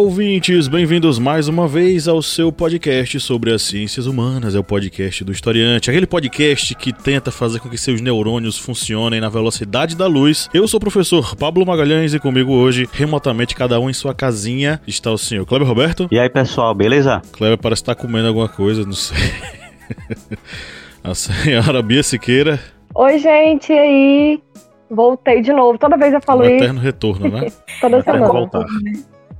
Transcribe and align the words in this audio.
Ouvintes! 0.00 0.66
Bem-vindos 0.66 1.18
mais 1.18 1.46
uma 1.46 1.68
vez 1.68 2.08
ao 2.08 2.22
seu 2.22 2.50
podcast 2.50 3.20
sobre 3.20 3.52
as 3.52 3.60
ciências 3.60 4.06
humanas. 4.06 4.54
É 4.54 4.58
o 4.58 4.64
podcast 4.64 5.22
do 5.22 5.30
Historiante, 5.30 5.90
aquele 5.90 6.06
podcast 6.06 6.74
que 6.74 6.90
tenta 6.90 7.30
fazer 7.30 7.60
com 7.60 7.68
que 7.68 7.76
seus 7.76 8.00
neurônios 8.00 8.56
funcionem 8.56 9.20
na 9.20 9.28
velocidade 9.28 9.94
da 9.94 10.06
luz. 10.06 10.48
Eu 10.54 10.66
sou 10.66 10.78
o 10.78 10.80
professor 10.80 11.36
Pablo 11.36 11.66
Magalhães 11.66 12.14
e 12.14 12.18
comigo 12.18 12.50
hoje, 12.50 12.88
remotamente, 12.90 13.54
cada 13.54 13.78
um 13.78 13.90
em 13.90 13.92
sua 13.92 14.14
casinha, 14.14 14.80
está 14.86 15.10
o 15.10 15.18
senhor 15.18 15.44
Kleber 15.44 15.68
Roberto. 15.68 16.08
E 16.10 16.18
aí, 16.18 16.30
pessoal, 16.30 16.74
beleza? 16.74 17.20
Kleber 17.32 17.58
parece 17.58 17.82
estar 17.82 17.94
comendo 17.94 18.28
alguma 18.28 18.48
coisa, 18.48 18.86
não 18.86 18.94
sei. 18.94 19.18
A 21.04 21.14
senhora 21.14 21.82
Bia 21.82 22.02
Siqueira. 22.02 22.58
Oi, 22.94 23.18
gente, 23.18 23.70
e 23.70 23.78
aí? 23.78 24.42
Voltei 24.90 25.42
de 25.42 25.52
novo. 25.52 25.78
Toda 25.78 25.98
vez 25.98 26.14
eu 26.14 26.22
falo 26.22 26.40
um 26.40 26.44
isso. 26.44 26.54
eterno 26.54 26.80
retorno, 26.80 27.28
né? 27.28 27.48
Toda 27.82 28.02
semana. 28.02 28.28
Voltar. 28.28 28.64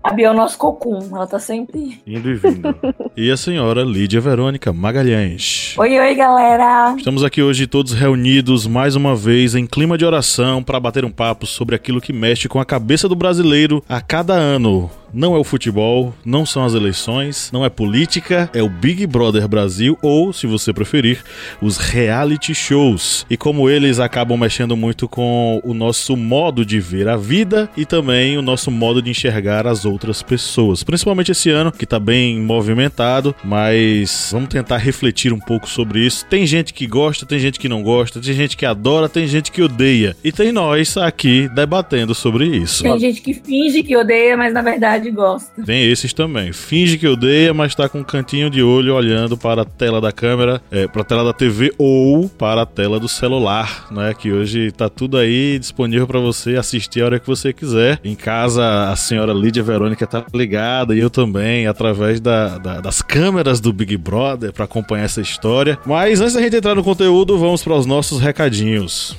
A 0.02 0.14
Bia 0.14 0.28
é 0.28 0.30
o 0.30 0.34
nosso 0.34 0.56
cocum, 0.56 0.98
ela 1.14 1.26
tá 1.26 1.38
sempre. 1.38 2.00
Indo 2.06 2.30
e 2.30 2.34
vindo. 2.34 2.74
e 3.14 3.30
a 3.30 3.36
senhora 3.36 3.82
Lídia 3.82 4.18
Verônica 4.18 4.72
Magalhães. 4.72 5.74
Oi, 5.76 5.98
oi, 5.98 6.14
galera. 6.14 6.94
Estamos 6.96 7.22
aqui 7.22 7.42
hoje 7.42 7.66
todos 7.66 7.92
reunidos 7.92 8.66
mais 8.66 8.96
uma 8.96 9.14
vez 9.14 9.54
em 9.54 9.66
clima 9.66 9.98
de 9.98 10.06
oração 10.06 10.62
para 10.62 10.80
bater 10.80 11.04
um 11.04 11.10
papo 11.10 11.46
sobre 11.46 11.76
aquilo 11.76 12.00
que 12.00 12.14
mexe 12.14 12.48
com 12.48 12.58
a 12.58 12.64
cabeça 12.64 13.08
do 13.10 13.14
brasileiro 13.14 13.84
a 13.86 14.00
cada 14.00 14.32
ano 14.32 14.90
não 15.12 15.34
é 15.34 15.38
o 15.38 15.44
futebol, 15.44 16.14
não 16.24 16.44
são 16.46 16.64
as 16.64 16.74
eleições, 16.74 17.50
não 17.52 17.64
é 17.64 17.68
política, 17.68 18.50
é 18.54 18.62
o 18.62 18.68
Big 18.68 19.06
Brother 19.06 19.46
Brasil 19.48 19.98
ou, 20.02 20.32
se 20.32 20.46
você 20.46 20.72
preferir, 20.72 21.22
os 21.60 21.76
reality 21.76 22.54
shows. 22.54 23.26
E 23.28 23.36
como 23.36 23.68
eles 23.68 23.98
acabam 23.98 24.38
mexendo 24.38 24.76
muito 24.76 25.08
com 25.08 25.60
o 25.64 25.74
nosso 25.74 26.16
modo 26.16 26.64
de 26.64 26.80
ver 26.80 27.08
a 27.08 27.16
vida 27.16 27.70
e 27.76 27.84
também 27.84 28.36
o 28.36 28.42
nosso 28.42 28.70
modo 28.70 29.02
de 29.02 29.10
enxergar 29.10 29.66
as 29.66 29.84
outras 29.84 30.22
pessoas. 30.22 30.82
Principalmente 30.82 31.32
esse 31.32 31.50
ano, 31.50 31.72
que 31.72 31.86
tá 31.86 31.98
bem 31.98 32.38
movimentado, 32.40 33.34
mas 33.44 34.30
vamos 34.32 34.48
tentar 34.48 34.78
refletir 34.78 35.32
um 35.32 35.38
pouco 35.38 35.68
sobre 35.68 36.06
isso. 36.06 36.24
Tem 36.26 36.46
gente 36.46 36.72
que 36.72 36.86
gosta, 36.86 37.26
tem 37.26 37.38
gente 37.38 37.58
que 37.58 37.68
não 37.68 37.82
gosta, 37.82 38.20
tem 38.20 38.34
gente 38.34 38.56
que 38.56 38.66
adora, 38.66 39.08
tem 39.08 39.26
gente 39.26 39.50
que 39.50 39.62
odeia. 39.62 40.16
E 40.22 40.32
tem 40.32 40.52
nós 40.52 40.96
aqui 40.96 41.48
debatendo 41.54 42.14
sobre 42.14 42.46
isso. 42.46 42.82
Tem 42.82 42.98
gente 42.98 43.20
que 43.20 43.34
finge 43.34 43.82
que 43.82 43.96
odeia, 43.96 44.36
mas 44.36 44.52
na 44.52 44.62
verdade 44.62 44.99
verdade 45.00 45.10
gosta. 45.10 45.62
Tem 45.64 45.90
esses 45.90 46.12
também. 46.12 46.52
Finge 46.52 46.98
que 46.98 47.08
odeia, 47.08 47.52
mas 47.54 47.74
tá 47.74 47.88
com 47.88 48.00
um 48.00 48.04
cantinho 48.04 48.50
de 48.50 48.62
olho 48.62 48.94
olhando 48.94 49.36
para 49.36 49.62
a 49.62 49.64
tela 49.64 50.00
da 50.00 50.12
câmera, 50.12 50.62
é, 50.70 50.86
para 50.86 51.02
a 51.02 51.04
tela 51.04 51.24
da 51.24 51.32
TV 51.32 51.72
ou 51.78 52.28
para 52.28 52.62
a 52.62 52.66
tela 52.66 53.00
do 53.00 53.08
celular, 53.08 53.86
né? 53.90 54.14
Que 54.14 54.32
hoje 54.32 54.70
tá 54.70 54.88
tudo 54.88 55.16
aí 55.16 55.58
disponível 55.58 56.06
para 56.06 56.20
você 56.20 56.56
assistir 56.56 57.02
a 57.02 57.06
hora 57.06 57.20
que 57.20 57.26
você 57.26 57.52
quiser. 57.52 58.00
Em 58.04 58.14
casa, 58.14 58.90
a 58.90 58.96
senhora 58.96 59.32
Lídia 59.32 59.62
Verônica 59.62 60.06
tá 60.06 60.24
ligada 60.34 60.94
e 60.94 60.98
eu 60.98 61.10
também, 61.10 61.66
através 61.66 62.20
da, 62.20 62.58
da, 62.58 62.80
das 62.80 63.02
câmeras 63.02 63.60
do 63.60 63.72
Big 63.72 63.96
Brother, 63.96 64.52
para 64.52 64.64
acompanhar 64.64 65.04
essa 65.04 65.20
história. 65.20 65.78
Mas 65.86 66.20
antes 66.20 66.34
da 66.34 66.42
gente 66.42 66.56
entrar 66.56 66.74
no 66.74 66.84
conteúdo, 66.84 67.38
vamos 67.38 67.62
para 67.62 67.74
os 67.74 67.86
nossos 67.86 68.20
recadinhos. 68.20 69.16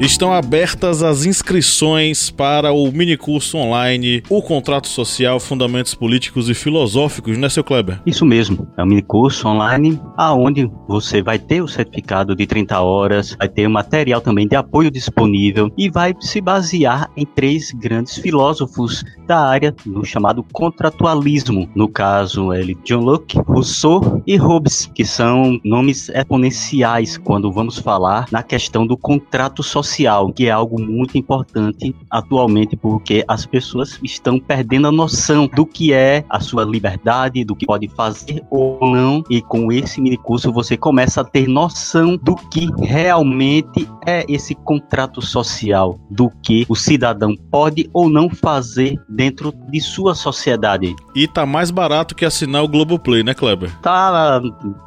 Estão 0.00 0.32
abertas 0.32 1.02
as 1.02 1.26
inscrições 1.26 2.30
para 2.30 2.70
o 2.70 2.92
minicurso 2.92 3.58
online 3.58 4.22
O 4.30 4.40
Contrato 4.40 4.86
Social, 4.86 5.40
Fundamentos 5.40 5.92
Políticos 5.92 6.48
e 6.48 6.54
Filosóficos, 6.54 7.36
né, 7.36 7.48
seu 7.48 7.64
Kleber? 7.64 8.00
Isso 8.06 8.24
mesmo, 8.24 8.68
é 8.76 8.84
um 8.84 8.86
minicurso 8.86 9.48
online 9.48 10.00
aonde 10.16 10.70
você 10.86 11.20
vai 11.20 11.36
ter 11.36 11.62
o 11.62 11.66
certificado 11.66 12.36
de 12.36 12.46
30 12.46 12.80
horas, 12.80 13.34
vai 13.36 13.48
ter 13.48 13.66
material 13.66 14.20
também 14.20 14.46
de 14.46 14.54
apoio 14.54 14.88
disponível 14.88 15.68
e 15.76 15.90
vai 15.90 16.14
se 16.20 16.40
basear 16.40 17.10
em 17.16 17.26
três 17.26 17.72
grandes 17.72 18.18
filósofos 18.18 19.02
da 19.26 19.40
área 19.40 19.74
do 19.84 20.04
chamado 20.04 20.44
contratualismo. 20.52 21.68
No 21.74 21.88
caso, 21.88 22.52
ele 22.52 22.78
John 22.84 23.00
Locke, 23.00 23.36
Rousseau 23.48 24.22
e 24.24 24.36
Hobbes, 24.36 24.88
que 24.94 25.04
são 25.04 25.58
nomes 25.64 26.08
exponenciais 26.08 27.18
quando 27.18 27.50
vamos 27.50 27.78
falar 27.78 28.26
na 28.30 28.44
questão 28.44 28.86
do 28.86 28.96
contrato 28.96 29.60
social 29.60 29.87
social, 29.88 30.32
que 30.32 30.46
é 30.46 30.50
algo 30.50 30.80
muito 30.80 31.16
importante 31.16 31.94
atualmente, 32.10 32.76
porque 32.76 33.24
as 33.26 33.46
pessoas 33.46 33.98
estão 34.02 34.38
perdendo 34.38 34.88
a 34.88 34.92
noção 34.92 35.48
do 35.54 35.64
que 35.64 35.92
é 35.92 36.24
a 36.28 36.40
sua 36.40 36.64
liberdade, 36.64 37.44
do 37.44 37.56
que 37.56 37.66
pode 37.66 37.88
fazer 37.88 38.42
ou 38.50 38.78
não, 38.80 39.22
e 39.30 39.40
com 39.40 39.72
esse 39.72 40.00
mini 40.00 40.16
curso 40.16 40.52
você 40.52 40.76
começa 40.76 41.22
a 41.22 41.24
ter 41.24 41.48
noção 41.48 42.16
do 42.16 42.36
que 42.36 42.68
realmente 42.82 43.88
é 44.06 44.24
esse 44.28 44.54
contrato 44.54 45.22
social, 45.22 45.98
do 46.10 46.30
que 46.42 46.66
o 46.68 46.74
cidadão 46.74 47.34
pode 47.50 47.88
ou 47.92 48.08
não 48.08 48.28
fazer 48.28 49.00
dentro 49.08 49.52
de 49.70 49.80
sua 49.80 50.14
sociedade. 50.14 50.94
E 51.14 51.26
tá 51.26 51.46
mais 51.46 51.70
barato 51.70 52.14
que 52.14 52.24
assinar 52.24 52.62
o 52.62 52.68
Globoplay, 52.68 53.22
né, 53.22 53.34
Kleber? 53.34 53.70
Tá 53.80 54.40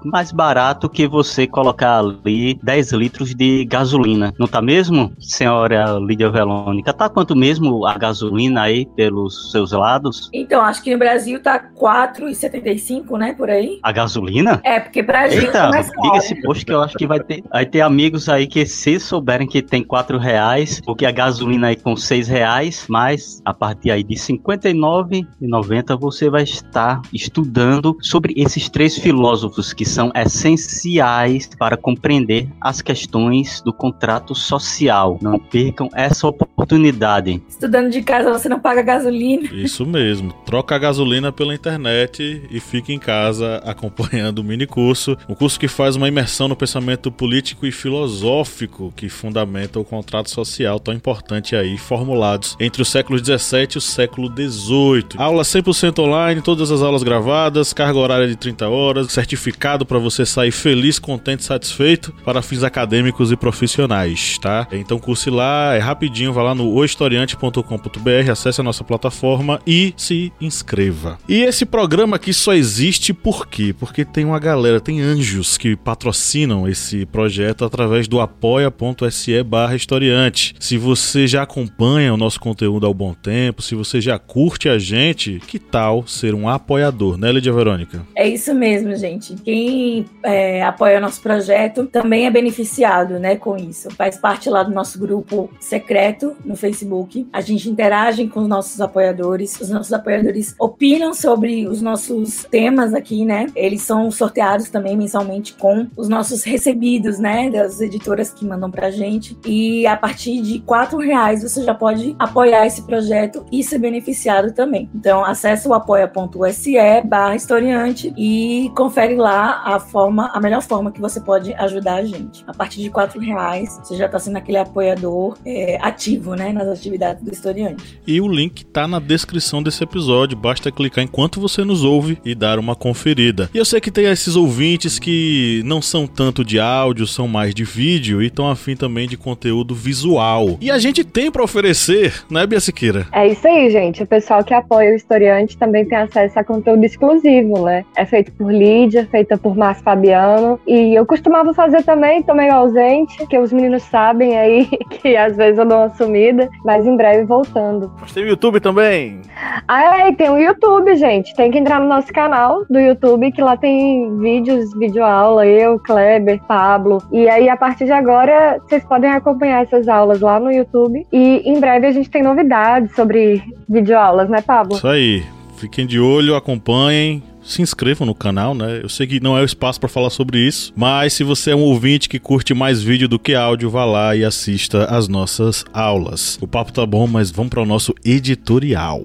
mais 0.05 0.31
barato 0.31 0.89
que 0.89 1.07
você 1.07 1.47
colocar 1.47 1.99
ali 1.99 2.59
10 2.63 2.91
litros 2.93 3.33
de 3.33 3.65
gasolina, 3.65 4.33
não 4.37 4.47
tá 4.47 4.61
mesmo? 4.61 4.90
Mesmo, 4.91 5.13
senhora 5.19 5.97
Lídia 5.99 6.29
Velônica? 6.29 6.93
Tá 6.93 7.09
quanto 7.09 7.35
mesmo 7.35 7.85
a 7.87 7.97
gasolina 7.97 8.63
aí 8.63 8.85
pelos 8.85 9.51
seus 9.51 9.71
lados? 9.71 10.29
Então, 10.33 10.61
acho 10.61 10.83
que 10.83 10.91
no 10.91 10.99
Brasil 10.99 11.41
tá 11.41 11.59
4,75, 11.59 13.17
né, 13.17 13.33
por 13.33 13.49
aí. 13.49 13.79
A 13.81 13.91
gasolina? 13.91 14.59
É, 14.63 14.79
porque 14.79 15.01
pra 15.01 15.29
gente 15.29 15.45
Eita, 15.45 15.71
é 15.73 15.81
diga 15.81 16.17
esse 16.17 16.41
post 16.41 16.65
que 16.65 16.73
eu 16.73 16.81
acho 16.81 16.97
que 16.97 17.07
vai 17.07 17.19
ter, 17.19 17.43
vai 17.49 17.65
ter 17.65 17.81
amigos 17.81 18.27
aí 18.27 18.45
que 18.45 18.65
se 18.65 18.99
souberem 18.99 19.47
que 19.47 19.61
tem 19.61 19.83
4 19.83 20.17
reais, 20.17 20.81
porque 20.81 21.05
a 21.05 21.11
gasolina 21.11 21.67
aí 21.67 21.75
com 21.75 21.95
6 21.95 22.27
reais, 22.27 22.85
mas 22.89 23.41
a 23.45 23.53
partir 23.53 23.91
aí 23.91 24.03
de 24.03 24.15
59,90 24.15 25.97
você 25.99 26.29
vai 26.29 26.43
estar 26.43 27.01
estudando 27.13 27.95
sobre 28.01 28.33
esses 28.35 28.67
três 28.69 28.97
filósofos 28.97 29.71
que 29.73 29.85
são 29.85 30.11
essenciais 30.13 31.49
para 31.57 31.77
compreender 31.77 32.49
as 32.59 32.81
questões 32.81 33.61
do 33.61 33.71
contrato 33.71 34.35
social 34.35 34.80
social. 34.81 35.19
Não 35.21 35.37
percam 35.37 35.89
essa 35.93 36.27
oportunidade. 36.27 37.41
Estudando 37.47 37.91
de 37.91 38.01
casa, 38.01 38.31
você 38.31 38.49
não 38.49 38.59
paga 38.59 38.81
gasolina. 38.81 39.49
Isso 39.53 39.85
mesmo. 39.85 40.33
Troca 40.45 40.75
a 40.75 40.79
gasolina 40.79 41.31
pela 41.31 41.53
internet 41.53 42.41
e 42.49 42.59
fique 42.59 42.93
em 42.93 42.99
casa 42.99 43.57
acompanhando 43.65 44.39
o 44.39 44.43
mini 44.43 44.65
curso. 44.65 45.17
Um 45.29 45.35
curso 45.35 45.59
que 45.59 45.67
faz 45.67 45.95
uma 45.95 46.07
imersão 46.07 46.47
no 46.47 46.55
pensamento 46.55 47.11
político 47.11 47.65
e 47.65 47.71
filosófico 47.71 48.91
que 48.95 49.09
fundamenta 49.09 49.79
o 49.79 49.85
contrato 49.85 50.29
social 50.29 50.79
tão 50.79 50.93
importante 50.93 51.55
aí, 51.55 51.77
formulados 51.77 52.55
entre 52.59 52.81
o 52.81 52.85
século 52.85 53.19
XVII 53.19 53.67
e 53.75 53.77
o 53.77 53.81
século 53.81 54.27
XVIII. 54.27 55.17
Aula 55.17 55.43
100% 55.43 55.99
online, 55.99 56.41
todas 56.41 56.71
as 56.71 56.81
aulas 56.81 57.03
gravadas, 57.03 57.73
carga 57.73 57.99
horária 57.99 58.27
de 58.27 58.35
30 58.35 58.67
horas, 58.67 59.11
certificado 59.11 59.85
para 59.85 59.99
você 59.99 60.25
sair 60.25 60.51
feliz, 60.51 60.97
contente, 60.97 61.43
satisfeito 61.43 62.13
para 62.23 62.41
fins 62.41 62.63
acadêmicos 62.63 63.31
e 63.31 63.35
profissionais, 63.35 64.37
tá? 64.39 64.67
Então 64.77 64.99
curse 64.99 65.29
lá, 65.29 65.75
é 65.75 65.79
rapidinho, 65.79 66.33
vá 66.33 66.43
lá 66.43 66.55
no 66.55 66.73
ohistoriante.com.br, 66.73 68.31
acesse 68.31 68.61
a 68.61 68.63
nossa 68.63 68.83
plataforma 68.83 69.59
e 69.65 69.93
se 69.97 70.31
inscreva. 70.39 71.17
E 71.27 71.43
esse 71.43 71.65
programa 71.65 72.15
aqui 72.15 72.33
só 72.33 72.53
existe 72.53 73.13
por 73.13 73.47
quê? 73.47 73.73
Porque 73.77 74.05
tem 74.05 74.25
uma 74.25 74.39
galera, 74.39 74.79
tem 74.79 75.01
anjos 75.01 75.57
que 75.57 75.75
patrocinam 75.75 76.67
esse 76.67 77.05
projeto 77.05 77.65
através 77.65 78.07
do 78.07 78.19
apoia.se 78.19 79.43
barra 79.43 79.75
historiante. 79.75 80.55
Se 80.59 80.77
você 80.77 81.27
já 81.27 81.43
acompanha 81.43 82.13
o 82.13 82.17
nosso 82.17 82.39
conteúdo 82.39 82.85
há 82.85 82.89
um 82.89 82.93
bom 82.93 83.13
tempo, 83.13 83.61
se 83.61 83.75
você 83.75 83.99
já 83.99 84.17
curte 84.17 84.69
a 84.69 84.77
gente, 84.77 85.39
que 85.47 85.59
tal 85.59 86.05
ser 86.07 86.33
um 86.33 86.47
apoiador, 86.47 87.17
né, 87.17 87.31
Lídia 87.31 87.53
Verônica? 87.53 88.05
É 88.15 88.27
isso 88.27 88.53
mesmo, 88.53 88.95
gente. 88.95 89.35
Quem 89.35 90.05
é, 90.23 90.63
apoia 90.63 90.97
o 90.97 91.01
nosso 91.01 91.21
projeto 91.21 91.85
também 91.85 92.25
é 92.25 92.29
beneficiado, 92.29 93.19
né, 93.19 93.35
com 93.35 93.57
isso. 93.57 93.89
Faz 93.91 94.17
parte 94.17 94.49
lá 94.49 94.60
lá 94.61 94.63
do 94.63 94.71
nosso 94.71 94.99
grupo 94.99 95.49
secreto 95.59 96.35
no 96.45 96.55
Facebook. 96.55 97.27
A 97.33 97.41
gente 97.41 97.69
interage 97.69 98.27
com 98.27 98.41
os 98.41 98.47
nossos 98.47 98.79
apoiadores. 98.79 99.59
Os 99.59 99.69
nossos 99.69 99.91
apoiadores 99.91 100.55
opinam 100.59 101.13
sobre 101.13 101.67
os 101.67 101.81
nossos 101.81 102.45
temas 102.49 102.93
aqui, 102.93 103.25
né? 103.25 103.47
Eles 103.55 103.81
são 103.81 104.09
sorteados 104.11 104.69
também 104.69 104.95
mensalmente 104.95 105.53
com 105.53 105.87
os 105.97 106.07
nossos 106.07 106.43
recebidos, 106.43 107.19
né? 107.19 107.49
Das 107.49 107.81
editoras 107.81 108.31
que 108.31 108.45
mandam 108.45 108.69
pra 108.69 108.91
gente. 108.91 109.37
E 109.45 109.85
a 109.87 109.97
partir 109.97 110.41
de 110.41 110.59
quatro 110.59 110.99
reais 110.99 111.41
você 111.41 111.63
já 111.63 111.73
pode 111.73 112.15
apoiar 112.19 112.65
esse 112.65 112.83
projeto 112.83 113.45
e 113.51 113.63
ser 113.63 113.79
beneficiado 113.79 114.53
também. 114.53 114.89
Então 114.93 115.25
acessa 115.25 115.67
o 115.67 115.73
apoia.se 115.73 116.75
barra 117.05 117.35
historiante 117.35 118.13
e 118.17 118.71
confere 118.75 119.15
lá 119.15 119.63
a 119.65 119.79
forma, 119.79 120.29
a 120.33 120.39
melhor 120.39 120.61
forma 120.61 120.91
que 120.91 121.01
você 121.01 121.19
pode 121.19 121.53
ajudar 121.55 121.95
a 121.95 122.03
gente. 122.03 122.43
A 122.47 122.53
partir 122.53 122.81
de 122.81 122.89
quatro 122.89 123.19
reais 123.19 123.79
você 123.83 123.95
já 123.95 124.05
está 124.05 124.19
sendo 124.19 124.37
aquele 124.37 124.50
apoiador 124.57 125.37
é, 125.45 125.77
ativo, 125.81 126.35
né? 126.35 126.51
Nas 126.51 126.67
atividades 126.67 127.23
do 127.23 127.31
historiante. 127.31 127.99
E 128.05 128.19
o 128.21 128.27
link 128.27 128.65
tá 128.65 128.87
na 128.87 128.99
descrição 128.99 129.61
desse 129.61 129.83
episódio. 129.83 130.37
Basta 130.37 130.71
clicar 130.71 131.03
enquanto 131.03 131.39
você 131.39 131.63
nos 131.63 131.83
ouve 131.83 132.17
e 132.23 132.35
dar 132.35 132.59
uma 132.59 132.75
conferida. 132.75 133.49
E 133.53 133.57
eu 133.57 133.65
sei 133.65 133.79
que 133.79 133.91
tem 133.91 134.05
esses 134.05 134.35
ouvintes 134.35 134.99
que 134.99 135.61
não 135.65 135.81
são 135.81 136.07
tanto 136.07 136.43
de 136.43 136.59
áudio, 136.59 137.07
são 137.07 137.27
mais 137.27 137.53
de 137.53 137.63
vídeo 137.63 138.21
e 138.21 138.27
estão 138.27 138.49
afim 138.49 138.75
também 138.75 139.07
de 139.07 139.17
conteúdo 139.17 139.73
visual. 139.75 140.57
E 140.59 140.71
a 140.71 140.79
gente 140.79 141.03
tem 141.03 141.31
para 141.31 141.43
oferecer, 141.43 142.23
né, 142.29 142.45
Bia 142.45 142.59
Siqueira? 142.59 143.07
É 143.11 143.27
isso 143.27 143.47
aí, 143.47 143.69
gente. 143.69 144.03
O 144.03 144.07
pessoal 144.07 144.43
que 144.43 144.53
apoia 144.53 144.91
o 144.91 144.95
historiante 144.95 145.57
também 145.57 145.85
tem 145.85 145.97
acesso 145.97 146.39
a 146.39 146.43
conteúdo 146.43 146.83
exclusivo, 146.83 147.65
né? 147.65 147.85
É 147.95 148.05
feito 148.05 148.31
por 148.33 148.51
Lídia, 148.51 149.07
feita 149.09 149.37
por 149.37 149.55
Márcio 149.55 149.83
Fabiano. 149.83 150.59
E 150.67 150.93
eu 150.97 151.05
costumava 151.05 151.53
fazer 151.53 151.83
também, 151.83 152.23
tô 152.23 152.33
meio 152.33 152.53
ausente, 152.53 153.25
que 153.27 153.37
os 153.37 153.51
meninos 153.51 153.83
sabem 153.83 154.30
aí 154.37 154.65
que 155.01 155.15
às 155.15 155.35
vezes 155.35 155.57
eu 155.57 155.65
dou 155.65 155.77
uma 155.77 155.89
sumida, 155.89 156.49
mas 156.63 156.85
em 156.85 156.95
breve 156.95 157.25
voltando. 157.25 157.91
Mas 157.99 158.11
tem 158.11 158.23
o 158.23 158.27
YouTube 158.27 158.59
também. 158.59 159.21
Ah, 159.67 160.07
é, 160.07 160.11
tem 160.11 160.29
o 160.29 160.37
YouTube, 160.37 160.95
gente. 160.95 161.35
Tem 161.35 161.51
que 161.51 161.57
entrar 161.57 161.79
no 161.79 161.87
nosso 161.87 162.11
canal 162.13 162.65
do 162.69 162.79
YouTube, 162.79 163.31
que 163.31 163.41
lá 163.41 163.57
tem 163.57 164.17
vídeos, 164.19 164.73
videoaula, 164.77 165.45
eu, 165.45 165.79
Kleber, 165.79 166.41
Pablo. 166.47 167.01
E 167.11 167.27
aí, 167.29 167.49
a 167.49 167.57
partir 167.57 167.85
de 167.85 167.91
agora, 167.91 168.59
vocês 168.67 168.83
podem 168.83 169.09
acompanhar 169.09 169.63
essas 169.63 169.87
aulas 169.87 170.21
lá 170.21 170.39
no 170.39 170.51
YouTube. 170.51 171.05
E 171.11 171.41
em 171.45 171.59
breve 171.59 171.87
a 171.87 171.91
gente 171.91 172.09
tem 172.09 172.23
novidades 172.23 172.93
sobre 172.95 173.43
videoaulas, 173.67 174.29
né, 174.29 174.41
Pablo? 174.41 174.75
Isso 174.75 174.87
aí. 174.87 175.23
Fiquem 175.57 175.85
de 175.85 175.99
olho, 175.99 176.35
acompanhem. 176.35 177.21
Se 177.43 177.61
inscrevam 177.61 178.05
no 178.05 178.15
canal, 178.15 178.53
né? 178.53 178.81
Eu 178.83 178.89
sei 178.89 179.07
que 179.07 179.19
não 179.19 179.37
é 179.37 179.41
o 179.41 179.45
espaço 179.45 179.79
para 179.79 179.89
falar 179.89 180.09
sobre 180.09 180.39
isso, 180.39 180.71
mas 180.75 181.13
se 181.13 181.23
você 181.23 181.51
é 181.51 181.55
um 181.55 181.61
ouvinte 181.61 182.07
que 182.07 182.19
curte 182.19 182.53
mais 182.53 182.81
vídeo 182.81 183.07
do 183.07 183.19
que 183.19 183.33
áudio, 183.33 183.69
vá 183.69 183.83
lá 183.83 184.15
e 184.15 184.23
assista 184.23 184.85
as 184.85 185.07
nossas 185.07 185.65
aulas. 185.73 186.37
O 186.41 186.47
papo 186.47 186.71
tá 186.71 186.85
bom, 186.85 187.07
mas 187.07 187.31
vamos 187.31 187.49
para 187.49 187.61
o 187.61 187.65
nosso 187.65 187.93
editorial. 188.05 189.03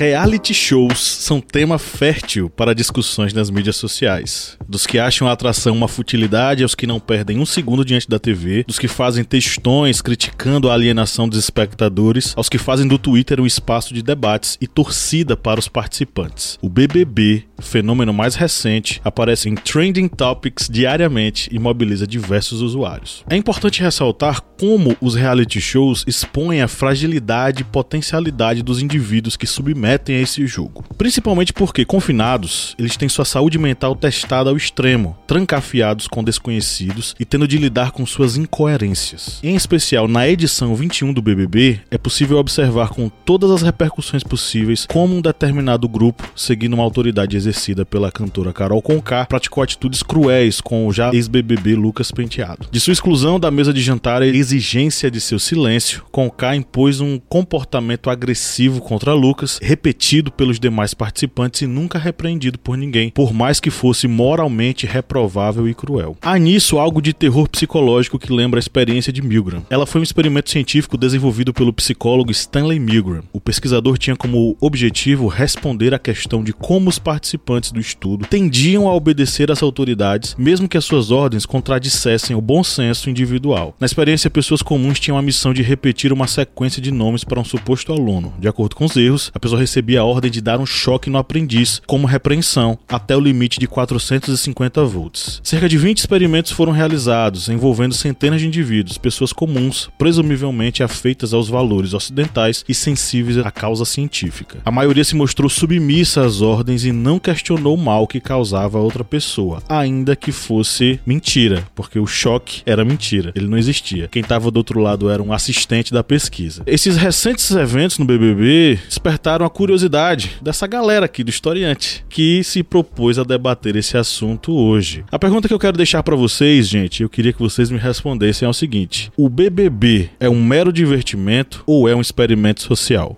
Reality 0.00 0.54
shows 0.54 0.98
são 0.98 1.42
tema 1.42 1.78
fértil 1.78 2.48
para 2.48 2.74
discussões 2.74 3.34
nas 3.34 3.50
mídias 3.50 3.76
sociais. 3.76 4.56
Dos 4.66 4.86
que 4.86 4.98
acham 4.98 5.28
a 5.28 5.32
atração 5.32 5.76
uma 5.76 5.88
futilidade 5.88 6.62
aos 6.62 6.74
que 6.74 6.86
não 6.86 6.98
perdem 6.98 7.38
um 7.38 7.44
segundo 7.44 7.84
diante 7.84 8.08
da 8.08 8.18
TV, 8.18 8.64
dos 8.66 8.78
que 8.78 8.88
fazem 8.88 9.22
textões 9.22 10.00
criticando 10.00 10.70
a 10.70 10.72
alienação 10.72 11.28
dos 11.28 11.38
espectadores, 11.38 12.32
aos 12.34 12.48
que 12.48 12.56
fazem 12.56 12.88
do 12.88 12.96
Twitter 12.96 13.42
um 13.42 13.46
espaço 13.46 13.92
de 13.92 14.02
debates 14.02 14.56
e 14.58 14.66
torcida 14.66 15.36
para 15.36 15.60
os 15.60 15.68
participantes. 15.68 16.58
O 16.62 16.70
BBB, 16.70 17.44
fenômeno 17.58 18.14
mais 18.14 18.34
recente, 18.34 19.02
aparece 19.04 19.50
em 19.50 19.54
trending 19.54 20.08
topics 20.08 20.66
diariamente 20.66 21.50
e 21.52 21.58
mobiliza 21.58 22.06
diversos 22.06 22.62
usuários. 22.62 23.22
É 23.28 23.36
importante 23.36 23.82
ressaltar 23.82 24.40
como 24.58 24.96
os 24.98 25.14
reality 25.14 25.60
shows 25.60 26.04
expõem 26.06 26.62
a 26.62 26.68
fragilidade 26.68 27.60
e 27.60 27.64
potencialidade 27.64 28.62
dos 28.62 28.80
indivíduos 28.80 29.36
que 29.36 29.46
submetem 29.46 29.89
a 29.94 30.20
esse 30.20 30.46
jogo. 30.46 30.84
Principalmente 30.96 31.52
porque, 31.52 31.84
confinados, 31.84 32.74
eles 32.78 32.96
têm 32.96 33.08
sua 33.08 33.24
saúde 33.24 33.58
mental 33.58 33.94
testada 33.94 34.50
ao 34.50 34.56
extremo, 34.56 35.16
trancafiados 35.26 36.06
com 36.06 36.22
desconhecidos 36.22 37.14
e 37.18 37.24
tendo 37.24 37.48
de 37.48 37.58
lidar 37.58 37.90
com 37.92 38.04
suas 38.04 38.36
incoerências. 38.36 39.40
Em 39.42 39.54
especial, 39.54 40.06
na 40.06 40.28
edição 40.28 40.74
21 40.74 41.12
do 41.12 41.22
BBB, 41.22 41.80
é 41.90 41.98
possível 41.98 42.38
observar 42.38 42.88
com 42.88 43.08
todas 43.08 43.50
as 43.50 43.62
repercussões 43.62 44.22
possíveis 44.22 44.86
como 44.86 45.16
um 45.16 45.20
determinado 45.20 45.88
grupo, 45.88 46.28
seguindo 46.34 46.74
uma 46.74 46.82
autoridade 46.82 47.36
exercida 47.36 47.84
pela 47.84 48.10
cantora 48.10 48.52
Carol 48.52 48.82
Conká, 48.82 49.26
praticou 49.26 49.62
atitudes 49.62 50.02
cruéis 50.02 50.60
com 50.60 50.86
o 50.86 50.92
já 50.92 51.12
ex-BBB 51.12 51.74
Lucas 51.74 52.10
Penteado. 52.10 52.66
De 52.70 52.80
sua 52.80 52.92
exclusão 52.92 53.38
da 53.38 53.50
mesa 53.50 53.72
de 53.72 53.80
jantar 53.80 54.22
e 54.22 54.36
exigência 54.36 55.10
de 55.10 55.20
seu 55.20 55.38
silêncio, 55.38 56.04
Conká 56.10 56.54
impôs 56.54 57.00
um 57.00 57.18
comportamento 57.18 58.10
agressivo 58.10 58.80
contra 58.80 59.12
Lucas, 59.12 59.58
repetido 59.80 60.30
pelos 60.30 60.60
demais 60.60 60.92
participantes 60.92 61.62
e 61.62 61.66
nunca 61.66 61.98
repreendido 61.98 62.58
por 62.58 62.76
ninguém, 62.76 63.08
por 63.08 63.32
mais 63.32 63.58
que 63.58 63.70
fosse 63.70 64.06
moralmente 64.06 64.84
reprovável 64.84 65.66
e 65.66 65.72
cruel. 65.72 66.18
Há 66.20 66.38
nisso 66.38 66.78
algo 66.78 67.00
de 67.00 67.14
terror 67.14 67.48
psicológico 67.48 68.18
que 68.18 68.30
lembra 68.30 68.58
a 68.58 68.60
experiência 68.60 69.10
de 69.10 69.22
Milgram. 69.22 69.62
Ela 69.70 69.86
foi 69.86 70.02
um 70.02 70.04
experimento 70.04 70.50
científico 70.50 70.98
desenvolvido 70.98 71.54
pelo 71.54 71.72
psicólogo 71.72 72.30
Stanley 72.30 72.78
Milgram. 72.78 73.22
O 73.32 73.40
pesquisador 73.40 73.96
tinha 73.96 74.14
como 74.14 74.54
objetivo 74.60 75.28
responder 75.28 75.94
à 75.94 75.98
questão 75.98 76.44
de 76.44 76.52
como 76.52 76.90
os 76.90 76.98
participantes 76.98 77.72
do 77.72 77.80
estudo 77.80 78.26
tendiam 78.26 78.86
a 78.86 78.94
obedecer 78.94 79.50
às 79.50 79.62
autoridades, 79.62 80.36
mesmo 80.38 80.68
que 80.68 80.76
as 80.76 80.84
suas 80.84 81.10
ordens 81.10 81.46
contradissessem 81.46 82.36
o 82.36 82.40
bom 82.42 82.62
senso 82.62 83.08
individual. 83.08 83.74
Na 83.80 83.86
experiência, 83.86 84.28
pessoas 84.28 84.60
comuns 84.60 85.00
tinham 85.00 85.16
a 85.16 85.22
missão 85.22 85.54
de 85.54 85.62
repetir 85.62 86.12
uma 86.12 86.26
sequência 86.26 86.82
de 86.82 86.90
nomes 86.90 87.24
para 87.24 87.40
um 87.40 87.44
suposto 87.44 87.94
aluno. 87.94 88.34
De 88.38 88.46
acordo 88.46 88.76
com 88.76 88.84
os 88.84 88.94
erros, 88.94 89.30
a 89.34 89.40
pessoa 89.40 89.58
recebia 89.70 90.00
a 90.00 90.04
ordem 90.04 90.28
de 90.28 90.40
dar 90.40 90.58
um 90.58 90.66
choque 90.66 91.08
no 91.08 91.16
aprendiz, 91.16 91.80
como 91.86 92.04
repreensão, 92.04 92.76
até 92.88 93.16
o 93.16 93.20
limite 93.20 93.60
de 93.60 93.68
450 93.68 94.84
volts. 94.84 95.40
Cerca 95.44 95.68
de 95.68 95.78
20 95.78 95.98
experimentos 95.98 96.50
foram 96.50 96.72
realizados, 96.72 97.48
envolvendo 97.48 97.94
centenas 97.94 98.40
de 98.40 98.48
indivíduos, 98.48 98.98
pessoas 98.98 99.32
comuns, 99.32 99.88
presumivelmente 99.96 100.82
afeitas 100.82 101.32
aos 101.32 101.48
valores 101.48 101.94
ocidentais 101.94 102.64
e 102.68 102.74
sensíveis 102.74 103.38
à 103.38 103.50
causa 103.52 103.84
científica. 103.84 104.58
A 104.64 104.72
maioria 104.72 105.04
se 105.04 105.14
mostrou 105.14 105.48
submissa 105.48 106.22
às 106.22 106.40
ordens 106.40 106.84
e 106.84 106.90
não 106.90 107.20
questionou 107.20 107.76
o 107.76 107.78
mal 107.78 108.08
que 108.08 108.20
causava 108.20 108.76
a 108.76 108.82
outra 108.82 109.04
pessoa, 109.04 109.62
ainda 109.68 110.16
que 110.16 110.32
fosse 110.32 110.98
mentira, 111.06 111.64
porque 111.76 112.00
o 112.00 112.08
choque 112.08 112.62
era 112.66 112.84
mentira, 112.84 113.32
ele 113.36 113.46
não 113.46 113.56
existia. 113.56 114.08
Quem 114.08 114.22
estava 114.22 114.50
do 114.50 114.56
outro 114.56 114.80
lado 114.80 115.08
era 115.08 115.22
um 115.22 115.32
assistente 115.32 115.92
da 115.92 116.02
pesquisa. 116.02 116.64
Esses 116.66 116.96
recentes 116.96 117.48
eventos 117.52 117.98
no 117.98 118.04
BBB 118.04 118.80
despertaram 118.88 119.46
a 119.46 119.49
curiosidade 119.50 120.38
dessa 120.40 120.66
galera 120.66 121.06
aqui 121.06 121.22
do 121.22 121.30
historiante, 121.30 122.04
que 122.08 122.42
se 122.42 122.62
propôs 122.62 123.18
a 123.18 123.24
debater 123.24 123.76
esse 123.76 123.96
assunto 123.96 124.52
hoje. 124.52 125.04
A 125.10 125.18
pergunta 125.18 125.48
que 125.48 125.54
eu 125.54 125.58
quero 125.58 125.76
deixar 125.76 126.02
para 126.02 126.16
vocês, 126.16 126.68
gente, 126.68 127.02
eu 127.02 127.08
queria 127.08 127.32
que 127.32 127.38
vocês 127.38 127.70
me 127.70 127.78
respondessem 127.78 128.46
é 128.46 128.48
o 128.48 128.54
seguinte: 128.54 129.12
o 129.16 129.28
BBB 129.28 130.10
é 130.18 130.28
um 130.28 130.42
mero 130.42 130.72
divertimento 130.72 131.62
ou 131.66 131.88
é 131.88 131.94
um 131.94 132.00
experimento 132.00 132.62
social? 132.62 133.16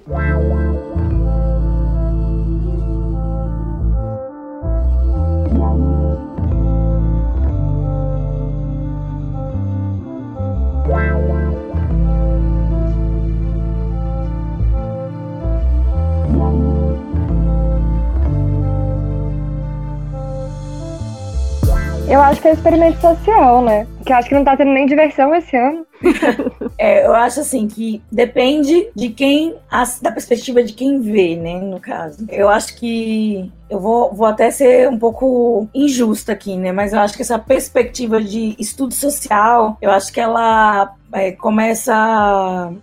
Eu 22.12 22.21
acho 22.21 22.42
que 22.42 22.49
é 22.49 22.52
experimento 22.52 23.00
social, 23.00 23.64
né? 23.64 23.87
Que 24.04 24.12
eu 24.12 24.16
acho 24.19 24.28
que 24.28 24.35
não 24.35 24.45
tá 24.45 24.54
tendo 24.54 24.71
nem 24.71 24.85
diversão 24.85 25.35
esse 25.35 25.57
ano. 25.57 25.87
É, 26.78 27.07
eu 27.07 27.14
acho 27.14 27.40
assim 27.40 27.69
que 27.69 28.02
depende 28.11 28.88
de 28.95 29.11
quem, 29.11 29.54
da 30.00 30.11
perspectiva 30.11 30.62
de 30.64 30.73
quem 30.73 31.00
vê, 31.00 31.37
né, 31.37 31.61
no 31.61 31.78
caso. 31.78 32.26
Eu 32.28 32.49
acho 32.49 32.75
que 32.76 33.52
eu 33.71 33.78
vou, 33.78 34.12
vou 34.12 34.26
até 34.26 34.50
ser 34.50 34.88
um 34.88 34.99
pouco 34.99 35.69
injusta 35.73 36.33
aqui, 36.33 36.57
né, 36.57 36.73
mas 36.73 36.92
eu 36.92 36.99
acho 36.99 37.14
que 37.14 37.23
essa 37.23 37.38
perspectiva 37.38 38.21
de 38.21 38.57
estudo 38.59 38.92
social, 38.95 39.76
eu 39.81 39.92
acho 39.92 40.12
que 40.12 40.19
ela 40.19 40.92
é, 41.12 41.31
começa 41.33 41.95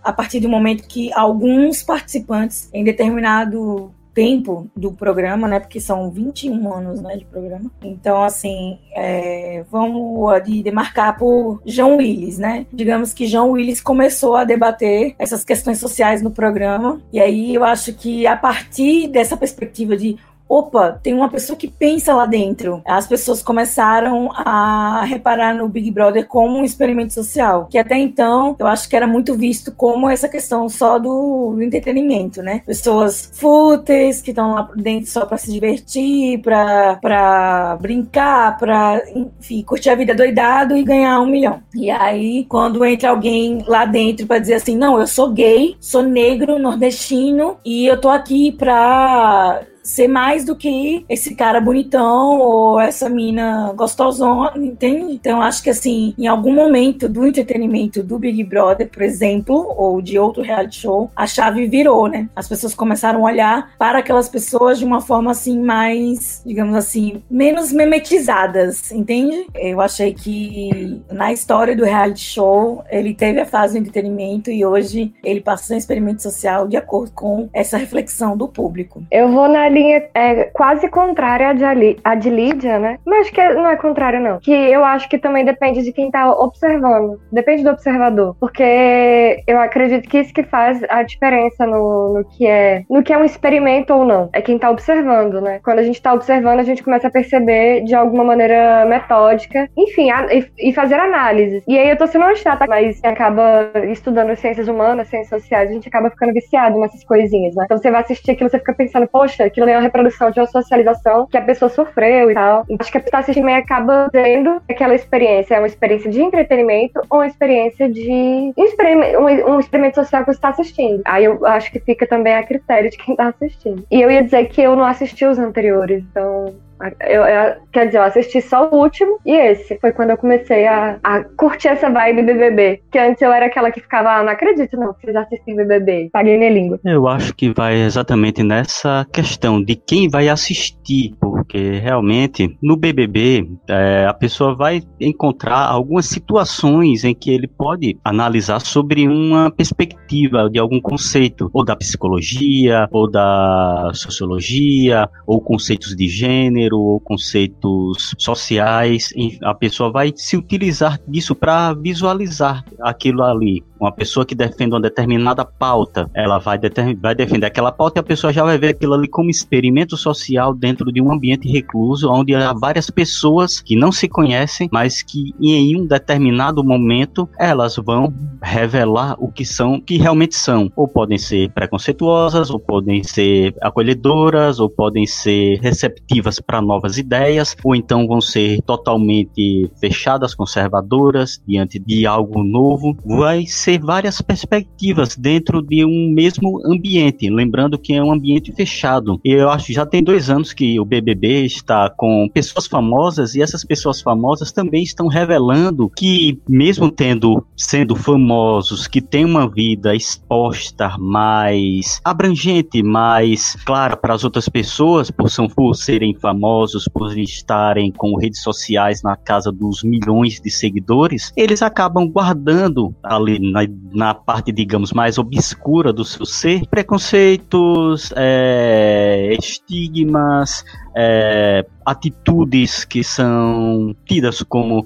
a 0.02 0.12
partir 0.12 0.40
do 0.40 0.48
momento 0.48 0.88
que 0.88 1.12
alguns 1.12 1.82
participantes 1.82 2.70
em 2.72 2.84
determinado 2.84 3.92
tempo 4.14 4.70
do 4.76 4.92
programa, 4.92 5.48
né? 5.48 5.60
Porque 5.60 5.80
são 5.80 6.10
21 6.10 6.72
anos 6.72 7.00
né, 7.00 7.16
de 7.16 7.24
programa. 7.24 7.70
Então, 7.82 8.22
assim, 8.22 8.78
é, 8.94 9.64
vamos 9.70 10.42
de 10.44 10.62
demarcar 10.62 11.16
por 11.18 11.60
João 11.64 11.96
Willis, 11.96 12.38
né? 12.38 12.66
Digamos 12.72 13.12
que 13.12 13.26
João 13.26 13.52
Willis 13.52 13.80
começou 13.80 14.36
a 14.36 14.44
debater 14.44 15.14
essas 15.18 15.44
questões 15.44 15.78
sociais 15.78 16.22
no 16.22 16.30
programa. 16.30 17.00
E 17.12 17.20
aí 17.20 17.54
eu 17.54 17.64
acho 17.64 17.92
que 17.92 18.26
a 18.26 18.36
partir 18.36 19.08
dessa 19.08 19.36
perspectiva 19.36 19.96
de 19.96 20.16
opa, 20.50 20.98
tem 21.00 21.14
uma 21.14 21.28
pessoa 21.28 21.56
que 21.56 21.68
pensa 21.68 22.12
lá 22.12 22.26
dentro. 22.26 22.82
As 22.84 23.06
pessoas 23.06 23.40
começaram 23.40 24.30
a 24.34 25.04
reparar 25.04 25.54
no 25.54 25.68
Big 25.68 25.92
Brother 25.92 26.26
como 26.26 26.58
um 26.58 26.64
experimento 26.64 27.14
social, 27.14 27.68
que 27.70 27.78
até 27.78 27.96
então 27.96 28.56
eu 28.58 28.66
acho 28.66 28.88
que 28.88 28.96
era 28.96 29.06
muito 29.06 29.36
visto 29.36 29.70
como 29.72 30.10
essa 30.10 30.28
questão 30.28 30.68
só 30.68 30.98
do, 30.98 31.56
entretenimento, 31.60 32.42
né? 32.42 32.62
Pessoas 32.66 33.30
fúteis 33.32 34.20
que 34.20 34.30
estão 34.30 34.54
lá 34.54 34.68
dentro 34.74 35.08
só 35.08 35.24
para 35.24 35.38
se 35.38 35.52
divertir, 35.52 36.40
para 36.40 37.78
brincar, 37.80 38.58
para 38.58 39.00
enfim, 39.14 39.62
curtir 39.62 39.90
a 39.90 39.94
vida 39.94 40.14
doidado 40.14 40.76
e 40.76 40.82
ganhar 40.82 41.20
um 41.20 41.26
milhão. 41.26 41.62
E 41.74 41.90
aí, 41.90 42.44
quando 42.48 42.84
entra 42.84 43.10
alguém 43.10 43.62
lá 43.68 43.84
dentro 43.84 44.26
para 44.26 44.40
dizer 44.40 44.54
assim, 44.54 44.76
não, 44.76 44.98
eu 44.98 45.06
sou 45.06 45.30
gay, 45.30 45.76
sou 45.78 46.02
negro, 46.02 46.58
nordestino 46.58 47.58
e 47.64 47.86
eu 47.86 48.00
tô 48.00 48.08
aqui 48.08 48.50
pra 48.50 49.60
ser 49.82 50.08
mais 50.08 50.44
do 50.44 50.54
que 50.54 51.04
esse 51.08 51.34
cara 51.34 51.60
bonitão 51.60 52.38
ou 52.38 52.80
essa 52.80 53.08
mina 53.08 53.72
gostosona, 53.74 54.52
entende? 54.56 55.14
Então 55.14 55.40
acho 55.40 55.62
que 55.62 55.70
assim, 55.70 56.14
em 56.18 56.26
algum 56.26 56.54
momento 56.54 57.08
do 57.08 57.26
entretenimento 57.26 58.02
do 58.02 58.18
Big 58.18 58.42
Brother, 58.44 58.88
por 58.88 59.02
exemplo, 59.02 59.74
ou 59.76 60.00
de 60.02 60.18
outro 60.18 60.42
reality 60.42 60.80
show, 60.80 61.10
a 61.14 61.26
chave 61.26 61.66
virou, 61.66 62.08
né? 62.08 62.28
As 62.34 62.48
pessoas 62.48 62.74
começaram 62.74 63.20
a 63.20 63.30
olhar 63.30 63.72
para 63.78 63.98
aquelas 63.98 64.28
pessoas 64.28 64.78
de 64.78 64.84
uma 64.84 65.00
forma 65.00 65.30
assim 65.30 65.60
mais, 65.60 66.42
digamos 66.44 66.74
assim, 66.76 67.22
menos 67.30 67.72
memetizadas, 67.72 68.92
entende? 68.92 69.46
Eu 69.54 69.80
achei 69.80 70.12
que 70.12 71.02
na 71.10 71.32
história 71.32 71.76
do 71.76 71.84
reality 71.84 72.20
show, 72.20 72.84
ele 72.90 73.14
teve 73.14 73.40
a 73.40 73.46
fase 73.46 73.74
do 73.74 73.82
entretenimento 73.82 74.50
e 74.50 74.64
hoje 74.64 75.12
ele 75.24 75.40
passou 75.40 75.74
um 75.74 75.78
experimento 75.78 76.22
social 76.22 76.68
de 76.68 76.76
acordo 76.76 77.12
com 77.12 77.48
essa 77.52 77.76
reflexão 77.76 78.36
do 78.36 78.48
público. 78.48 79.02
Eu 79.10 79.30
vou 79.30 79.48
na 79.48 79.69
linha 79.70 80.04
é, 80.14 80.44
quase 80.44 80.88
contrária 80.88 81.48
à 81.48 81.52
de, 81.52 81.64
Ali, 81.64 81.98
à 82.04 82.14
de 82.14 82.30
Lídia, 82.30 82.78
né? 82.78 82.98
Mas 83.06 83.30
que 83.30 83.42
não 83.54 83.68
é 83.68 83.76
contrária, 83.76 84.20
não. 84.20 84.38
Que 84.40 84.52
eu 84.52 84.84
acho 84.84 85.08
que 85.08 85.18
também 85.18 85.44
depende 85.44 85.82
de 85.82 85.92
quem 85.92 86.10
tá 86.10 86.30
observando. 86.32 87.20
Depende 87.32 87.62
do 87.62 87.70
observador. 87.70 88.36
Porque 88.38 89.42
eu 89.46 89.58
acredito 89.58 90.08
que 90.08 90.18
isso 90.18 90.34
que 90.34 90.42
faz 90.42 90.82
a 90.88 91.02
diferença 91.02 91.66
no, 91.66 92.14
no 92.14 92.24
que 92.24 92.46
é 92.46 92.84
no 92.88 93.02
que 93.02 93.12
é 93.12 93.18
um 93.18 93.24
experimento 93.24 93.94
ou 93.94 94.04
não. 94.04 94.28
É 94.32 94.42
quem 94.42 94.58
tá 94.58 94.70
observando, 94.70 95.40
né? 95.40 95.60
Quando 95.62 95.78
a 95.78 95.82
gente 95.82 96.00
tá 96.02 96.12
observando, 96.12 96.60
a 96.60 96.64
gente 96.64 96.82
começa 96.82 97.08
a 97.08 97.10
perceber 97.10 97.82
de 97.84 97.94
alguma 97.94 98.24
maneira 98.24 98.84
metódica, 98.86 99.68
enfim, 99.76 100.10
a, 100.10 100.32
e, 100.32 100.46
e, 100.58 100.72
fazer 100.72 100.94
análises. 100.94 101.62
E 101.66 101.78
aí 101.78 101.90
eu 101.90 101.96
tô 101.96 102.06
sendo 102.06 102.24
uma 102.24 102.34
chata, 102.34 102.66
mas 102.66 103.02
acaba 103.04 103.70
estudando 103.90 104.34
ciências 104.36 104.68
humanas, 104.68 105.08
ciências 105.08 105.42
sociais, 105.42 105.70
a 105.70 105.72
gente 105.72 105.88
acaba 105.88 106.10
ficando 106.10 106.32
viciado 106.32 106.78
nessas 106.78 107.04
coisinhas, 107.04 107.54
né? 107.54 107.64
Então 107.64 107.78
você 107.78 107.90
vai 107.90 108.00
assistir 108.00 108.32
aquilo, 108.32 108.50
você 108.50 108.58
fica 108.58 108.74
pensando, 108.74 109.06
poxa, 109.06 109.50
aquilo 109.60 109.70
é 109.70 109.76
uma 109.76 109.82
reprodução 109.82 110.30
de 110.30 110.40
uma 110.40 110.46
socialização 110.46 111.26
que 111.26 111.36
a 111.36 111.42
pessoa 111.42 111.68
sofreu 111.68 112.30
e 112.30 112.34
tal. 112.34 112.64
Então, 112.64 112.76
acho 112.80 112.90
que 112.90 112.98
a 112.98 113.00
pessoa 113.00 113.20
assistindo 113.20 113.48
acaba 113.48 114.08
vendo 114.12 114.60
aquela 114.68 114.94
experiência 114.94 115.54
é 115.54 115.58
uma 115.58 115.66
experiência 115.66 116.10
de 116.10 116.22
entretenimento 116.22 117.00
ou 117.10 117.18
uma 117.18 117.26
experiência 117.26 117.88
de 117.88 118.52
um 118.56 118.64
experimento, 118.64 119.18
um, 119.18 119.54
um 119.54 119.60
experimento 119.60 119.96
social 119.96 120.22
que 120.22 120.32
você 120.32 120.38
está 120.38 120.48
assistindo. 120.50 121.02
Aí 121.04 121.24
eu 121.24 121.44
acho 121.46 121.70
que 121.70 121.80
fica 121.80 122.06
também 122.06 122.34
a 122.34 122.42
critério 122.42 122.90
de 122.90 122.96
quem 122.96 123.14
está 123.14 123.28
assistindo. 123.28 123.84
E 123.90 124.00
eu 124.00 124.10
ia 124.10 124.22
dizer 124.22 124.46
que 124.48 124.60
eu 124.60 124.76
não 124.76 124.84
assisti 124.84 125.24
os 125.24 125.38
anteriores, 125.38 126.02
então 126.10 126.54
eu, 127.00 127.22
eu, 127.22 127.56
quer 127.72 127.86
dizer, 127.86 127.98
eu 127.98 128.02
assisti 128.02 128.40
só 128.40 128.68
o 128.70 128.76
último 128.76 129.18
e 129.26 129.32
esse. 129.32 129.78
Foi 129.80 129.92
quando 129.92 130.10
eu 130.10 130.16
comecei 130.16 130.66
a, 130.66 130.98
a 131.02 131.24
curtir 131.24 131.68
essa 131.68 131.90
vibe 131.90 132.22
BBB. 132.22 132.82
Que 132.90 132.98
antes 132.98 133.20
eu 133.22 133.32
era 133.32 133.46
aquela 133.46 133.70
que 133.70 133.80
ficava, 133.80 134.10
ah, 134.10 134.22
não 134.22 134.32
acredito 134.32 134.76
não, 134.76 134.94
vocês 134.94 135.14
assistem 135.14 135.56
BBB. 135.56 136.10
Paguei 136.12 136.38
minha 136.38 136.50
língua. 136.50 136.80
Eu 136.84 137.06
acho 137.06 137.34
que 137.34 137.52
vai 137.52 137.80
exatamente 137.80 138.42
nessa 138.42 139.06
questão 139.12 139.62
de 139.62 139.76
quem 139.76 140.08
vai 140.08 140.28
assistir, 140.28 141.14
porque 141.20 141.78
realmente 141.78 142.56
no 142.62 142.76
BBB 142.76 143.48
é, 143.68 144.06
a 144.06 144.14
pessoa 144.14 144.54
vai 144.54 144.82
encontrar 145.00 145.66
algumas 145.66 146.06
situações 146.06 147.04
em 147.04 147.14
que 147.14 147.30
ele 147.30 147.46
pode 147.48 147.98
analisar 148.04 148.60
sobre 148.60 149.06
uma 149.06 149.50
perspectiva 149.50 150.48
de 150.50 150.58
algum 150.58 150.80
conceito, 150.80 151.50
ou 151.52 151.64
da 151.64 151.76
psicologia, 151.76 152.88
ou 152.90 153.10
da 153.10 153.90
sociologia, 153.94 155.08
ou 155.26 155.40
conceitos 155.40 155.94
de 155.94 156.08
gênero 156.08 156.69
gênero 156.70 156.78
ou 156.78 157.00
conceitos 157.00 158.14
sociais, 158.16 159.10
a 159.42 159.54
pessoa 159.54 159.90
vai 159.90 160.12
se 160.14 160.36
utilizar 160.36 161.00
disso 161.06 161.34
para 161.34 161.74
visualizar 161.74 162.64
aquilo 162.80 163.22
ali. 163.22 163.62
Uma 163.80 163.90
pessoa 163.90 164.26
que 164.26 164.34
defende 164.34 164.74
uma 164.74 164.80
determinada 164.80 165.42
pauta, 165.42 166.10
ela 166.14 166.38
vai, 166.38 166.58
vai 167.00 167.14
defender 167.14 167.46
aquela 167.46 167.72
pauta 167.72 167.98
e 167.98 168.00
a 168.00 168.04
pessoa 168.04 168.30
já 168.32 168.44
vai 168.44 168.58
ver 168.58 168.68
aquilo 168.68 168.92
ali 168.92 169.08
como 169.08 169.30
experimento 169.30 169.96
social 169.96 170.54
dentro 170.54 170.92
de 170.92 171.00
um 171.00 171.10
ambiente 171.10 171.48
recluso, 171.48 172.10
onde 172.10 172.34
há 172.34 172.52
várias 172.52 172.90
pessoas 172.90 173.60
que 173.60 173.74
não 173.74 173.90
se 173.90 174.06
conhecem, 174.06 174.68
mas 174.70 175.02
que 175.02 175.34
em 175.40 175.80
um 175.80 175.86
determinado 175.86 176.62
momento 176.62 177.26
elas 177.38 177.76
vão 177.76 178.12
revelar 178.42 179.16
o 179.18 179.32
que 179.32 179.44
são, 179.44 179.80
que 179.80 179.96
realmente 179.96 180.36
são. 180.36 180.70
Ou 180.76 180.86
podem 180.86 181.16
ser 181.16 181.50
preconceituosas, 181.52 182.50
ou 182.50 182.58
podem 182.58 183.02
ser 183.02 183.54
acolhedoras, 183.62 184.60
ou 184.60 184.68
podem 184.68 185.06
ser 185.06 185.58
receptivas 185.60 186.38
para 186.38 186.60
novas 186.60 186.98
ideias, 186.98 187.56
ou 187.64 187.74
então 187.74 188.06
vão 188.06 188.20
ser 188.20 188.60
totalmente 188.62 189.70
fechadas, 189.80 190.34
conservadoras 190.34 191.40
diante 191.46 191.78
de 191.78 192.06
algo 192.06 192.42
novo. 192.42 192.96
Vai 193.04 193.46
ser 193.46 193.69
ser 193.70 193.78
várias 193.78 194.20
perspectivas 194.20 195.16
dentro 195.16 195.62
de 195.62 195.84
um 195.84 196.10
mesmo 196.12 196.60
ambiente. 196.66 197.30
Lembrando 197.30 197.78
que 197.78 197.92
é 197.92 198.02
um 198.02 198.12
ambiente 198.12 198.52
fechado. 198.52 199.20
Eu 199.24 199.48
acho 199.48 199.66
que 199.66 199.72
já 199.72 199.86
tem 199.86 200.02
dois 200.02 200.28
anos 200.28 200.52
que 200.52 200.80
o 200.80 200.84
BBB 200.84 201.44
está 201.44 201.88
com 201.88 202.28
pessoas 202.32 202.66
famosas 202.66 203.34
e 203.34 203.42
essas 203.42 203.64
pessoas 203.64 204.00
famosas 204.00 204.50
também 204.50 204.82
estão 204.82 205.06
revelando 205.06 205.88
que, 205.96 206.40
mesmo 206.48 206.90
tendo 206.90 207.46
sendo 207.56 207.94
famosos, 207.94 208.88
que 208.88 209.00
têm 209.00 209.24
uma 209.24 209.48
vida 209.48 209.94
exposta 209.94 210.96
mais 210.98 212.00
abrangente, 212.04 212.82
mais 212.82 213.56
clara 213.64 213.96
para 213.96 214.14
as 214.14 214.24
outras 214.24 214.48
pessoas, 214.48 215.10
por, 215.10 215.30
são, 215.30 215.46
por 215.46 215.74
serem 215.74 216.14
famosos, 216.14 216.88
por 216.92 217.16
estarem 217.16 217.92
com 217.92 218.16
redes 218.16 218.42
sociais 218.42 219.02
na 219.02 219.16
casa 219.16 219.52
dos 219.52 219.84
milhões 219.84 220.40
de 220.40 220.50
seguidores, 220.50 221.32
eles 221.36 221.62
acabam 221.62 222.08
guardando 222.08 222.94
ali 223.02 223.38
na 223.38 223.59
na, 223.66 224.10
na 224.10 224.14
parte, 224.14 224.52
digamos, 224.52 224.92
mais 224.92 225.18
obscura 225.18 225.92
do 225.92 226.04
seu 226.04 226.24
ser, 226.24 226.66
preconceitos, 226.68 228.12
é, 228.16 229.36
estigmas, 229.38 230.64
é, 230.96 231.64
atitudes 231.84 232.84
que 232.84 233.02
são 233.02 233.94
tidas 234.06 234.42
como 234.42 234.84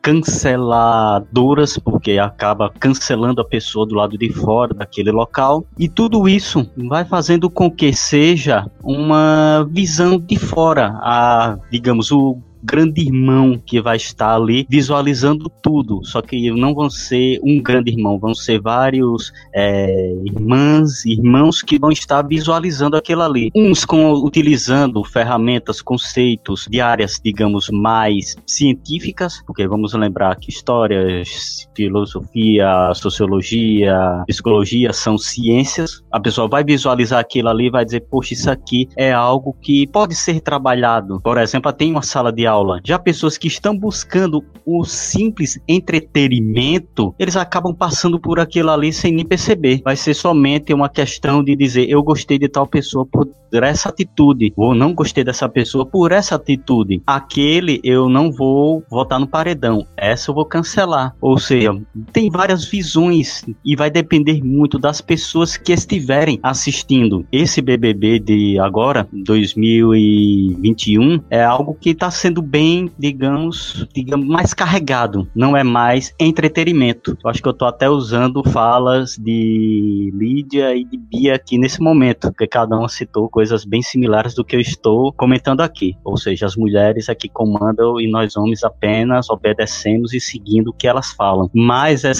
canceladoras, 0.00 1.76
porque 1.78 2.18
acaba 2.18 2.70
cancelando 2.70 3.40
a 3.40 3.44
pessoa 3.44 3.84
do 3.84 3.94
lado 3.94 4.16
de 4.16 4.32
fora 4.32 4.72
daquele 4.72 5.10
local, 5.10 5.66
e 5.78 5.88
tudo 5.88 6.28
isso 6.28 6.70
vai 6.88 7.04
fazendo 7.04 7.50
com 7.50 7.70
que 7.70 7.92
seja 7.92 8.70
uma 8.82 9.68
visão 9.70 10.18
de 10.18 10.36
fora, 10.36 10.98
a, 11.02 11.58
digamos, 11.70 12.10
o 12.10 12.38
grande 12.62 13.02
irmão 13.02 13.60
que 13.64 13.80
vai 13.80 13.96
estar 13.96 14.34
ali 14.34 14.66
visualizando 14.68 15.50
tudo. 15.62 16.00
Só 16.04 16.20
que 16.22 16.50
não 16.50 16.74
vão 16.74 16.90
ser 16.90 17.38
um 17.42 17.60
grande 17.62 17.90
irmão, 17.90 18.18
vão 18.18 18.34
ser 18.34 18.60
vários 18.60 19.32
é, 19.54 20.14
irmãs, 20.24 21.04
irmãos 21.04 21.62
que 21.62 21.78
vão 21.78 21.90
estar 21.90 22.22
visualizando 22.22 22.96
aquilo 22.96 23.22
ali. 23.22 23.50
Uns 23.54 23.84
com, 23.84 24.12
utilizando 24.12 25.02
ferramentas, 25.04 25.80
conceitos 25.80 26.66
de 26.68 26.80
áreas, 26.80 27.20
digamos, 27.22 27.68
mais 27.70 28.36
científicas, 28.46 29.42
porque 29.46 29.66
vamos 29.66 29.92
lembrar 29.94 30.36
que 30.36 30.50
histórias, 30.50 31.68
filosofia, 31.74 32.92
sociologia, 32.94 34.22
psicologia 34.26 34.92
são 34.92 35.16
ciências. 35.16 36.02
A 36.10 36.20
pessoa 36.20 36.48
vai 36.48 36.64
visualizar 36.64 37.20
aquilo 37.20 37.48
ali 37.48 37.66
e 37.66 37.70
vai 37.70 37.84
dizer, 37.84 38.00
poxa, 38.10 38.34
isso 38.34 38.50
aqui 38.50 38.88
é 38.96 39.12
algo 39.12 39.56
que 39.60 39.86
pode 39.86 40.14
ser 40.14 40.40
trabalhado. 40.40 41.20
Por 41.22 41.38
exemplo, 41.38 41.72
tem 41.72 41.90
uma 41.90 42.02
sala 42.02 42.32
de 42.32 42.46
aula. 42.48 42.80
Já 42.84 42.98
pessoas 42.98 43.38
que 43.38 43.46
estão 43.46 43.78
buscando 43.78 44.44
o 44.66 44.84
simples 44.84 45.58
entretenimento, 45.68 47.14
eles 47.18 47.36
acabam 47.36 47.74
passando 47.74 48.20
por 48.20 48.40
aquilo 48.40 48.70
ali 48.70 48.92
sem 48.92 49.12
nem 49.12 49.24
perceber. 49.24 49.80
Vai 49.84 49.96
ser 49.96 50.14
somente 50.14 50.74
uma 50.74 50.88
questão 50.88 51.42
de 51.42 51.54
dizer 51.54 51.88
eu 51.88 52.02
gostei 52.02 52.38
de 52.38 52.48
tal 52.48 52.66
pessoa 52.66 53.06
por 53.06 53.28
essa 53.52 53.88
atitude, 53.88 54.52
ou 54.56 54.74
não 54.74 54.92
gostei 54.92 55.24
dessa 55.24 55.48
pessoa 55.48 55.86
por 55.86 56.12
essa 56.12 56.34
atitude. 56.34 57.02
Aquele 57.06 57.80
eu 57.82 58.08
não 58.08 58.30
vou 58.30 58.84
votar 58.90 59.18
no 59.18 59.26
paredão, 59.26 59.86
essa 59.96 60.30
eu 60.30 60.34
vou 60.34 60.44
cancelar. 60.44 61.14
Ou 61.20 61.38
seja, 61.38 61.74
tem 62.12 62.30
várias 62.30 62.66
visões 62.66 63.44
e 63.64 63.74
vai 63.74 63.90
depender 63.90 64.44
muito 64.44 64.78
das 64.78 65.00
pessoas 65.00 65.56
que 65.56 65.72
estiverem 65.72 66.38
assistindo. 66.42 67.24
Esse 67.32 67.62
BBB 67.62 68.18
de 68.18 68.58
agora, 68.58 69.08
2021, 69.12 71.20
é 71.30 71.42
algo 71.42 71.74
que 71.74 71.90
está 71.90 72.10
sendo 72.10 72.37
bem, 72.42 72.90
digamos, 72.98 73.86
digamos, 73.94 74.26
mais 74.26 74.54
carregado. 74.54 75.28
Não 75.34 75.56
é 75.56 75.62
mais 75.64 76.14
entretenimento. 76.18 77.16
Eu 77.22 77.30
acho 77.30 77.42
que 77.42 77.48
eu 77.48 77.52
estou 77.52 77.68
até 77.68 77.88
usando 77.88 78.42
falas 78.44 79.16
de 79.16 80.12
Lídia 80.14 80.74
e 80.74 80.84
de 80.84 80.96
Bia 80.96 81.34
aqui 81.34 81.58
nesse 81.58 81.80
momento, 81.80 82.28
porque 82.28 82.46
cada 82.46 82.78
um 82.78 82.88
citou 82.88 83.28
coisas 83.28 83.64
bem 83.64 83.82
similares 83.82 84.34
do 84.34 84.44
que 84.44 84.56
eu 84.56 84.60
estou 84.60 85.12
comentando 85.12 85.60
aqui. 85.60 85.96
Ou 86.04 86.16
seja, 86.16 86.46
as 86.46 86.56
mulheres 86.56 87.08
aqui 87.08 87.28
comandam 87.28 88.00
e 88.00 88.10
nós 88.10 88.36
homens 88.36 88.64
apenas 88.64 89.28
obedecemos 89.30 90.12
e 90.12 90.20
seguindo 90.20 90.68
o 90.68 90.72
que 90.72 90.86
elas 90.86 91.12
falam. 91.12 91.50
Mas 91.52 92.04
é 92.04 92.12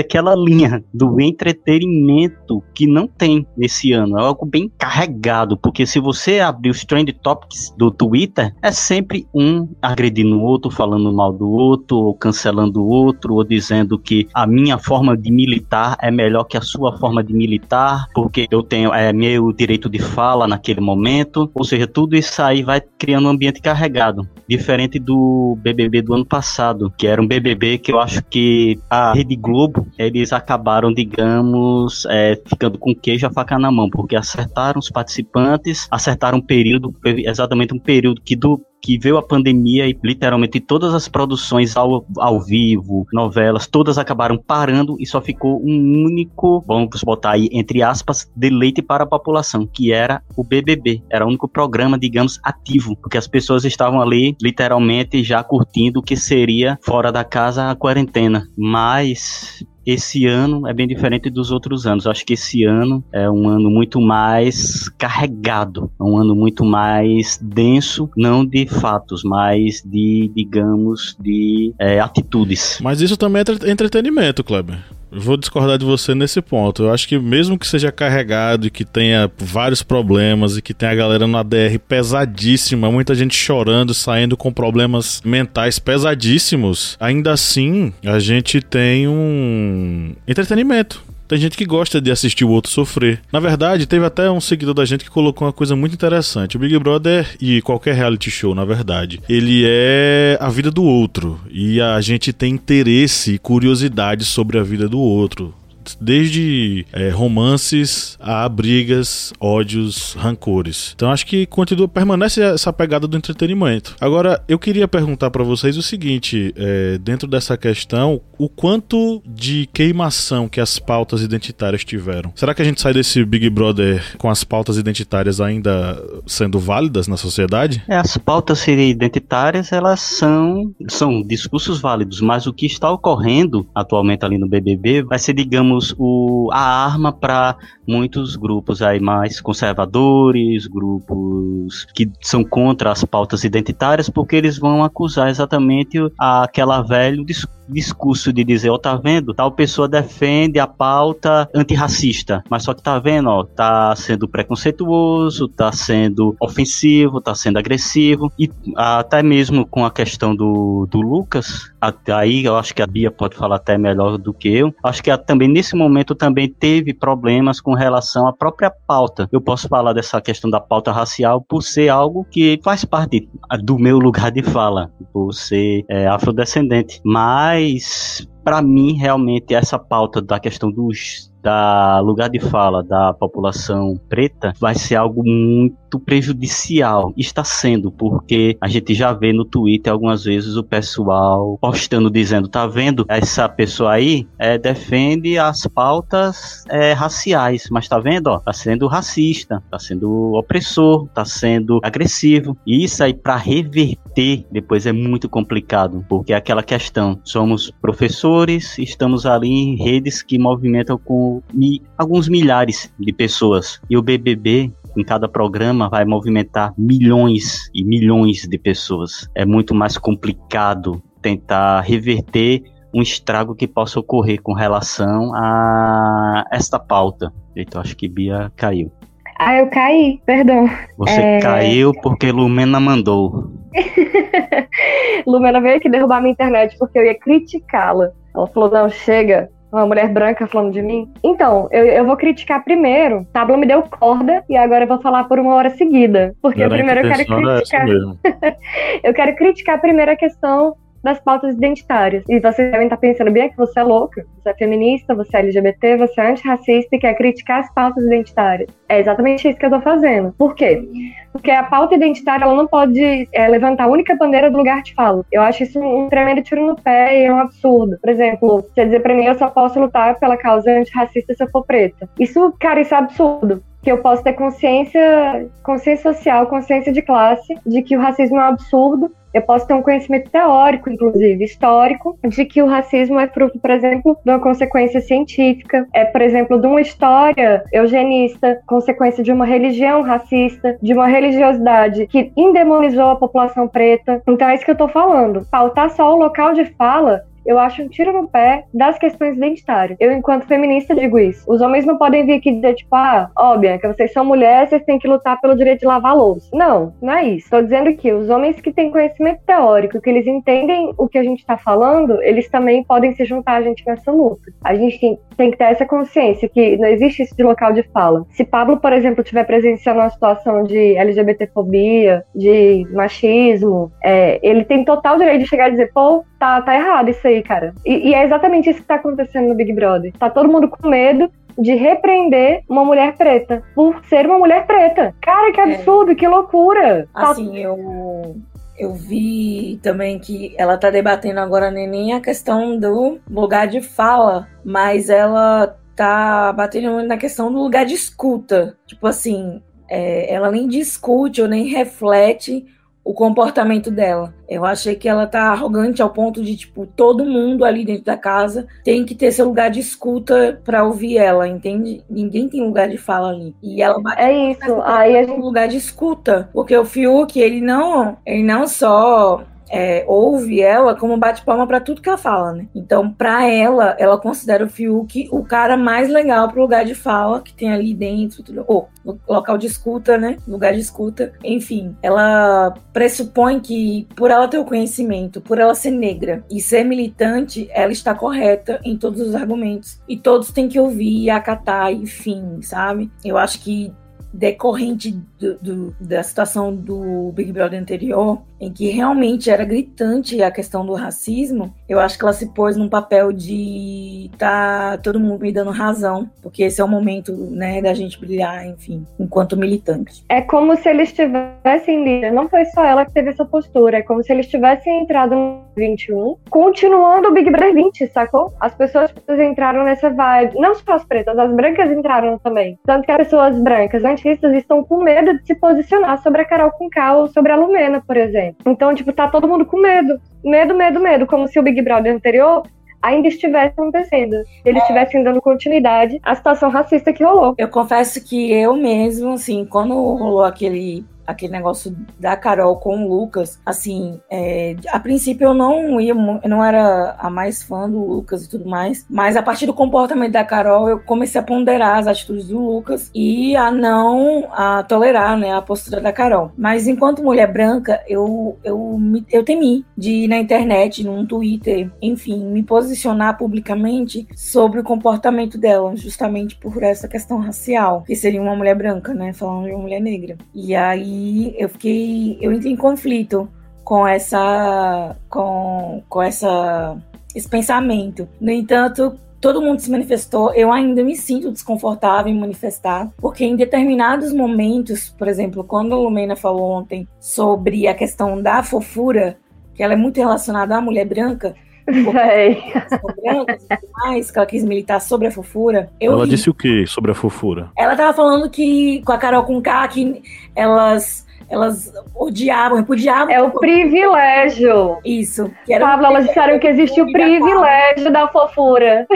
aquela 0.00 0.34
linha 0.34 0.84
do 0.92 1.20
entretenimento 1.20 2.62
que 2.74 2.86
não 2.86 3.06
tem 3.06 3.46
nesse 3.56 3.92
ano. 3.92 4.18
É 4.18 4.22
algo 4.22 4.46
bem 4.46 4.70
carregado, 4.78 5.56
porque 5.56 5.86
se 5.86 5.98
você 6.00 6.40
abrir 6.40 6.70
os 6.70 6.84
trend 6.84 7.12
topics 7.12 7.74
do 7.76 7.90
Twitter, 7.90 8.54
é 8.62 8.70
sempre 8.70 9.26
um 9.34 9.63
agredindo 9.80 10.38
o 10.38 10.42
outro, 10.42 10.70
falando 10.70 11.12
mal 11.12 11.32
do 11.32 11.48
outro, 11.48 11.96
ou 11.96 12.14
cancelando 12.14 12.82
o 12.82 12.88
outro, 12.88 13.34
ou 13.34 13.44
dizendo 13.44 13.98
que 13.98 14.28
a 14.32 14.46
minha 14.46 14.78
forma 14.78 15.16
de 15.16 15.30
militar 15.30 15.96
é 16.00 16.10
melhor 16.10 16.44
que 16.44 16.56
a 16.56 16.62
sua 16.62 16.96
forma 16.98 17.22
de 17.22 17.34
militar, 17.34 18.06
porque 18.14 18.46
eu 18.50 18.62
tenho 18.62 18.92
é 18.92 19.12
meu 19.12 19.52
direito 19.52 19.88
de 19.88 19.98
fala 19.98 20.46
na 20.48 20.54
naquele 20.54 20.80
momento. 20.80 21.50
Ou 21.54 21.64
seja, 21.64 21.86
tudo 21.86 22.16
isso 22.16 22.40
aí 22.42 22.62
vai 22.62 22.80
criando 22.80 23.26
um 23.26 23.30
ambiente 23.30 23.60
carregado. 23.60 24.26
Diferente 24.48 24.98
do 24.98 25.56
BBB 25.60 26.02
do 26.02 26.14
ano 26.14 26.24
passado, 26.24 26.92
que 26.96 27.06
era 27.06 27.20
um 27.20 27.26
BBB 27.26 27.78
que 27.78 27.92
eu 27.92 28.00
acho 28.00 28.22
que 28.24 28.78
a 28.88 29.12
Rede 29.12 29.36
Globo, 29.36 29.86
eles 29.98 30.32
acabaram, 30.32 30.92
digamos, 30.92 32.06
é, 32.06 32.40
ficando 32.46 32.78
com 32.78 32.94
queijo 32.94 33.26
a 33.26 33.30
faca 33.30 33.58
na 33.58 33.70
mão, 33.70 33.88
porque 33.90 34.16
acertaram 34.16 34.78
os 34.78 34.90
participantes, 34.90 35.86
acertaram 35.90 36.38
um 36.38 36.42
período, 36.42 36.94
exatamente 37.04 37.74
um 37.74 37.78
período 37.78 38.20
que 38.22 38.36
do 38.36 38.60
que 38.84 38.98
veio 38.98 39.16
a 39.16 39.22
pandemia 39.22 39.88
e 39.88 39.98
literalmente 40.04 40.60
todas 40.60 40.92
as 40.92 41.08
produções 41.08 41.74
ao, 41.74 42.04
ao 42.18 42.38
vivo, 42.38 43.06
novelas, 43.14 43.66
todas 43.66 43.96
acabaram 43.96 44.36
parando 44.36 44.96
e 45.00 45.06
só 45.06 45.22
ficou 45.22 45.58
um 45.64 46.04
único, 46.04 46.62
vamos 46.66 47.02
botar 47.02 47.30
aí 47.30 47.48
entre 47.50 47.82
aspas, 47.82 48.30
deleite 48.36 48.82
para 48.82 49.04
a 49.04 49.06
população, 49.06 49.66
que 49.66 49.90
era 49.90 50.22
o 50.36 50.44
BBB. 50.44 51.02
Era 51.08 51.24
o 51.24 51.28
único 51.28 51.48
programa, 51.48 51.98
digamos, 51.98 52.38
ativo, 52.42 52.94
porque 52.96 53.16
as 53.16 53.26
pessoas 53.26 53.64
estavam 53.64 54.02
ali 54.02 54.36
literalmente 54.42 55.24
já 55.24 55.42
curtindo 55.42 56.00
o 56.00 56.02
que 56.02 56.14
seria 56.14 56.78
fora 56.82 57.10
da 57.10 57.24
casa 57.24 57.70
a 57.70 57.74
quarentena. 57.74 58.46
Mas 58.54 59.64
esse 59.86 60.26
ano 60.26 60.66
é 60.66 60.72
bem 60.72 60.86
diferente 60.86 61.30
dos 61.30 61.50
outros 61.50 61.86
anos. 61.86 62.04
Eu 62.04 62.10
acho 62.10 62.24
que 62.24 62.34
esse 62.34 62.64
ano 62.64 63.04
é 63.12 63.30
um 63.30 63.48
ano 63.48 63.70
muito 63.70 64.00
mais 64.00 64.88
carregado, 64.90 65.90
é 65.98 66.02
um 66.02 66.18
ano 66.18 66.34
muito 66.34 66.64
mais 66.64 67.38
denso, 67.40 68.08
não 68.16 68.44
de 68.44 68.66
fatos, 68.66 69.22
mas 69.22 69.82
de, 69.84 70.30
digamos, 70.34 71.16
de 71.20 71.74
é, 71.78 72.00
atitudes. 72.00 72.78
Mas 72.82 73.00
isso 73.00 73.16
também 73.16 73.42
é 73.42 73.70
entretenimento, 73.70 74.42
Kleber. 74.42 74.78
Vou 75.16 75.36
discordar 75.36 75.78
de 75.78 75.84
você 75.84 76.14
nesse 76.14 76.40
ponto. 76.42 76.84
Eu 76.84 76.92
acho 76.92 77.06
que 77.06 77.18
mesmo 77.18 77.58
que 77.58 77.66
seja 77.66 77.92
carregado 77.92 78.66
e 78.66 78.70
que 78.70 78.84
tenha 78.84 79.30
vários 79.38 79.82
problemas 79.82 80.56
e 80.56 80.62
que 80.62 80.74
tenha 80.74 80.92
a 80.92 80.94
galera 80.94 81.26
no 81.26 81.38
ADR 81.38 81.78
pesadíssima, 81.86 82.90
muita 82.90 83.14
gente 83.14 83.36
chorando, 83.36 83.94
saindo 83.94 84.36
com 84.36 84.52
problemas 84.52 85.22
mentais 85.24 85.78
pesadíssimos, 85.78 86.96
ainda 86.98 87.32
assim 87.32 87.92
a 88.04 88.18
gente 88.18 88.60
tem 88.60 89.06
um 89.06 90.14
entretenimento. 90.26 91.13
Tem 91.26 91.38
gente 91.38 91.56
que 91.56 91.64
gosta 91.64 92.00
de 92.00 92.10
assistir 92.10 92.44
o 92.44 92.50
outro 92.50 92.70
sofrer. 92.70 93.20
Na 93.32 93.40
verdade, 93.40 93.86
teve 93.86 94.04
até 94.04 94.30
um 94.30 94.40
seguidor 94.40 94.74
da 94.74 94.84
gente 94.84 95.04
que 95.04 95.10
colocou 95.10 95.46
uma 95.46 95.52
coisa 95.52 95.74
muito 95.74 95.94
interessante. 95.94 96.56
O 96.56 96.60
Big 96.60 96.78
Brother 96.78 97.36
e 97.40 97.62
qualquer 97.62 97.94
reality 97.94 98.30
show, 98.30 98.54
na 98.54 98.64
verdade, 98.64 99.20
ele 99.28 99.64
é 99.66 100.36
a 100.40 100.50
vida 100.50 100.70
do 100.70 100.82
outro. 100.82 101.40
E 101.50 101.80
a 101.80 102.00
gente 102.00 102.32
tem 102.32 102.52
interesse 102.52 103.34
e 103.34 103.38
curiosidade 103.38 104.24
sobre 104.24 104.58
a 104.58 104.62
vida 104.62 104.88
do 104.88 104.98
outro 104.98 105.54
desde 106.00 106.86
é, 106.92 107.10
romances 107.10 108.16
a 108.20 108.48
brigas, 108.48 109.32
ódios, 109.40 110.14
rancores. 110.14 110.92
Então 110.94 111.10
acho 111.10 111.26
que 111.26 111.46
continua, 111.46 111.88
permanece 111.88 112.42
essa 112.42 112.72
pegada 112.72 113.06
do 113.06 113.16
entretenimento. 113.16 113.96
Agora, 114.00 114.42
eu 114.48 114.58
queria 114.58 114.88
perguntar 114.88 115.30
para 115.30 115.44
vocês 115.44 115.76
o 115.76 115.82
seguinte: 115.82 116.52
é, 116.56 116.98
dentro 116.98 117.28
dessa 117.28 117.56
questão, 117.56 118.20
o 118.38 118.48
quanto 118.48 119.22
de 119.26 119.68
queimação 119.72 120.48
que 120.48 120.60
as 120.60 120.78
pautas 120.78 121.22
identitárias 121.22 121.84
tiveram? 121.84 122.32
Será 122.34 122.54
que 122.54 122.62
a 122.62 122.64
gente 122.64 122.80
sai 122.80 122.92
desse 122.92 123.24
Big 123.24 123.48
Brother 123.50 124.02
com 124.18 124.28
as 124.28 124.44
pautas 124.44 124.76
identitárias 124.76 125.40
ainda 125.40 126.02
sendo 126.26 126.58
válidas 126.58 127.08
na 127.08 127.16
sociedade? 127.16 127.82
É, 127.88 127.96
as 127.96 128.16
pautas 128.16 128.66
identitárias 128.66 129.72
elas 129.72 130.00
são, 130.00 130.74
são 130.88 131.22
discursos 131.22 131.80
válidos, 131.80 132.20
mas 132.20 132.46
o 132.46 132.52
que 132.52 132.66
está 132.66 132.90
ocorrendo 132.90 133.66
atualmente 133.74 134.24
ali 134.24 134.38
no 134.38 134.48
BBB 134.48 135.02
vai 135.02 135.18
ser, 135.18 135.34
digamos, 135.34 135.73
o, 135.98 136.50
a 136.52 136.86
arma 136.86 137.12
para 137.12 137.56
muitos 137.86 138.36
grupos 138.36 138.82
aí 138.82 139.00
mais 139.00 139.40
conservadores, 139.40 140.66
grupos 140.66 141.86
que 141.94 142.10
são 142.20 142.44
contra 142.44 142.90
as 142.90 143.04
pautas 143.04 143.44
identitárias, 143.44 144.08
porque 144.08 144.36
eles 144.36 144.58
vão 144.58 144.82
acusar 144.84 145.28
exatamente 145.28 145.98
aquela 146.18 146.82
velho 146.82 147.24
discurso 147.24 147.63
discurso 147.68 148.32
de 148.32 148.44
dizer, 148.44 148.70
ó, 148.70 148.74
oh, 148.74 148.78
tá 148.78 148.96
vendo? 148.96 149.34
Tal 149.34 149.50
pessoa 149.52 149.88
defende 149.88 150.58
a 150.58 150.66
pauta 150.66 151.48
antirracista, 151.54 152.42
mas 152.50 152.62
só 152.62 152.74
que 152.74 152.82
tá 152.82 152.98
vendo, 152.98 153.28
ó, 153.28 153.44
tá 153.44 153.94
sendo 153.96 154.28
preconceituoso, 154.28 155.48
tá 155.48 155.72
sendo 155.72 156.36
ofensivo, 156.40 157.20
tá 157.20 157.34
sendo 157.34 157.58
agressivo, 157.58 158.32
e 158.38 158.50
até 158.76 159.22
mesmo 159.22 159.66
com 159.66 159.84
a 159.84 159.90
questão 159.90 160.34
do, 160.34 160.86
do 160.90 161.00
Lucas, 161.00 161.70
até 161.80 162.12
aí 162.12 162.44
eu 162.44 162.56
acho 162.56 162.74
que 162.74 162.82
a 162.82 162.86
Bia 162.86 163.10
pode 163.10 163.36
falar 163.36 163.56
até 163.56 163.78
melhor 163.78 164.18
do 164.18 164.32
que 164.32 164.48
eu, 164.48 164.74
acho 164.82 165.02
que 165.02 165.16
também 165.18 165.48
nesse 165.48 165.76
momento 165.76 166.14
também 166.14 166.48
teve 166.48 166.92
problemas 166.92 167.60
com 167.60 167.74
relação 167.74 168.26
à 168.26 168.32
própria 168.32 168.70
pauta. 168.86 169.28
Eu 169.32 169.40
posso 169.40 169.68
falar 169.68 169.92
dessa 169.92 170.20
questão 170.20 170.50
da 170.50 170.60
pauta 170.60 170.92
racial 170.92 171.40
por 171.40 171.62
ser 171.62 171.88
algo 171.88 172.26
que 172.30 172.58
faz 172.62 172.84
parte 172.84 173.28
do 173.62 173.78
meu 173.78 173.98
lugar 173.98 174.30
de 174.30 174.42
fala, 174.42 174.90
por 175.12 175.32
ser 175.32 175.84
é, 175.88 176.06
afrodescendente, 176.06 177.00
mas 177.04 177.53
mas 177.54 178.26
para 178.42 178.60
mim 178.60 178.94
realmente 178.94 179.54
essa 179.54 179.78
pauta 179.78 180.20
da 180.20 180.40
questão 180.40 180.70
dos 180.70 181.32
da 181.40 182.00
lugar 182.00 182.28
de 182.28 182.40
fala 182.40 182.82
da 182.82 183.12
população 183.14 184.00
preta 184.08 184.52
vai 184.58 184.74
ser 184.74 184.96
algo 184.96 185.22
muito 185.24 185.76
prejudicial. 185.98 187.12
Está 187.16 187.44
sendo, 187.44 187.90
porque 187.90 188.56
a 188.60 188.68
gente 188.68 188.94
já 188.94 189.12
vê 189.12 189.32
no 189.32 189.44
Twitter 189.44 189.92
algumas 189.92 190.24
vezes 190.24 190.56
o 190.56 190.64
pessoal 190.64 191.58
postando 191.60 192.10
dizendo, 192.10 192.48
tá 192.48 192.66
vendo? 192.66 193.04
Essa 193.08 193.48
pessoa 193.48 193.92
aí 193.92 194.26
é, 194.38 194.58
defende 194.58 195.38
as 195.38 195.66
pautas 195.66 196.64
é, 196.68 196.92
raciais, 196.92 197.66
mas 197.70 197.88
tá 197.88 197.98
vendo? 197.98 198.28
Ó, 198.28 198.38
tá 198.38 198.52
sendo 198.52 198.86
racista, 198.86 199.62
tá 199.70 199.78
sendo 199.78 200.34
opressor, 200.34 201.08
tá 201.08 201.24
sendo 201.24 201.80
agressivo. 201.82 202.56
E 202.66 202.84
isso 202.84 203.02
aí 203.02 203.14
para 203.14 203.36
reverter 203.36 204.44
depois 204.50 204.86
é 204.86 204.92
muito 204.92 205.28
complicado, 205.28 206.04
porque 206.08 206.32
é 206.32 206.36
aquela 206.36 206.62
questão, 206.62 207.18
somos 207.24 207.70
professores, 207.82 208.78
estamos 208.78 209.26
ali 209.26 209.48
em 209.48 209.76
redes 209.76 210.22
que 210.22 210.38
movimentam 210.38 210.98
com 210.98 211.42
mi, 211.52 211.82
alguns 211.98 212.28
milhares 212.28 212.92
de 212.98 213.12
pessoas. 213.12 213.80
E 213.90 213.96
o 213.96 214.02
BBB 214.02 214.72
em 214.96 215.04
cada 215.04 215.28
programa 215.28 215.88
vai 215.88 216.04
movimentar 216.04 216.72
milhões 216.76 217.70
e 217.74 217.84
milhões 217.84 218.42
de 218.48 218.58
pessoas. 218.58 219.28
É 219.34 219.44
muito 219.44 219.74
mais 219.74 219.98
complicado 219.98 221.02
tentar 221.20 221.80
reverter 221.80 222.62
um 222.94 223.02
estrago 223.02 223.54
que 223.54 223.66
possa 223.66 223.98
ocorrer 223.98 224.40
com 224.40 224.52
relação 224.52 225.34
a 225.34 226.44
esta 226.52 226.78
pauta. 226.78 227.32
Então 227.56 227.80
acho 227.80 227.96
que 227.96 228.08
Bia 228.08 228.52
caiu. 228.56 228.92
Ah, 229.38 229.56
eu 229.56 229.66
caí, 229.68 230.20
perdão. 230.24 230.70
Você 230.96 231.20
é... 231.20 231.40
caiu 231.40 231.92
porque 232.00 232.30
Lumena 232.30 232.78
mandou. 232.78 233.50
Lumena 235.26 235.60
veio 235.60 235.76
aqui 235.76 235.90
derrubar 235.90 236.20
minha 236.20 236.32
internet 236.32 236.76
porque 236.78 236.98
eu 236.98 237.04
ia 237.04 237.18
criticá-la. 237.18 238.10
Ela 238.34 238.46
falou: 238.48 238.70
não, 238.70 238.88
chega, 238.88 239.50
uma 239.78 239.86
mulher 239.86 240.08
branca 240.08 240.46
falando 240.46 240.72
de 240.72 240.82
mim. 240.82 241.12
Então, 241.22 241.68
eu, 241.70 241.84
eu 241.84 242.04
vou 242.04 242.16
criticar 242.16 242.64
primeiro. 242.64 243.26
Pablo 243.32 243.56
me 243.56 243.66
deu 243.66 243.82
corda 243.82 244.44
e 244.48 244.56
agora 244.56 244.84
eu 244.84 244.88
vou 244.88 245.00
falar 245.00 245.24
por 245.24 245.38
uma 245.38 245.54
hora 245.54 245.70
seguida. 245.70 246.34
Porque 246.40 246.66
primeiro 246.68 247.00
eu 247.00 247.10
quero 247.10 247.26
criticar. 247.26 247.86
Eu 249.02 249.12
quero 249.12 249.34
criticar 249.36 249.80
primeiro 249.80 250.12
a 250.12 250.16
questão 250.16 250.76
das 251.04 251.20
pautas 251.20 251.54
identitárias. 251.54 252.24
E 252.28 252.40
vocês 252.40 252.70
devem 252.70 252.86
estar 252.86 252.96
pensando, 252.96 253.30
bem 253.30 253.50
que 253.50 253.56
você 253.56 253.78
é 253.78 253.82
louca, 253.82 254.26
você 254.42 254.50
é 254.50 254.54
feminista, 254.54 255.14
você 255.14 255.36
é 255.36 255.40
LGBT, 255.40 255.98
você 255.98 256.20
é 256.20 256.30
antirracista 256.30 256.96
e 256.96 256.98
quer 256.98 257.14
criticar 257.14 257.60
as 257.60 257.72
pautas 257.72 258.02
identitárias. 258.04 258.68
É 258.88 258.98
exatamente 258.98 259.46
isso 259.46 259.58
que 259.58 259.66
eu 259.66 259.70
tô 259.70 259.80
fazendo. 259.82 260.32
Por 260.32 260.54
quê? 260.54 260.82
Porque 261.30 261.50
a 261.50 261.62
pauta 261.62 261.94
identitária 261.94 262.44
ela 262.44 262.54
não 262.54 262.66
pode 262.66 263.28
é, 263.32 263.48
levantar 263.48 263.84
a 263.84 263.88
única 263.88 264.16
bandeira 264.16 264.50
do 264.50 264.56
lugar 264.56 264.82
de 264.82 264.94
fala. 264.94 265.24
Eu 265.30 265.42
acho 265.42 265.62
isso 265.62 265.78
um 265.78 266.08
tremendo 266.08 266.42
tiro 266.42 266.66
no 266.66 266.74
pé 266.74 267.20
e 267.20 267.24
é 267.26 267.32
um 267.32 267.38
absurdo. 267.38 267.98
Por 268.00 268.08
exemplo, 268.08 268.64
você 268.74 268.86
dizer 268.86 269.00
pra 269.00 269.14
mim, 269.14 269.24
eu 269.24 269.34
só 269.34 269.50
posso 269.50 269.78
lutar 269.78 270.18
pela 270.18 270.36
causa 270.36 270.70
antirracista 270.70 271.34
se 271.34 271.44
eu 271.44 271.50
for 271.50 271.66
preta. 271.66 272.08
Isso, 272.18 272.54
cara, 272.58 272.80
isso 272.80 272.94
é 272.94 272.98
absurdo 272.98 273.62
que 273.84 273.92
eu 273.92 273.98
posso 273.98 274.24
ter 274.24 274.32
consciência, 274.32 275.46
consciência 275.62 276.14
social, 276.14 276.46
consciência 276.46 276.90
de 276.90 277.02
classe, 277.02 277.54
de 277.66 277.82
que 277.82 277.96
o 277.96 278.00
racismo 278.00 278.38
é 278.38 278.40
um 278.40 278.48
absurdo. 278.48 279.12
Eu 279.34 279.42
posso 279.42 279.66
ter 279.66 279.74
um 279.74 279.82
conhecimento 279.82 280.30
teórico, 280.30 280.88
inclusive 280.88 281.44
histórico, 281.44 282.16
de 282.24 282.44
que 282.44 282.62
o 282.62 282.66
racismo 282.66 283.18
é 283.18 283.26
fruto, 283.26 283.58
por 283.58 283.70
exemplo, 283.70 284.16
de 284.24 284.30
uma 284.30 284.38
consequência 284.38 285.00
científica, 285.00 285.86
é, 285.92 286.04
por 286.04 286.22
exemplo, 286.22 286.58
de 286.58 286.66
uma 286.66 286.80
história 286.80 287.64
eugenista, 287.72 288.60
consequência 288.64 289.24
de 289.24 289.32
uma 289.32 289.44
religião 289.44 290.02
racista, 290.02 290.78
de 290.80 290.94
uma 290.94 291.08
religiosidade 291.08 292.06
que 292.06 292.32
endemonizou 292.36 293.10
a 293.10 293.16
população 293.16 293.66
preta. 293.66 294.22
Então 294.26 294.48
é 294.48 294.54
isso 294.54 294.64
que 294.64 294.70
eu 294.70 294.76
tô 294.76 294.88
falando. 294.88 295.44
Pautar 295.50 295.90
só 295.90 296.14
o 296.14 296.18
local 296.18 296.54
de 296.54 296.64
fala 296.66 297.22
eu 297.44 297.58
acho 297.58 297.82
um 297.82 297.88
tiro 297.88 298.12
no 298.12 298.28
pé 298.28 298.64
das 298.72 298.98
questões 298.98 299.36
identitárias. 299.36 299.96
Eu, 300.00 300.12
enquanto 300.12 300.46
feminista, 300.46 300.94
digo 300.94 301.18
isso. 301.18 301.44
Os 301.50 301.60
homens 301.60 301.84
não 301.84 301.98
podem 301.98 302.24
vir 302.24 302.34
aqui 302.34 302.52
dizer, 302.52 302.74
tipo, 302.74 302.94
ah, 302.94 303.30
ó, 303.36 303.56
Bianca, 303.56 303.92
vocês 303.92 304.12
são 304.12 304.24
mulheres, 304.24 304.70
vocês 304.70 304.84
têm 304.84 304.98
que 304.98 305.08
lutar 305.08 305.40
pelo 305.40 305.56
direito 305.56 305.80
de 305.80 305.86
lavar 305.86 306.16
louça. 306.16 306.48
Não, 306.52 306.94
não 307.00 307.12
é 307.12 307.24
isso. 307.24 307.50
Tô 307.50 307.62
dizendo 307.62 307.94
que 307.94 308.12
os 308.12 308.28
homens 308.30 308.60
que 308.60 308.72
têm 308.72 308.90
conhecimento 308.90 309.40
teórico, 309.46 310.00
que 310.00 310.10
eles 310.10 310.26
entendem 310.26 310.92
o 310.96 311.08
que 311.08 311.18
a 311.18 311.22
gente 311.22 311.44
tá 311.44 311.56
falando, 311.56 312.22
eles 312.22 312.48
também 312.48 312.84
podem 312.84 313.12
se 313.14 313.24
juntar 313.24 313.56
a 313.56 313.62
gente 313.62 313.84
nessa 313.86 314.10
luta. 314.10 314.52
A 314.62 314.74
gente 314.74 314.98
tem, 314.98 315.18
tem 315.36 315.50
que 315.50 315.56
ter 315.56 315.64
essa 315.64 315.86
consciência 315.86 316.48
que 316.48 316.76
não 316.76 316.88
existe 316.88 317.22
isso 317.22 317.36
de 317.36 317.42
local 317.42 317.72
de 317.72 317.82
fala. 317.84 318.24
Se 318.30 318.44
Pablo, 318.44 318.78
por 318.78 318.92
exemplo, 318.92 319.22
estiver 319.22 319.44
presenciando 319.44 320.00
uma 320.00 320.10
situação 320.10 320.64
de 320.64 320.96
LGBTfobia, 320.96 322.24
de 322.34 322.86
machismo, 322.92 323.92
é, 324.02 324.38
ele 324.42 324.64
tem 324.64 324.84
total 324.84 325.18
direito 325.18 325.42
de 325.42 325.48
chegar 325.48 325.68
e 325.68 325.72
dizer, 325.72 325.90
pô, 325.92 326.24
tá, 326.38 326.60
tá 326.60 326.74
errado 326.74 327.10
isso 327.10 327.26
aí, 327.26 327.33
cara. 327.42 327.74
E, 327.84 328.10
e 328.10 328.14
é 328.14 328.24
exatamente 328.24 328.70
isso 328.70 328.80
que 328.80 328.86
tá 328.86 328.96
acontecendo 328.96 329.48
no 329.48 329.54
Big 329.54 329.72
Brother. 329.72 330.12
Tá 330.18 330.30
todo 330.30 330.48
mundo 330.50 330.68
com 330.68 330.88
medo 330.88 331.30
de 331.58 331.74
repreender 331.74 332.62
uma 332.68 332.84
mulher 332.84 333.16
preta 333.16 333.62
por 333.74 334.04
ser 334.06 334.26
uma 334.26 334.38
mulher 334.38 334.66
preta. 334.66 335.14
Cara, 335.20 335.52
que 335.52 335.60
absurdo, 335.60 336.14
que 336.14 336.26
loucura. 336.26 337.08
Tá- 337.14 337.30
Assim, 337.30 337.58
eu 337.58 338.36
eu 338.76 338.92
vi 338.92 339.78
também 339.82 340.18
que 340.18 340.52
ela 340.58 340.76
tá 340.76 340.90
debatendo 340.90 341.38
agora 341.38 341.70
nem 341.70 342.12
a 342.12 342.20
questão 342.20 342.76
do 342.76 343.20
lugar 343.30 343.68
de 343.68 343.80
fala, 343.80 344.48
mas 344.64 345.08
ela 345.08 345.76
tá 345.94 346.52
batendo 346.52 346.90
muito 346.90 347.06
na 347.06 347.16
questão 347.16 347.52
do 347.52 347.58
lugar 347.62 347.86
de 347.86 347.94
escuta. 347.94 348.76
Tipo 348.84 349.06
assim, 349.06 349.62
é, 349.88 350.32
ela 350.32 350.50
nem 350.50 350.66
discute 350.66 351.40
ou 351.40 351.46
nem 351.46 351.68
reflete 351.68 352.66
o 353.04 353.12
comportamento 353.12 353.90
dela. 353.90 354.32
Eu 354.48 354.64
achei 354.64 354.94
que 354.94 355.08
ela 355.08 355.26
tá 355.26 355.50
arrogante 355.50 356.00
ao 356.00 356.10
ponto 356.10 356.42
de, 356.42 356.56
tipo, 356.56 356.86
todo 356.86 357.24
mundo 357.24 357.64
ali 357.64 357.84
dentro 357.84 358.04
da 358.04 358.16
casa 358.16 358.66
tem 358.82 359.04
que 359.04 359.14
ter 359.14 359.30
seu 359.30 359.46
lugar 359.46 359.70
de 359.70 359.80
escuta 359.80 360.60
pra 360.64 360.84
ouvir 360.84 361.18
ela, 361.18 361.46
entende? 361.46 362.02
Ninguém 362.08 362.48
tem 362.48 362.64
lugar 362.64 362.88
de 362.88 362.96
fala 362.96 363.28
ali. 363.28 363.54
E 363.62 363.82
ela 363.82 364.00
É 364.16 364.50
isso. 364.50 364.80
Aí 364.82 365.16
a 365.16 365.24
gente 365.24 365.40
lugar 365.40 365.68
de 365.68 365.76
escuta. 365.76 366.48
Porque 366.52 366.76
o 366.76 366.84
Fiuk, 366.84 367.38
ele 367.38 367.60
não, 367.60 368.16
ele 368.24 368.42
não 368.42 368.66
só 368.66 369.44
é, 369.70 370.04
ouve 370.06 370.60
ela 370.60 370.94
como 370.94 371.16
bate 371.16 371.44
palma 371.44 371.66
pra 371.66 371.80
tudo 371.80 372.00
que 372.00 372.08
ela 372.08 372.18
fala, 372.18 372.52
né? 372.52 372.66
Então, 372.74 373.10
pra 373.10 373.48
ela, 373.48 373.96
ela 373.98 374.18
considera 374.18 374.64
o 374.64 374.68
Fiuk 374.68 375.28
o 375.30 375.44
cara 375.44 375.76
mais 375.76 376.08
legal 376.08 376.48
pro 376.48 376.62
lugar 376.62 376.84
de 376.84 376.94
fala 376.94 377.40
que 377.40 377.52
tem 377.52 377.72
ali 377.72 377.94
dentro, 377.94 378.42
tudo, 378.42 378.64
ou 378.66 378.88
local 379.28 379.58
de 379.58 379.66
escuta, 379.66 380.16
né? 380.16 380.36
Lugar 380.46 380.72
de 380.72 380.80
escuta. 380.80 381.32
Enfim, 381.42 381.96
ela 382.02 382.74
pressupõe 382.92 383.60
que 383.60 384.06
por 384.16 384.30
ela 384.30 384.48
ter 384.48 384.58
o 384.58 384.64
conhecimento, 384.64 385.40
por 385.40 385.58
ela 385.58 385.74
ser 385.74 385.90
negra 385.90 386.44
e 386.50 386.60
ser 386.60 386.84
militante, 386.84 387.68
ela 387.72 387.92
está 387.92 388.14
correta 388.14 388.80
em 388.84 388.96
todos 388.96 389.20
os 389.20 389.34
argumentos. 389.34 390.00
E 390.08 390.16
todos 390.16 390.50
têm 390.50 390.68
que 390.68 390.80
ouvir 390.80 391.24
e 391.24 391.30
acatar, 391.30 391.92
enfim, 391.92 392.60
sabe? 392.62 393.10
Eu 393.24 393.36
acho 393.36 393.60
que 393.60 393.92
decorrente 394.34 395.12
do, 395.38 395.54
do, 395.58 395.96
da 396.00 396.22
situação 396.22 396.74
do 396.74 397.30
Big 397.32 397.52
Brother 397.52 397.80
anterior, 397.80 398.42
em 398.60 398.72
que 398.72 398.90
realmente 398.90 399.50
era 399.50 399.64
gritante 399.64 400.42
a 400.42 400.50
questão 400.50 400.84
do 400.84 400.94
racismo, 400.94 401.72
eu 401.88 402.00
acho 402.00 402.18
que 402.18 402.24
ela 402.24 402.32
se 402.32 402.46
pôs 402.48 402.76
num 402.76 402.88
papel 402.88 403.32
de 403.32 404.30
tá 404.36 404.98
todo 404.98 405.20
mundo 405.20 405.42
me 405.42 405.52
dando 405.52 405.70
razão, 405.70 406.28
porque 406.42 406.64
esse 406.64 406.80
é 406.80 406.84
o 406.84 406.88
momento, 406.88 407.32
né, 407.32 407.80
da 407.80 407.94
gente 407.94 408.18
brilhar, 408.18 408.66
enfim, 408.66 409.06
enquanto 409.18 409.56
militante. 409.56 410.24
É 410.28 410.40
como 410.40 410.76
se 410.76 410.88
eles 410.88 411.12
tivessem 411.12 412.04
líder. 412.04 412.32
Não 412.32 412.48
foi 412.48 412.64
só 412.66 412.84
ela 412.84 413.04
que 413.04 413.12
teve 413.12 413.30
essa 413.30 413.44
postura. 413.44 413.98
É 413.98 414.02
como 414.02 414.22
se 414.22 414.32
eles 414.32 414.46
tivessem 414.46 415.02
entrado 415.02 415.34
21, 415.76 416.36
continuando 416.50 417.28
o 417.28 417.32
Big 417.32 417.50
Brother 417.50 417.74
20, 417.74 418.06
sacou? 418.08 418.52
As 418.60 418.74
pessoas 418.74 419.12
entraram 419.28 419.84
nessa 419.84 420.10
vibe. 420.10 420.58
Não 420.58 420.74
só 420.74 420.94
as 420.94 421.04
pretas, 421.04 421.38
as 421.38 421.52
brancas 421.52 421.90
entraram 421.90 422.38
também. 422.38 422.78
Tanto 422.84 423.04
que 423.04 423.12
as 423.12 423.18
pessoas 423.18 423.58
brancas 423.58 424.04
antistas 424.04 424.54
estão 424.54 424.82
com 424.84 425.02
medo 425.02 425.38
de 425.38 425.46
se 425.46 425.54
posicionar 425.54 426.22
sobre 426.22 426.42
a 426.42 426.44
Carol 426.44 426.70
Conká 426.72 427.16
ou 427.16 427.28
sobre 427.28 427.52
a 427.52 427.56
Lumena, 427.56 428.02
por 428.06 428.16
exemplo. 428.16 428.56
Então, 428.66 428.94
tipo, 428.94 429.12
tá 429.12 429.28
todo 429.28 429.48
mundo 429.48 429.66
com 429.66 429.78
medo. 429.78 430.20
Medo, 430.44 430.74
medo, 430.74 431.00
medo. 431.00 431.26
Como 431.26 431.48
se 431.48 431.58
o 431.58 431.62
Big 431.62 431.80
Brother 431.82 432.14
anterior 432.14 432.62
ainda 433.04 433.28
estivesse 433.28 433.74
acontecendo. 433.78 434.34
Eles 434.64 434.80
estivessem 434.82 435.22
dando 435.22 435.40
continuidade 435.40 436.18
à 436.22 436.34
situação 436.34 436.70
racista 436.70 437.12
que 437.12 437.22
rolou. 437.22 437.54
Eu 437.58 437.68
confesso 437.68 438.24
que 438.24 438.50
eu 438.50 438.74
mesmo, 438.74 439.34
assim, 439.34 439.66
quando 439.66 439.94
rolou 439.94 440.42
aquele 440.42 441.04
aquele 441.26 441.52
negócio 441.52 441.96
da 442.18 442.36
Carol 442.36 442.76
com 442.76 443.04
o 443.04 443.08
Lucas, 443.08 443.60
assim, 443.64 444.20
é, 444.30 444.76
a 444.88 444.98
princípio 444.98 445.48
eu 445.48 445.54
não 445.54 446.00
ia, 446.00 446.12
eu 446.12 446.48
não 446.48 446.64
era 446.64 447.16
a 447.18 447.30
mais 447.30 447.62
fã 447.62 447.88
do 447.88 448.04
Lucas 448.04 448.44
e 448.44 448.48
tudo 448.48 448.68
mais, 448.68 449.06
mas 449.08 449.36
a 449.36 449.42
partir 449.42 449.66
do 449.66 449.74
comportamento 449.74 450.32
da 450.32 450.44
Carol 450.44 450.88
eu 450.88 451.00
comecei 451.00 451.40
a 451.40 451.44
ponderar 451.44 451.98
as 451.98 452.06
atitudes 452.06 452.48
do 452.48 452.58
Lucas 452.58 453.10
e 453.14 453.56
a 453.56 453.70
não 453.70 454.48
a 454.52 454.82
tolerar, 454.82 455.36
né, 455.38 455.52
a 455.52 455.62
postura 455.62 456.00
da 456.00 456.12
Carol. 456.12 456.52
Mas 456.56 456.86
enquanto 456.86 457.22
mulher 457.22 457.52
branca, 457.52 458.02
eu 458.08 458.58
eu 458.62 458.98
eu 459.30 459.44
temi 459.44 459.84
de 459.96 460.10
ir 460.10 460.28
na 460.28 460.38
internet, 460.38 461.04
num 461.04 461.26
Twitter, 461.26 461.90
enfim, 462.00 462.44
me 462.44 462.62
posicionar 462.62 463.36
publicamente 463.38 464.26
sobre 464.34 464.80
o 464.80 464.84
comportamento 464.84 465.58
dela, 465.58 465.94
justamente 465.96 466.56
por 466.56 466.82
essa 466.82 467.08
questão 467.08 467.38
racial, 467.38 468.02
que 468.02 468.16
seria 468.16 468.40
uma 468.40 468.56
mulher 468.56 468.74
branca, 468.74 469.14
né, 469.14 469.32
falando 469.32 469.66
de 469.66 469.72
uma 469.72 469.82
mulher 469.82 470.00
negra. 470.00 470.36
E 470.54 470.74
aí 470.74 471.13
eu 471.58 471.68
fiquei, 471.68 472.38
eu 472.40 472.52
entrei 472.52 472.72
em 472.72 472.76
conflito 472.76 473.48
com 473.84 474.06
essa, 474.06 475.16
com, 475.28 476.02
com 476.08 476.22
essa, 476.22 476.96
esse 477.34 477.48
pensamento. 477.48 478.28
No 478.40 478.50
entanto, 478.50 479.18
todo 479.40 479.60
mundo 479.60 479.80
se 479.80 479.90
manifestou. 479.90 480.54
Eu 480.54 480.72
ainda 480.72 481.04
me 481.04 481.14
sinto 481.14 481.52
desconfortável 481.52 482.32
em 482.32 482.38
manifestar, 482.38 483.10
porque 483.18 483.44
em 483.44 483.56
determinados 483.56 484.32
momentos, 484.32 485.10
por 485.10 485.28
exemplo, 485.28 485.62
quando 485.62 485.94
a 485.94 485.98
Lumena 485.98 486.34
falou 486.34 486.70
ontem 486.70 487.06
sobre 487.20 487.86
a 487.86 487.94
questão 487.94 488.40
da 488.40 488.62
fofura, 488.62 489.36
que 489.74 489.82
ela 489.82 489.92
é 489.92 489.96
muito 489.96 490.16
relacionada 490.16 490.74
à 490.76 490.80
mulher 490.80 491.06
branca. 491.06 491.54
Brancas 491.86 492.92
e 492.92 492.98
tudo 492.98 493.88
mais, 494.04 494.30
que 494.30 494.38
ela 494.38 494.46
quis 494.46 494.64
militar 494.64 495.00
sobre 495.00 495.28
a 495.28 495.30
fofura. 495.30 495.90
Eu 496.00 496.12
Ela 496.12 496.24
ri. 496.24 496.30
disse 496.30 496.48
o 496.50 496.54
que 496.54 496.86
sobre 496.86 497.10
a 497.10 497.14
fofura? 497.14 497.70
Ela 497.76 497.94
tava 497.96 498.12
falando 498.14 498.48
que 498.50 499.02
com 499.04 499.12
a 499.12 499.18
Carol 499.18 499.44
com 499.44 499.60
K 499.62 499.88
que 499.88 500.22
elas 500.56 501.24
elas 501.50 501.92
odiavam, 502.16 502.78
repudiavam 502.78 503.30
É 503.32 503.40
o 503.42 503.50
privilégio. 503.50 504.96
isso. 505.04 505.50
Pablo, 505.78 506.06
elas 506.06 506.26
disseram 506.26 506.58
que 506.58 506.66
existe 506.66 507.00
o 507.02 507.12
privilégio 507.12 508.10
da 508.10 508.26
fofura. 508.28 509.06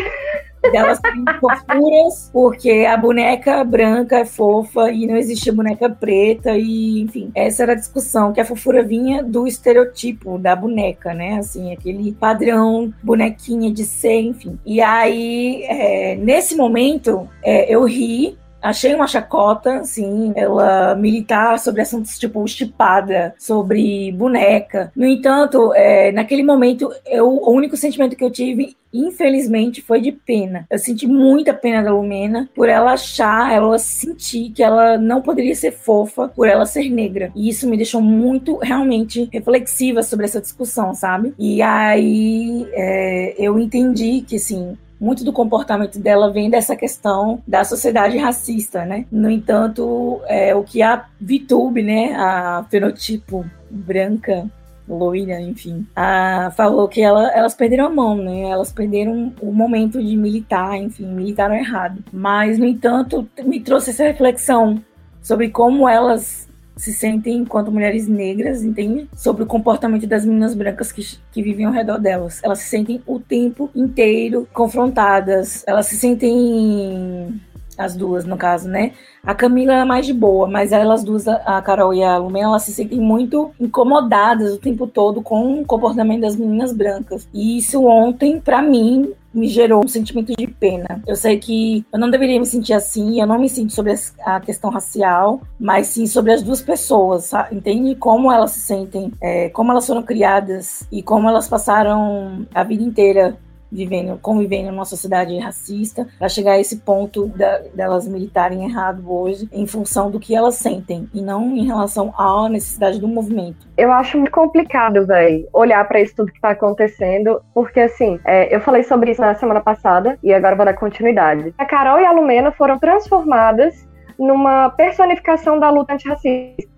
Serem 0.97 1.25
fofuras, 1.41 2.31
porque 2.33 2.87
a 2.89 2.97
boneca 2.97 3.63
branca 3.65 4.19
é 4.19 4.25
fofa 4.25 4.91
e 4.91 5.07
não 5.07 5.17
existia 5.17 5.53
boneca 5.53 5.89
preta 5.89 6.57
e, 6.57 7.01
enfim, 7.01 7.31
essa 7.35 7.63
era 7.63 7.73
a 7.73 7.77
discussão, 7.77 8.33
que 8.33 8.41
a 8.41 8.45
fofura 8.45 8.83
vinha 8.83 9.23
do 9.23 9.47
estereotipo 9.47 10.39
da 10.39 10.55
boneca, 10.55 11.15
né, 11.15 11.39
assim, 11.39 11.73
aquele 11.73 12.13
padrão 12.13 12.93
bonequinha 13.03 13.73
de 13.73 13.85
ser, 13.85 14.21
enfim. 14.21 14.59
E 14.65 14.81
aí, 14.81 15.63
é, 15.65 16.17
nesse 16.17 16.57
momento, 16.57 17.29
é, 17.43 17.73
eu 17.73 17.85
ri 17.85 18.37
achei 18.63 18.95
uma 18.95 19.07
chacota, 19.07 19.81
assim, 19.81 20.33
ela 20.37 20.95
militar 20.95 21.59
sobre 21.59 21.83
assuntos 21.83 22.19
tipo 22.19 22.45
estipada, 22.45 23.35
sobre 23.39 24.13
boneca. 24.13 24.93
No 24.95 25.07
entanto, 25.07 25.73
é, 25.75 26.13
naquele 26.13 26.43
momento, 26.43 26.91
eu, 27.07 27.29
o 27.29 27.51
único 27.51 27.77
sentimento 27.77 28.17
que 28.17 28.25
eu 28.25 28.31
tive 28.31 28.77
infelizmente 28.93 29.83
foi 29.83 30.01
de 30.01 30.13
pena. 30.13 30.67
Eu 30.71 30.79
senti 30.79 31.07
muita 31.07 31.53
pena 31.53 31.83
da 31.83 31.93
Lumena 31.93 32.49
por 32.55 32.69
ela 32.69 32.93
achar, 32.93 33.53
ela 33.53 33.79
sentir 33.79 34.51
que 34.51 34.63
ela 34.63 34.97
não 34.97 35.21
poderia 35.21 35.55
ser 35.55 35.73
fofa 35.73 36.29
por 36.29 36.49
ela 36.49 36.65
ser 36.65 36.89
negra. 36.89 37.31
E 37.35 37.49
isso 37.49 37.69
me 37.69 37.77
deixou 37.77 38.01
muito 38.01 38.57
realmente 38.57 39.29
reflexiva 39.33 40.03
sobre 40.03 40.25
essa 40.25 40.41
discussão, 40.41 40.95
sabe? 40.95 41.35
E 41.39 41.61
aí 41.61 42.67
é, 42.73 43.35
eu 43.39 43.59
entendi 43.59 44.25
que 44.27 44.37
assim 44.37 44.77
muito 45.01 45.25
do 45.25 45.33
comportamento 45.33 45.99
dela 45.99 46.31
vem 46.31 46.51
dessa 46.51 46.75
questão 46.75 47.41
da 47.47 47.65
sociedade 47.65 48.19
racista, 48.19 48.85
né? 48.85 49.07
No 49.11 49.31
entanto, 49.31 50.21
é, 50.27 50.55
o 50.55 50.63
que 50.63 50.83
a 50.83 51.07
VTube, 51.21 51.83
né, 51.83 52.15
a 52.17 52.65
fenotipo 52.69 53.45
branca, 53.71 54.49
loira, 54.89 55.41
enfim, 55.41 55.87
a, 55.95 56.51
falou 56.57 56.89
que 56.89 57.01
ela, 57.01 57.31
elas 57.33 57.55
perderam 57.55 57.87
a 57.87 57.91
mão, 57.91 58.17
né? 58.17 58.43
Elas 58.43 58.73
perderam 58.73 59.33
o 59.41 59.53
momento 59.53 60.03
de 60.03 60.17
militar, 60.17 60.77
enfim, 60.77 61.07
militaram 61.07 61.55
errado. 61.55 62.03
Mas, 62.13 62.59
no 62.59 62.65
entanto, 62.65 63.29
me 63.45 63.61
trouxe 63.61 63.91
essa 63.91 64.05
reflexão 64.05 64.83
sobre 65.21 65.51
como 65.51 65.89
elas 65.89 66.48
se 66.79 66.93
sentem 66.93 67.39
enquanto 67.39 67.71
mulheres 67.71 68.09
negras, 68.09 68.63
entende? 68.63 69.09
Sobre 69.15 69.43
o 69.43 69.47
comportamento 69.47 70.07
das 70.07 70.25
meninas 70.25 70.55
brancas 70.55 70.93
que, 70.93 71.03
que 71.31 71.43
vivem 71.43 71.67
ao 71.67 71.73
redor 71.73 71.99
delas. 71.99 72.41
Elas 72.43 72.61
se 72.61 72.69
sentem 72.69 73.03
o 73.07 73.19
tempo 73.19 73.71
inteiro 73.75 74.49
confrontadas, 74.53 75.65
elas 75.67 75.87
se 75.87 75.97
sentem 75.97 77.39
as 77.79 77.95
duas, 77.97 78.25
no 78.25 78.37
caso, 78.37 78.69
né? 78.69 78.93
A 79.23 79.35
Camila 79.35 79.75
é 79.75 79.85
mais 79.85 80.05
de 80.05 80.13
boa, 80.13 80.49
mas 80.49 80.73
elas 80.73 81.05
duas, 81.05 81.27
a 81.29 81.63
Carol 81.63 81.95
e 81.95 82.03
a 82.03 82.19
Lumena, 82.19 82.49
elas 82.49 82.65
se 82.65 82.73
sentem 82.73 82.99
muito 82.99 83.51
incomodadas 83.61 84.53
o 84.53 84.59
tempo 84.59 84.87
todo 84.87 85.23
com 85.23 85.61
o 85.61 85.65
comportamento 85.65 86.23
das 86.23 86.37
meninas 86.37 86.73
brancas. 86.73 87.29
E 87.33 87.59
isso 87.59 87.85
ontem, 87.85 88.41
para 88.41 88.61
mim, 88.61 89.13
me 89.33 89.49
gerou 89.49 89.85
um 89.85 89.89
sentimento 89.89 90.33
de 90.37 90.47
pena. 90.47 91.03
Eu 91.07 91.15
sei 91.15 91.39
que 91.39 91.85
eu 91.93 91.99
não 91.99 92.11
deveria 92.11 92.41
me 92.41 92.47
sentir 92.47 92.73
assim, 92.73 93.21
eu 93.21 93.27
não 93.27 93.39
me 93.39 93.49
sinto 93.49 93.73
sobre 93.73 93.95
a 94.25 94.41
questão 94.41 94.71
racial, 94.71 95.41
mas 95.61 95.89
sim 95.89 96.07
sobre 96.07 96.33
as 96.33 96.43
duas 96.43 96.61
pessoas, 96.61 97.25
sabe? 97.25 97.57
entende? 97.57 97.95
Como 97.95 98.33
elas 98.33 98.53
se 98.53 98.61
sentem, 98.61 99.13
é, 99.21 99.49
como 99.51 99.71
elas 99.71 99.87
foram 99.87 100.03
criadas 100.03 100.87
e 100.91 101.03
como 101.03 101.29
elas 101.29 101.49
passaram 101.49 102.47
a 102.55 102.65
vida 102.65 102.83
inteira 102.83 103.37
vivendo, 103.71 104.19
convivendo 104.21 104.71
numa 104.71 104.85
sociedade 104.85 105.37
racista, 105.39 106.07
para 106.19 106.29
chegar 106.29 106.53
a 106.53 106.61
esse 106.61 106.79
ponto 106.79 107.27
da, 107.29 107.59
delas 107.75 108.09
militarem 108.09 108.65
errado 108.65 109.05
hoje, 109.11 109.49
em 109.53 109.67
função 109.67 110.11
do 110.11 110.19
que 110.19 110.35
elas 110.35 110.57
sentem 110.57 111.09
e 111.15 111.21
não 111.21 111.57
em 111.57 111.67
relação 111.67 112.13
à 112.17 112.49
necessidade 112.49 113.01
do 113.01 113.09
movimento. 113.09 113.69
Eu 113.77 113.93
acho 113.93 114.17
muito 114.17 114.33
complicado, 114.33 115.07
velho, 115.07 115.47
olhar 115.53 115.87
para 115.87 116.01
isso 116.01 116.17
tudo 116.17 116.33
que 116.33 116.41
tá 116.41 116.51
acontecendo, 116.51 117.41
porque 117.55 117.81
assim, 117.81 118.19
é, 118.25 118.55
eu 118.55 118.61
falei 118.61 118.83
sobre 118.83 119.11
isso 119.11 119.21
na 119.21 119.35
semana 119.35 119.61
passada 119.61 120.19
e 120.23 120.33
agora 120.33 120.57
vou 120.57 120.65
dar 120.65 120.75
continuidade. 120.75 121.55
A 121.59 121.65
Carol 121.65 122.01
e 122.01 122.05
a 122.05 122.13
Lumena 122.13 122.51
foram 122.53 122.79
transformadas 122.79 123.87
numa 124.19 124.71
personificação 124.71 125.59
da 125.59 125.71
luta 125.71 125.95
antirracista. 125.95 126.69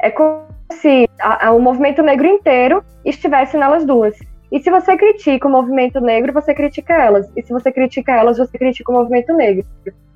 É 0.00 0.10
como 0.10 0.44
se 0.72 1.08
a, 1.20 1.48
a, 1.48 1.52
o 1.52 1.60
movimento 1.60 2.02
negro 2.02 2.26
inteiro 2.26 2.82
estivesse 3.04 3.56
nelas 3.56 3.84
duas. 3.84 4.16
E 4.50 4.58
se 4.60 4.70
você 4.70 4.96
critica 4.96 5.46
o 5.46 5.50
movimento 5.50 6.00
negro, 6.00 6.32
você 6.32 6.52
critica 6.54 6.94
elas. 6.94 7.30
E 7.36 7.42
se 7.42 7.52
você 7.52 7.70
critica 7.70 8.12
elas, 8.12 8.38
você 8.38 8.58
critica 8.58 8.90
o 8.90 8.94
movimento 8.94 9.32
negro. 9.34 9.64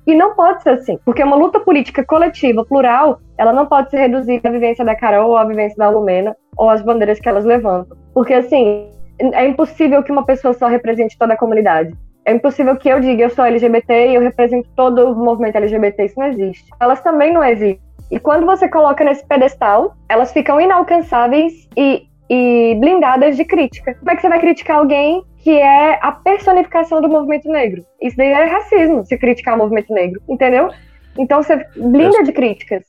E 0.05 0.13
não 0.13 0.35
pode 0.35 0.61
ser 0.61 0.69
assim, 0.71 0.99
porque 1.03 1.23
uma 1.23 1.35
luta 1.35 1.59
política 1.59 2.03
coletiva, 2.03 2.63
plural, 2.63 3.19
ela 3.37 3.51
não 3.51 3.65
pode 3.65 3.89
se 3.89 3.97
reduzir 3.97 4.39
à 4.43 4.49
vivência 4.49 4.85
da 4.85 4.95
Carol 4.95 5.31
ou 5.31 5.37
à 5.37 5.45
vivência 5.45 5.77
da 5.77 5.89
Lumena 5.89 6.35
ou 6.55 6.69
às 6.69 6.81
bandeiras 6.81 7.19
que 7.19 7.27
elas 7.27 7.43
levantam. 7.43 7.97
Porque, 8.13 8.33
assim, 8.33 8.87
é 9.19 9.47
impossível 9.47 10.03
que 10.03 10.11
uma 10.11 10.25
pessoa 10.25 10.53
só 10.53 10.67
represente 10.67 11.17
toda 11.17 11.33
a 11.33 11.37
comunidade. 11.37 11.95
É 12.23 12.33
impossível 12.33 12.75
que 12.75 12.89
eu 12.89 12.99
diga 12.99 13.23
eu 13.23 13.29
sou 13.29 13.45
LGBT 13.45 14.09
e 14.09 14.15
eu 14.15 14.21
represento 14.21 14.69
todo 14.75 15.11
o 15.11 15.15
movimento 15.15 15.55
LGBT. 15.55 16.05
Isso 16.05 16.19
não 16.19 16.27
existe. 16.27 16.65
Elas 16.79 17.01
também 17.01 17.33
não 17.33 17.43
existem. 17.43 17.79
E 18.11 18.19
quando 18.19 18.45
você 18.45 18.69
coloca 18.69 19.03
nesse 19.03 19.25
pedestal, 19.25 19.95
elas 20.07 20.31
ficam 20.31 20.61
inalcançáveis 20.61 21.67
e 21.75 22.03
e 22.29 22.75
blindadas 22.79 23.37
de 23.37 23.45
crítica. 23.45 23.95
Como 23.95 24.11
é 24.11 24.15
que 24.15 24.21
você 24.21 24.29
vai 24.29 24.39
criticar 24.39 24.77
alguém 24.77 25.23
que 25.39 25.51
é 25.51 25.99
a 26.01 26.11
personificação 26.11 27.01
do 27.01 27.09
movimento 27.09 27.49
negro? 27.49 27.85
Isso 28.01 28.17
daí 28.17 28.31
é 28.31 28.45
racismo, 28.45 29.05
se 29.05 29.17
criticar 29.17 29.55
o 29.55 29.57
movimento 29.57 29.93
negro, 29.93 30.21
entendeu? 30.27 30.69
Então 31.17 31.41
você 31.41 31.57
blinda 31.75 32.23
de 32.23 32.31
críticas. 32.31 32.83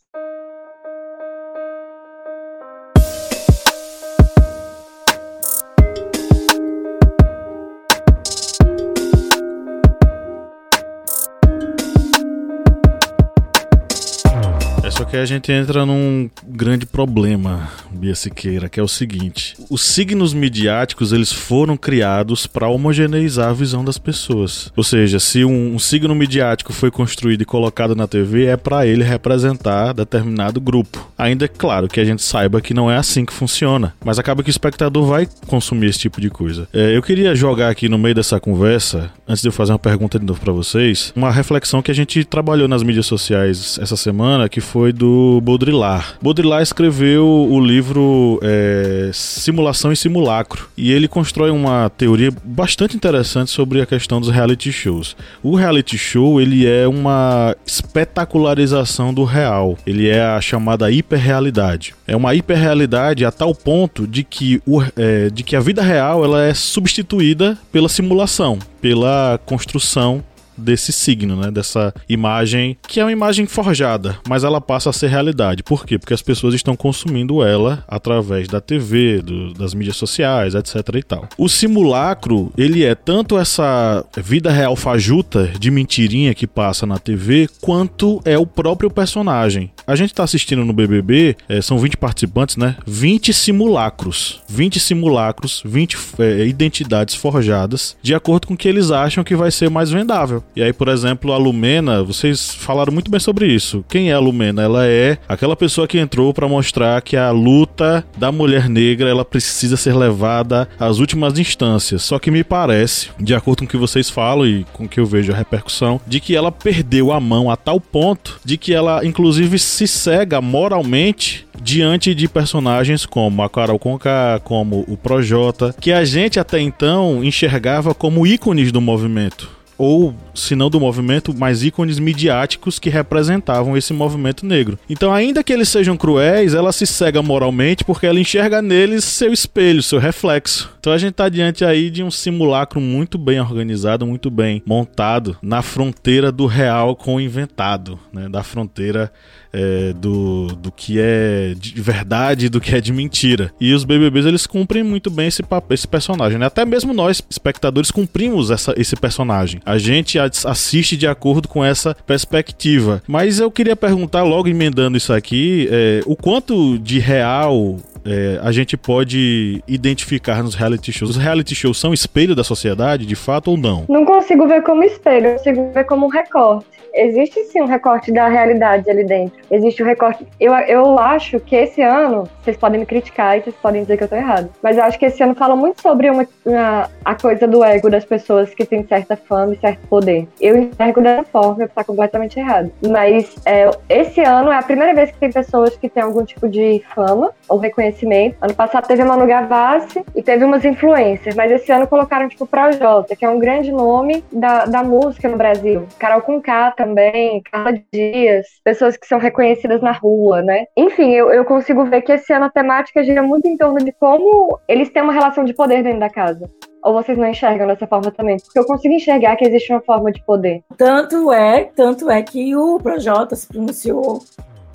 Só 14.96 15.04
que 15.04 15.18
a 15.18 15.26
gente 15.26 15.52
entra 15.52 15.84
num 15.84 16.30
grande 16.42 16.86
problema, 16.86 17.68
Bia 17.90 18.14
Siqueira, 18.14 18.66
que 18.66 18.80
é 18.80 18.82
o 18.82 18.88
seguinte: 18.88 19.54
os 19.68 19.82
signos 19.82 20.32
midiáticos 20.32 21.12
eles 21.12 21.30
foram 21.30 21.76
criados 21.76 22.46
para 22.46 22.66
homogeneizar 22.66 23.50
a 23.50 23.52
visão 23.52 23.84
das 23.84 23.98
pessoas. 23.98 24.72
Ou 24.74 24.82
seja, 24.82 25.20
se 25.20 25.44
um, 25.44 25.74
um 25.74 25.78
signo 25.78 26.14
midiático 26.14 26.72
foi 26.72 26.90
construído 26.90 27.42
e 27.42 27.44
colocado 27.44 27.94
na 27.94 28.06
TV, 28.06 28.46
é 28.46 28.56
para 28.56 28.86
ele 28.86 29.04
representar 29.04 29.92
determinado 29.92 30.62
grupo. 30.62 31.06
Ainda 31.18 31.44
é 31.44 31.48
claro 31.48 31.88
que 31.88 32.00
a 32.00 32.04
gente 32.04 32.22
saiba 32.22 32.62
que 32.62 32.72
não 32.72 32.90
é 32.90 32.96
assim 32.96 33.26
que 33.26 33.34
funciona, 33.34 33.92
mas 34.02 34.18
acaba 34.18 34.42
que 34.42 34.48
o 34.48 34.50
espectador 34.50 35.04
vai 35.04 35.28
consumir 35.46 35.88
esse 35.88 35.98
tipo 35.98 36.22
de 36.22 36.30
coisa. 36.30 36.66
É, 36.72 36.96
eu 36.96 37.02
queria 37.02 37.34
jogar 37.34 37.68
aqui 37.68 37.86
no 37.86 37.98
meio 37.98 38.14
dessa 38.14 38.40
conversa, 38.40 39.10
antes 39.28 39.42
de 39.42 39.48
eu 39.48 39.52
fazer 39.52 39.72
uma 39.72 39.78
pergunta 39.78 40.18
de 40.18 40.24
novo 40.24 40.40
para 40.40 40.54
vocês, 40.54 41.12
uma 41.14 41.30
reflexão 41.30 41.82
que 41.82 41.90
a 41.90 41.94
gente 41.94 42.24
trabalhou 42.24 42.66
nas 42.66 42.82
mídias 42.82 43.04
sociais 43.04 43.78
essa 43.78 43.94
semana, 43.94 44.48
que 44.48 44.62
foi 44.62 44.85
foi 44.86 44.92
do 44.92 45.40
Baudrillard. 45.40 46.14
Baudrillard 46.22 46.62
escreveu 46.62 47.26
o 47.26 47.60
livro 47.60 48.38
é, 48.40 49.10
Simulação 49.12 49.90
e 49.90 49.96
Simulacro 49.96 50.68
e 50.76 50.92
ele 50.92 51.08
constrói 51.08 51.50
uma 51.50 51.90
teoria 51.90 52.32
bastante 52.44 52.96
interessante 52.96 53.50
sobre 53.50 53.80
a 53.80 53.86
questão 53.86 54.20
dos 54.20 54.30
reality 54.30 54.70
shows. 54.70 55.16
O 55.42 55.56
reality 55.56 55.98
show 55.98 56.40
ele 56.40 56.66
é 56.66 56.86
uma 56.86 57.56
espetacularização 57.66 59.12
do 59.12 59.24
real. 59.24 59.76
Ele 59.84 60.08
é 60.08 60.22
a 60.22 60.40
chamada 60.40 60.88
hiperrealidade. 60.88 61.92
É 62.06 62.14
uma 62.14 62.34
hiperrealidade 62.36 63.24
a 63.24 63.32
tal 63.32 63.54
ponto 63.54 64.06
de 64.06 64.22
que, 64.22 64.62
o, 64.64 64.80
é, 64.96 65.30
de 65.30 65.42
que 65.42 65.56
a 65.56 65.60
vida 65.60 65.82
real 65.82 66.24
ela 66.24 66.44
é 66.44 66.54
substituída 66.54 67.58
pela 67.72 67.88
simulação, 67.88 68.60
pela 68.80 69.40
construção 69.44 70.22
desse 70.56 70.92
signo, 70.92 71.36
né? 71.36 71.50
Dessa 71.50 71.94
imagem 72.08 72.76
que 72.86 73.00
é 73.00 73.04
uma 73.04 73.12
imagem 73.12 73.46
forjada, 73.46 74.18
mas 74.28 74.44
ela 74.44 74.60
passa 74.60 74.90
a 74.90 74.92
ser 74.92 75.08
realidade. 75.08 75.62
Por 75.62 75.84
quê? 75.84 75.98
Porque 75.98 76.14
as 76.14 76.22
pessoas 76.22 76.54
estão 76.54 76.76
consumindo 76.76 77.42
ela 77.42 77.84
através 77.88 78.48
da 78.48 78.60
TV, 78.60 79.20
do, 79.22 79.54
das 79.54 79.74
mídias 79.74 79.96
sociais, 79.96 80.54
etc 80.54 80.76
e 80.94 81.02
tal. 81.02 81.28
O 81.36 81.48
simulacro, 81.48 82.52
ele 82.56 82.84
é 82.84 82.94
tanto 82.94 83.38
essa 83.38 84.04
vida 84.16 84.50
real 84.50 84.76
fajuta 84.76 85.50
de 85.58 85.70
mentirinha 85.70 86.34
que 86.34 86.46
passa 86.46 86.86
na 86.86 86.98
TV, 86.98 87.48
quanto 87.60 88.20
é 88.24 88.38
o 88.38 88.46
próprio 88.46 88.90
personagem. 88.90 89.70
A 89.86 89.94
gente 89.94 90.14
tá 90.14 90.24
assistindo 90.24 90.64
no 90.64 90.72
BBB, 90.72 91.36
é, 91.48 91.60
são 91.60 91.78
20 91.78 91.96
participantes, 91.96 92.56
né? 92.56 92.76
20 92.86 93.32
simulacros. 93.32 94.40
20 94.48 94.80
simulacros, 94.80 95.62
20 95.64 95.98
é, 96.18 96.46
identidades 96.46 97.14
forjadas, 97.14 97.96
de 98.02 98.14
acordo 98.14 98.46
com 98.46 98.54
o 98.54 98.56
que 98.56 98.68
eles 98.68 98.90
acham 98.90 99.22
que 99.22 99.36
vai 99.36 99.50
ser 99.50 99.70
mais 99.70 99.90
vendável. 99.90 100.42
E 100.54 100.62
aí, 100.62 100.72
por 100.72 100.88
exemplo, 100.88 101.32
a 101.32 101.36
Lumena, 101.36 102.02
vocês 102.02 102.54
falaram 102.54 102.92
muito 102.92 103.10
bem 103.10 103.20
sobre 103.20 103.46
isso. 103.46 103.84
Quem 103.88 104.10
é 104.10 104.14
a 104.14 104.18
Lumena? 104.18 104.62
Ela 104.62 104.86
é 104.86 105.18
aquela 105.28 105.54
pessoa 105.54 105.86
que 105.86 105.98
entrou 105.98 106.32
para 106.32 106.48
mostrar 106.48 107.02
que 107.02 107.16
a 107.16 107.30
luta 107.30 108.04
da 108.16 108.32
mulher 108.32 108.68
negra 108.68 109.10
ela 109.10 109.24
precisa 109.24 109.76
ser 109.76 109.94
levada 109.94 110.68
às 110.78 110.98
últimas 110.98 111.38
instâncias. 111.38 112.02
Só 112.02 112.18
que 112.18 112.30
me 112.30 112.42
parece, 112.42 113.10
de 113.20 113.34
acordo 113.34 113.58
com 113.58 113.64
o 113.66 113.68
que 113.68 113.76
vocês 113.76 114.08
falam 114.08 114.46
e 114.46 114.64
com 114.72 114.84
o 114.84 114.88
que 114.88 114.98
eu 114.98 115.04
vejo 115.06 115.32
a 115.32 115.36
repercussão, 115.36 116.00
de 116.06 116.20
que 116.20 116.34
ela 116.34 116.50
perdeu 116.50 117.12
a 117.12 117.20
mão 117.20 117.50
a 117.50 117.56
tal 117.56 117.80
ponto 117.80 118.40
de 118.44 118.56
que 118.56 118.72
ela, 118.72 119.04
inclusive, 119.04 119.58
se 119.58 119.86
cega 119.86 120.40
moralmente 120.40 121.46
diante 121.60 122.14
de 122.14 122.28
personagens 122.28 123.04
como 123.04 123.42
a 123.42 123.50
Carol 123.50 123.78
Conká, 123.78 124.40
como 124.44 124.84
o 124.88 124.96
Projota, 124.96 125.74
que 125.80 125.92
a 125.92 126.04
gente 126.04 126.38
até 126.38 126.60
então 126.60 127.24
enxergava 127.24 127.94
como 127.94 128.26
ícones 128.26 128.70
do 128.70 128.80
movimento 128.80 129.55
ou 129.78 130.14
se 130.34 130.54
não 130.54 130.70
do 130.70 130.80
movimento, 130.80 131.34
mas 131.36 131.62
ícones 131.62 131.98
midiáticos 131.98 132.78
que 132.78 132.90
representavam 132.90 133.76
esse 133.76 133.92
movimento 133.92 134.44
negro. 134.44 134.78
Então, 134.88 135.12
ainda 135.12 135.42
que 135.42 135.52
eles 135.52 135.68
sejam 135.68 135.96
cruéis, 135.96 136.54
ela 136.54 136.72
se 136.72 136.86
cega 136.86 137.22
moralmente 137.22 137.84
porque 137.84 138.06
ela 138.06 138.20
enxerga 138.20 138.62
neles 138.62 139.04
seu 139.04 139.32
espelho, 139.32 139.82
seu 139.82 139.98
reflexo. 139.98 140.70
Então 140.86 140.92
a 140.92 140.98
gente 140.98 141.12
está 141.12 141.28
diante 141.28 141.64
aí 141.64 141.90
de 141.90 142.02
um 142.02 142.12
simulacro 142.12 142.80
muito 142.80 143.18
bem 143.18 143.40
organizado, 143.40 144.06
muito 144.06 144.30
bem 144.30 144.62
montado 144.64 145.36
na 145.42 145.60
fronteira 145.60 146.30
do 146.30 146.46
real 146.46 146.94
com 146.94 147.16
o 147.16 147.20
inventado, 147.20 147.98
né? 148.12 148.28
Da 148.28 148.44
fronteira 148.44 149.12
é, 149.56 149.94
do, 149.94 150.48
do 150.48 150.70
que 150.70 150.98
é 151.00 151.54
de 151.56 151.80
verdade 151.80 152.46
e 152.46 152.48
do 152.50 152.60
que 152.60 152.74
é 152.74 152.80
de 152.80 152.92
mentira. 152.92 153.50
E 153.58 153.72
os 153.72 153.84
BBBs 153.84 154.26
eles 154.26 154.46
cumprem 154.46 154.82
muito 154.82 155.10
bem 155.10 155.28
esse, 155.28 155.42
esse 155.70 155.88
personagem, 155.88 156.38
né? 156.38 156.44
Até 156.44 156.66
mesmo 156.66 156.92
nós, 156.92 157.22
espectadores, 157.30 157.90
cumprimos 157.90 158.50
essa, 158.50 158.74
esse 158.76 158.94
personagem. 158.94 159.60
A 159.64 159.78
gente 159.78 160.18
assiste 160.18 160.96
de 160.96 161.06
acordo 161.06 161.48
com 161.48 161.64
essa 161.64 161.96
perspectiva. 162.06 163.02
Mas 163.08 163.40
eu 163.40 163.50
queria 163.50 163.74
perguntar, 163.74 164.22
logo 164.24 164.48
emendando 164.48 164.98
isso 164.98 165.12
aqui, 165.12 165.68
é, 165.70 166.02
o 166.04 166.14
quanto 166.14 166.78
de 166.78 166.98
real 166.98 167.76
é, 168.04 168.38
a 168.42 168.52
gente 168.52 168.76
pode 168.76 169.62
identificar 169.66 170.42
nos 170.42 170.54
reality 170.54 170.92
shows? 170.92 171.10
Os 171.10 171.16
reality 171.16 171.54
shows 171.54 171.78
são 171.78 171.92
espelho 171.92 172.34
da 172.34 172.44
sociedade, 172.44 173.04
de 173.04 173.16
fato 173.16 173.50
ou 173.50 173.56
não? 173.56 173.84
Não 173.88 174.04
consigo 174.04 174.46
ver 174.46 174.62
como 174.62 174.84
espelho, 174.84 175.26
eu 175.28 175.36
consigo 175.36 175.70
ver 175.72 175.84
como 175.84 176.06
um 176.06 176.08
recorte. 176.08 176.66
Existe 176.94 177.44
sim 177.44 177.60
um 177.60 177.66
recorte 177.66 178.10
da 178.10 178.26
realidade 178.26 178.88
ali 178.88 179.04
dentro. 179.04 179.38
Existe 179.50 179.82
um 179.82 179.86
recorte. 179.86 180.26
Eu, 180.40 180.52
eu 180.52 180.98
acho 180.98 181.38
que 181.40 181.54
esse 181.54 181.80
ano, 181.80 182.28
vocês 182.42 182.56
podem 182.56 182.80
me 182.80 182.86
criticar 182.86 183.38
e 183.38 183.42
vocês 183.42 183.56
podem 183.56 183.82
dizer 183.82 183.96
que 183.96 184.04
eu 184.04 184.08
tô 184.08 184.16
errado, 184.16 184.50
mas 184.62 184.76
eu 184.76 184.84
acho 184.84 184.98
que 184.98 185.06
esse 185.06 185.22
ano 185.22 185.34
fala 185.34 185.54
muito 185.54 185.80
sobre 185.80 186.10
uma, 186.10 186.26
uma 186.44 186.90
a 187.04 187.14
coisa 187.14 187.46
do 187.46 187.62
ego 187.62 187.88
das 187.88 188.04
pessoas 188.04 188.52
que 188.54 188.64
têm 188.64 188.84
certa 188.86 189.16
fama 189.16 189.54
e 189.54 189.58
certo 189.58 189.86
poder. 189.88 190.28
Eu 190.40 190.56
enxergo 190.56 191.00
dessa 191.00 191.24
forma, 191.24 191.68
tá 191.68 191.84
completamente 191.84 192.38
errado. 192.38 192.70
Mas 192.88 193.36
é, 193.44 193.70
esse 193.88 194.20
ano 194.22 194.50
é 194.50 194.56
a 194.56 194.62
primeira 194.62 194.94
vez 194.94 195.10
que 195.10 195.18
tem 195.18 195.30
pessoas 195.30 195.76
que 195.76 195.88
têm 195.88 196.02
algum 196.02 196.24
tipo 196.24 196.48
de 196.48 196.82
fama 196.94 197.30
ou 197.48 197.58
reconhecimento. 197.58 198.36
Ano 198.40 198.54
passado 198.54 198.86
teve 198.86 199.04
Manu 199.04 199.26
Gavassi 199.26 200.04
e 200.14 200.22
teve 200.22 200.44
umas 200.44 200.64
influências, 200.64 201.34
mas 201.34 201.50
esse 201.50 201.70
ano 201.70 201.86
colocaram 201.86 202.28
tipo 202.28 202.44
o 202.44 202.46
Projota, 202.46 203.14
que 203.14 203.24
é 203.24 203.28
um 203.28 203.38
grande 203.38 203.70
nome 203.70 204.24
da, 204.32 204.66
da 204.66 204.82
música 204.82 205.28
no 205.28 205.36
Brasil. 205.36 205.86
Carol 205.98 206.22
Conká 206.22 206.72
também, 206.72 207.42
Carla 207.50 207.78
Dias, 207.92 208.46
pessoas 208.64 208.96
que 208.96 209.06
são 209.06 209.18
reconhecidas 209.18 209.35
na 209.82 209.92
rua, 209.92 210.42
né? 210.42 210.66
Enfim, 210.76 211.12
eu, 211.12 211.30
eu 211.30 211.44
consigo 211.44 211.84
ver 211.84 212.02
que 212.02 212.12
esse 212.12 212.32
ano 212.32 212.46
a 212.46 212.50
temática 212.50 213.02
gira 213.04 213.22
muito 213.22 213.46
em 213.46 213.56
torno 213.56 213.78
de 213.78 213.92
como 213.92 214.58
eles 214.68 214.90
têm 214.90 215.02
uma 215.02 215.12
relação 215.12 215.44
de 215.44 215.54
poder 215.54 215.82
dentro 215.82 216.00
da 216.00 216.10
casa. 216.10 216.50
Ou 216.82 216.92
vocês 216.92 217.18
não 217.18 217.26
enxergam 217.26 217.66
dessa 217.66 217.86
forma 217.86 218.10
também? 218.12 218.36
Porque 218.36 218.58
eu 218.58 218.64
consigo 218.64 218.94
enxergar 218.94 219.34
que 219.36 219.44
existe 219.44 219.72
uma 219.72 219.80
forma 219.80 220.12
de 220.12 220.22
poder. 220.24 220.62
Tanto 220.76 221.32
é, 221.32 221.64
tanto 221.74 222.08
é 222.08 222.22
que 222.22 222.54
o 222.54 222.78
Projota 222.78 223.34
se 223.34 223.48
pronunciou 223.48 224.20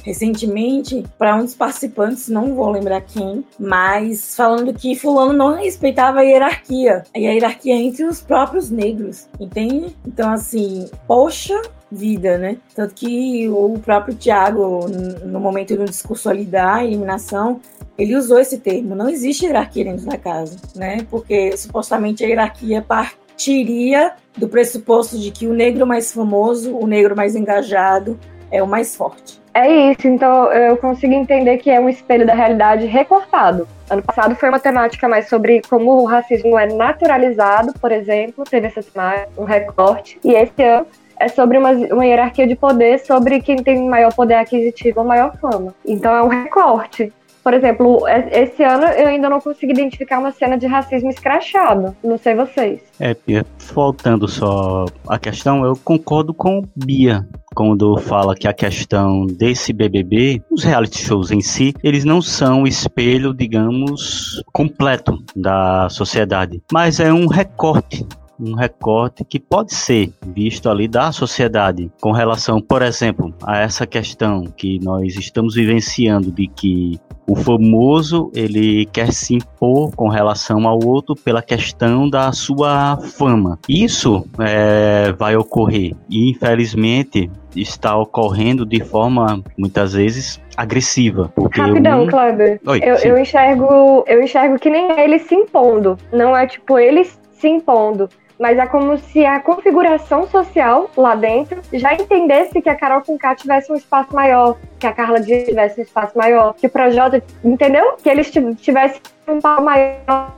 recentemente 0.03 1.03
para 1.17 1.35
um 1.35 1.43
dos 1.43 1.55
participantes, 1.55 2.27
não 2.27 2.55
vou 2.55 2.69
lembrar 2.69 3.01
quem, 3.01 3.43
mas 3.59 4.35
falando 4.35 4.73
que 4.73 4.95
fulano 4.95 5.33
não 5.33 5.55
respeitava 5.55 6.19
a 6.19 6.23
hierarquia, 6.23 7.03
e 7.15 7.27
a 7.27 7.31
hierarquia 7.31 7.75
entre 7.75 8.03
os 8.03 8.21
próprios 8.21 8.69
negros, 8.69 9.27
entende? 9.39 9.95
Então 10.05 10.31
assim, 10.31 10.89
poxa 11.07 11.59
vida, 11.91 12.37
né? 12.37 12.57
Tanto 12.73 12.95
que 12.95 13.49
o 13.49 13.77
próprio 13.79 14.15
Tiago, 14.15 14.87
no 15.25 15.39
momento 15.39 15.75
do 15.75 15.85
discurso 15.85 16.29
ali 16.29 16.45
da 16.45 16.83
eliminação, 16.83 17.59
ele 17.97 18.15
usou 18.15 18.39
esse 18.39 18.57
termo. 18.57 18.95
Não 18.95 19.09
existe 19.09 19.45
hierarquia 19.45 19.83
dentro 19.83 20.05
da 20.05 20.17
casa, 20.17 20.57
né? 20.75 21.05
Porque 21.09 21.55
supostamente 21.57 22.23
a 22.23 22.27
hierarquia 22.27 22.81
partiria 22.81 24.13
do 24.37 24.47
pressuposto 24.47 25.19
de 25.19 25.31
que 25.31 25.47
o 25.47 25.53
negro 25.53 25.85
mais 25.85 26.11
famoso, 26.11 26.75
o 26.75 26.87
negro 26.87 27.15
mais 27.15 27.35
engajado, 27.35 28.17
é 28.49 28.63
o 28.63 28.67
mais 28.67 28.95
forte. 28.95 29.40
É 29.53 29.91
isso, 29.91 30.07
então 30.07 30.51
eu 30.53 30.77
consigo 30.77 31.13
entender 31.13 31.57
que 31.57 31.69
é 31.69 31.79
um 31.79 31.89
espelho 31.89 32.25
da 32.25 32.33
realidade 32.33 32.85
recortado. 32.85 33.67
Ano 33.89 34.01
passado 34.01 34.33
foi 34.35 34.47
uma 34.47 34.59
temática 34.59 35.09
mais 35.09 35.27
sobre 35.27 35.61
como 35.69 35.91
o 36.01 36.05
racismo 36.05 36.57
é 36.57 36.67
naturalizado, 36.67 37.73
por 37.79 37.91
exemplo, 37.91 38.45
teve 38.45 38.67
essa 38.67 38.81
temática, 38.81 39.29
um 39.37 39.43
recorte, 39.43 40.17
e 40.23 40.33
esse 40.33 40.63
ano 40.63 40.87
é 41.19 41.27
sobre 41.27 41.57
uma, 41.57 41.71
uma 41.71 42.05
hierarquia 42.05 42.47
de 42.47 42.55
poder 42.55 42.99
sobre 42.99 43.41
quem 43.41 43.57
tem 43.57 43.87
maior 43.87 44.13
poder 44.13 44.35
aquisitivo 44.35 45.01
ou 45.01 45.05
maior 45.05 45.37
fama. 45.37 45.75
Então 45.85 46.15
é 46.15 46.23
um 46.23 46.27
recorte. 46.27 47.13
Por 47.43 47.53
exemplo, 47.53 48.07
esse 48.07 48.63
ano 48.63 48.85
eu 48.85 49.07
ainda 49.07 49.29
não 49.29 49.39
consegui 49.39 49.73
identificar 49.73 50.19
uma 50.19 50.31
cena 50.31 50.57
de 50.57 50.67
racismo 50.67 51.09
escrachado. 51.09 51.95
Não 52.03 52.17
sei 52.17 52.35
vocês. 52.35 52.81
É, 52.99 53.13
Pia, 53.13 53.45
faltando 53.57 54.27
só 54.27 54.85
a 55.07 55.17
questão, 55.17 55.65
eu 55.65 55.75
concordo 55.83 56.33
com 56.33 56.63
Bia 56.75 57.25
quando 57.53 57.97
fala 57.97 58.35
que 58.35 58.47
a 58.47 58.53
questão 58.53 59.25
desse 59.25 59.73
BBB, 59.73 60.41
os 60.49 60.63
reality 60.63 61.03
shows 61.03 61.31
em 61.31 61.41
si, 61.41 61.73
eles 61.83 62.05
não 62.05 62.21
são 62.21 62.63
o 62.63 62.67
espelho, 62.67 63.33
digamos, 63.33 64.41
completo 64.53 65.17
da 65.35 65.89
sociedade, 65.89 66.61
mas 66.71 66.99
é 66.99 67.11
um 67.11 67.27
recorte 67.27 68.05
um 68.41 68.55
recorte 68.55 69.23
que 69.23 69.39
pode 69.39 69.73
ser 69.73 70.11
visto 70.25 70.69
ali 70.69 70.87
da 70.87 71.11
sociedade 71.11 71.91
com 72.01 72.11
relação, 72.11 72.59
por 72.59 72.81
exemplo, 72.81 73.33
a 73.43 73.59
essa 73.59 73.85
questão 73.85 74.45
que 74.45 74.79
nós 74.83 75.15
estamos 75.15 75.53
vivenciando 75.53 76.31
de 76.31 76.47
que 76.47 76.99
o 77.27 77.35
famoso 77.35 78.31
ele 78.33 78.85
quer 78.87 79.13
se 79.13 79.35
impor 79.35 79.95
com 79.95 80.09
relação 80.09 80.67
ao 80.67 80.83
outro 80.83 81.15
pela 81.15 81.41
questão 81.41 82.09
da 82.09 82.31
sua 82.31 82.97
fama. 82.97 83.59
Isso 83.69 84.25
é, 84.39 85.13
vai 85.13 85.35
ocorrer 85.35 85.93
e 86.09 86.31
infelizmente 86.31 87.29
está 87.55 87.95
ocorrendo 87.95 88.65
de 88.65 88.83
forma 88.83 89.41
muitas 89.57 89.93
vezes 89.93 90.41
agressiva. 90.57 91.31
Rapidão, 91.53 92.03
um... 92.03 92.07
Kleber. 92.07 92.59
Oi, 92.65 92.79
eu, 92.83 92.95
eu, 92.95 93.17
enxergo, 93.17 94.03
eu 94.07 94.21
enxergo 94.21 94.57
que 94.57 94.69
nem 94.69 94.99
ele 94.99 95.19
se 95.19 95.35
impondo. 95.35 95.97
Não 96.11 96.35
é 96.35 96.47
tipo 96.47 96.77
eles 96.79 97.19
se 97.31 97.47
impondo 97.47 98.07
mas 98.41 98.57
é 98.57 98.65
como 98.65 98.97
se 98.97 99.23
a 99.23 99.39
configuração 99.39 100.27
social 100.27 100.89
lá 100.97 101.13
dentro 101.13 101.61
já 101.71 101.93
entendesse 101.93 102.59
que 102.59 102.67
a 102.67 102.75
Carol 102.75 103.01
Conká 103.01 103.35
tivesse 103.35 103.71
um 103.71 103.75
espaço 103.75 104.15
maior, 104.15 104.57
que 104.79 104.87
a 104.87 104.91
Carla 104.91 105.21
Dias 105.21 105.43
tivesse 105.43 105.79
um 105.79 105.83
espaço 105.83 106.17
maior, 106.17 106.55
que 106.55 106.65
o 106.65 106.69
Projota, 106.69 107.23
entendeu? 107.43 107.97
Que 108.01 108.09
eles 108.09 108.31
tivessem 108.57 108.99
um 109.27 109.39
pau 109.39 109.61
maior 109.61 110.33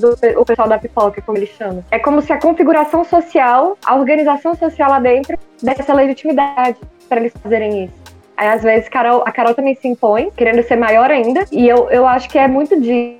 do 0.00 0.40
o 0.40 0.44
pessoal 0.44 0.68
da 0.68 0.78
pipoca, 0.78 1.22
como 1.22 1.38
eles 1.38 1.50
chamam. 1.50 1.84
É 1.92 1.98
como 2.00 2.20
se 2.20 2.32
a 2.32 2.40
configuração 2.40 3.04
social, 3.04 3.78
a 3.86 3.94
organização 3.94 4.56
social 4.56 4.90
lá 4.90 4.98
dentro, 4.98 5.38
desse 5.62 5.80
essa 5.80 5.94
legitimidade 5.94 6.76
para 7.08 7.20
eles 7.20 7.32
fazerem 7.40 7.84
isso. 7.84 8.03
Aí, 8.36 8.48
às 8.48 8.62
vezes, 8.62 8.88
Carol, 8.88 9.22
a 9.24 9.32
Carol 9.32 9.54
também 9.54 9.74
se 9.74 9.86
impõe, 9.86 10.30
querendo 10.36 10.62
ser 10.62 10.76
maior 10.76 11.10
ainda. 11.10 11.44
E 11.52 11.68
eu, 11.68 11.88
eu 11.90 12.06
acho 12.06 12.28
que 12.28 12.38
é 12.38 12.48
muito 12.48 12.80
de, 12.80 13.16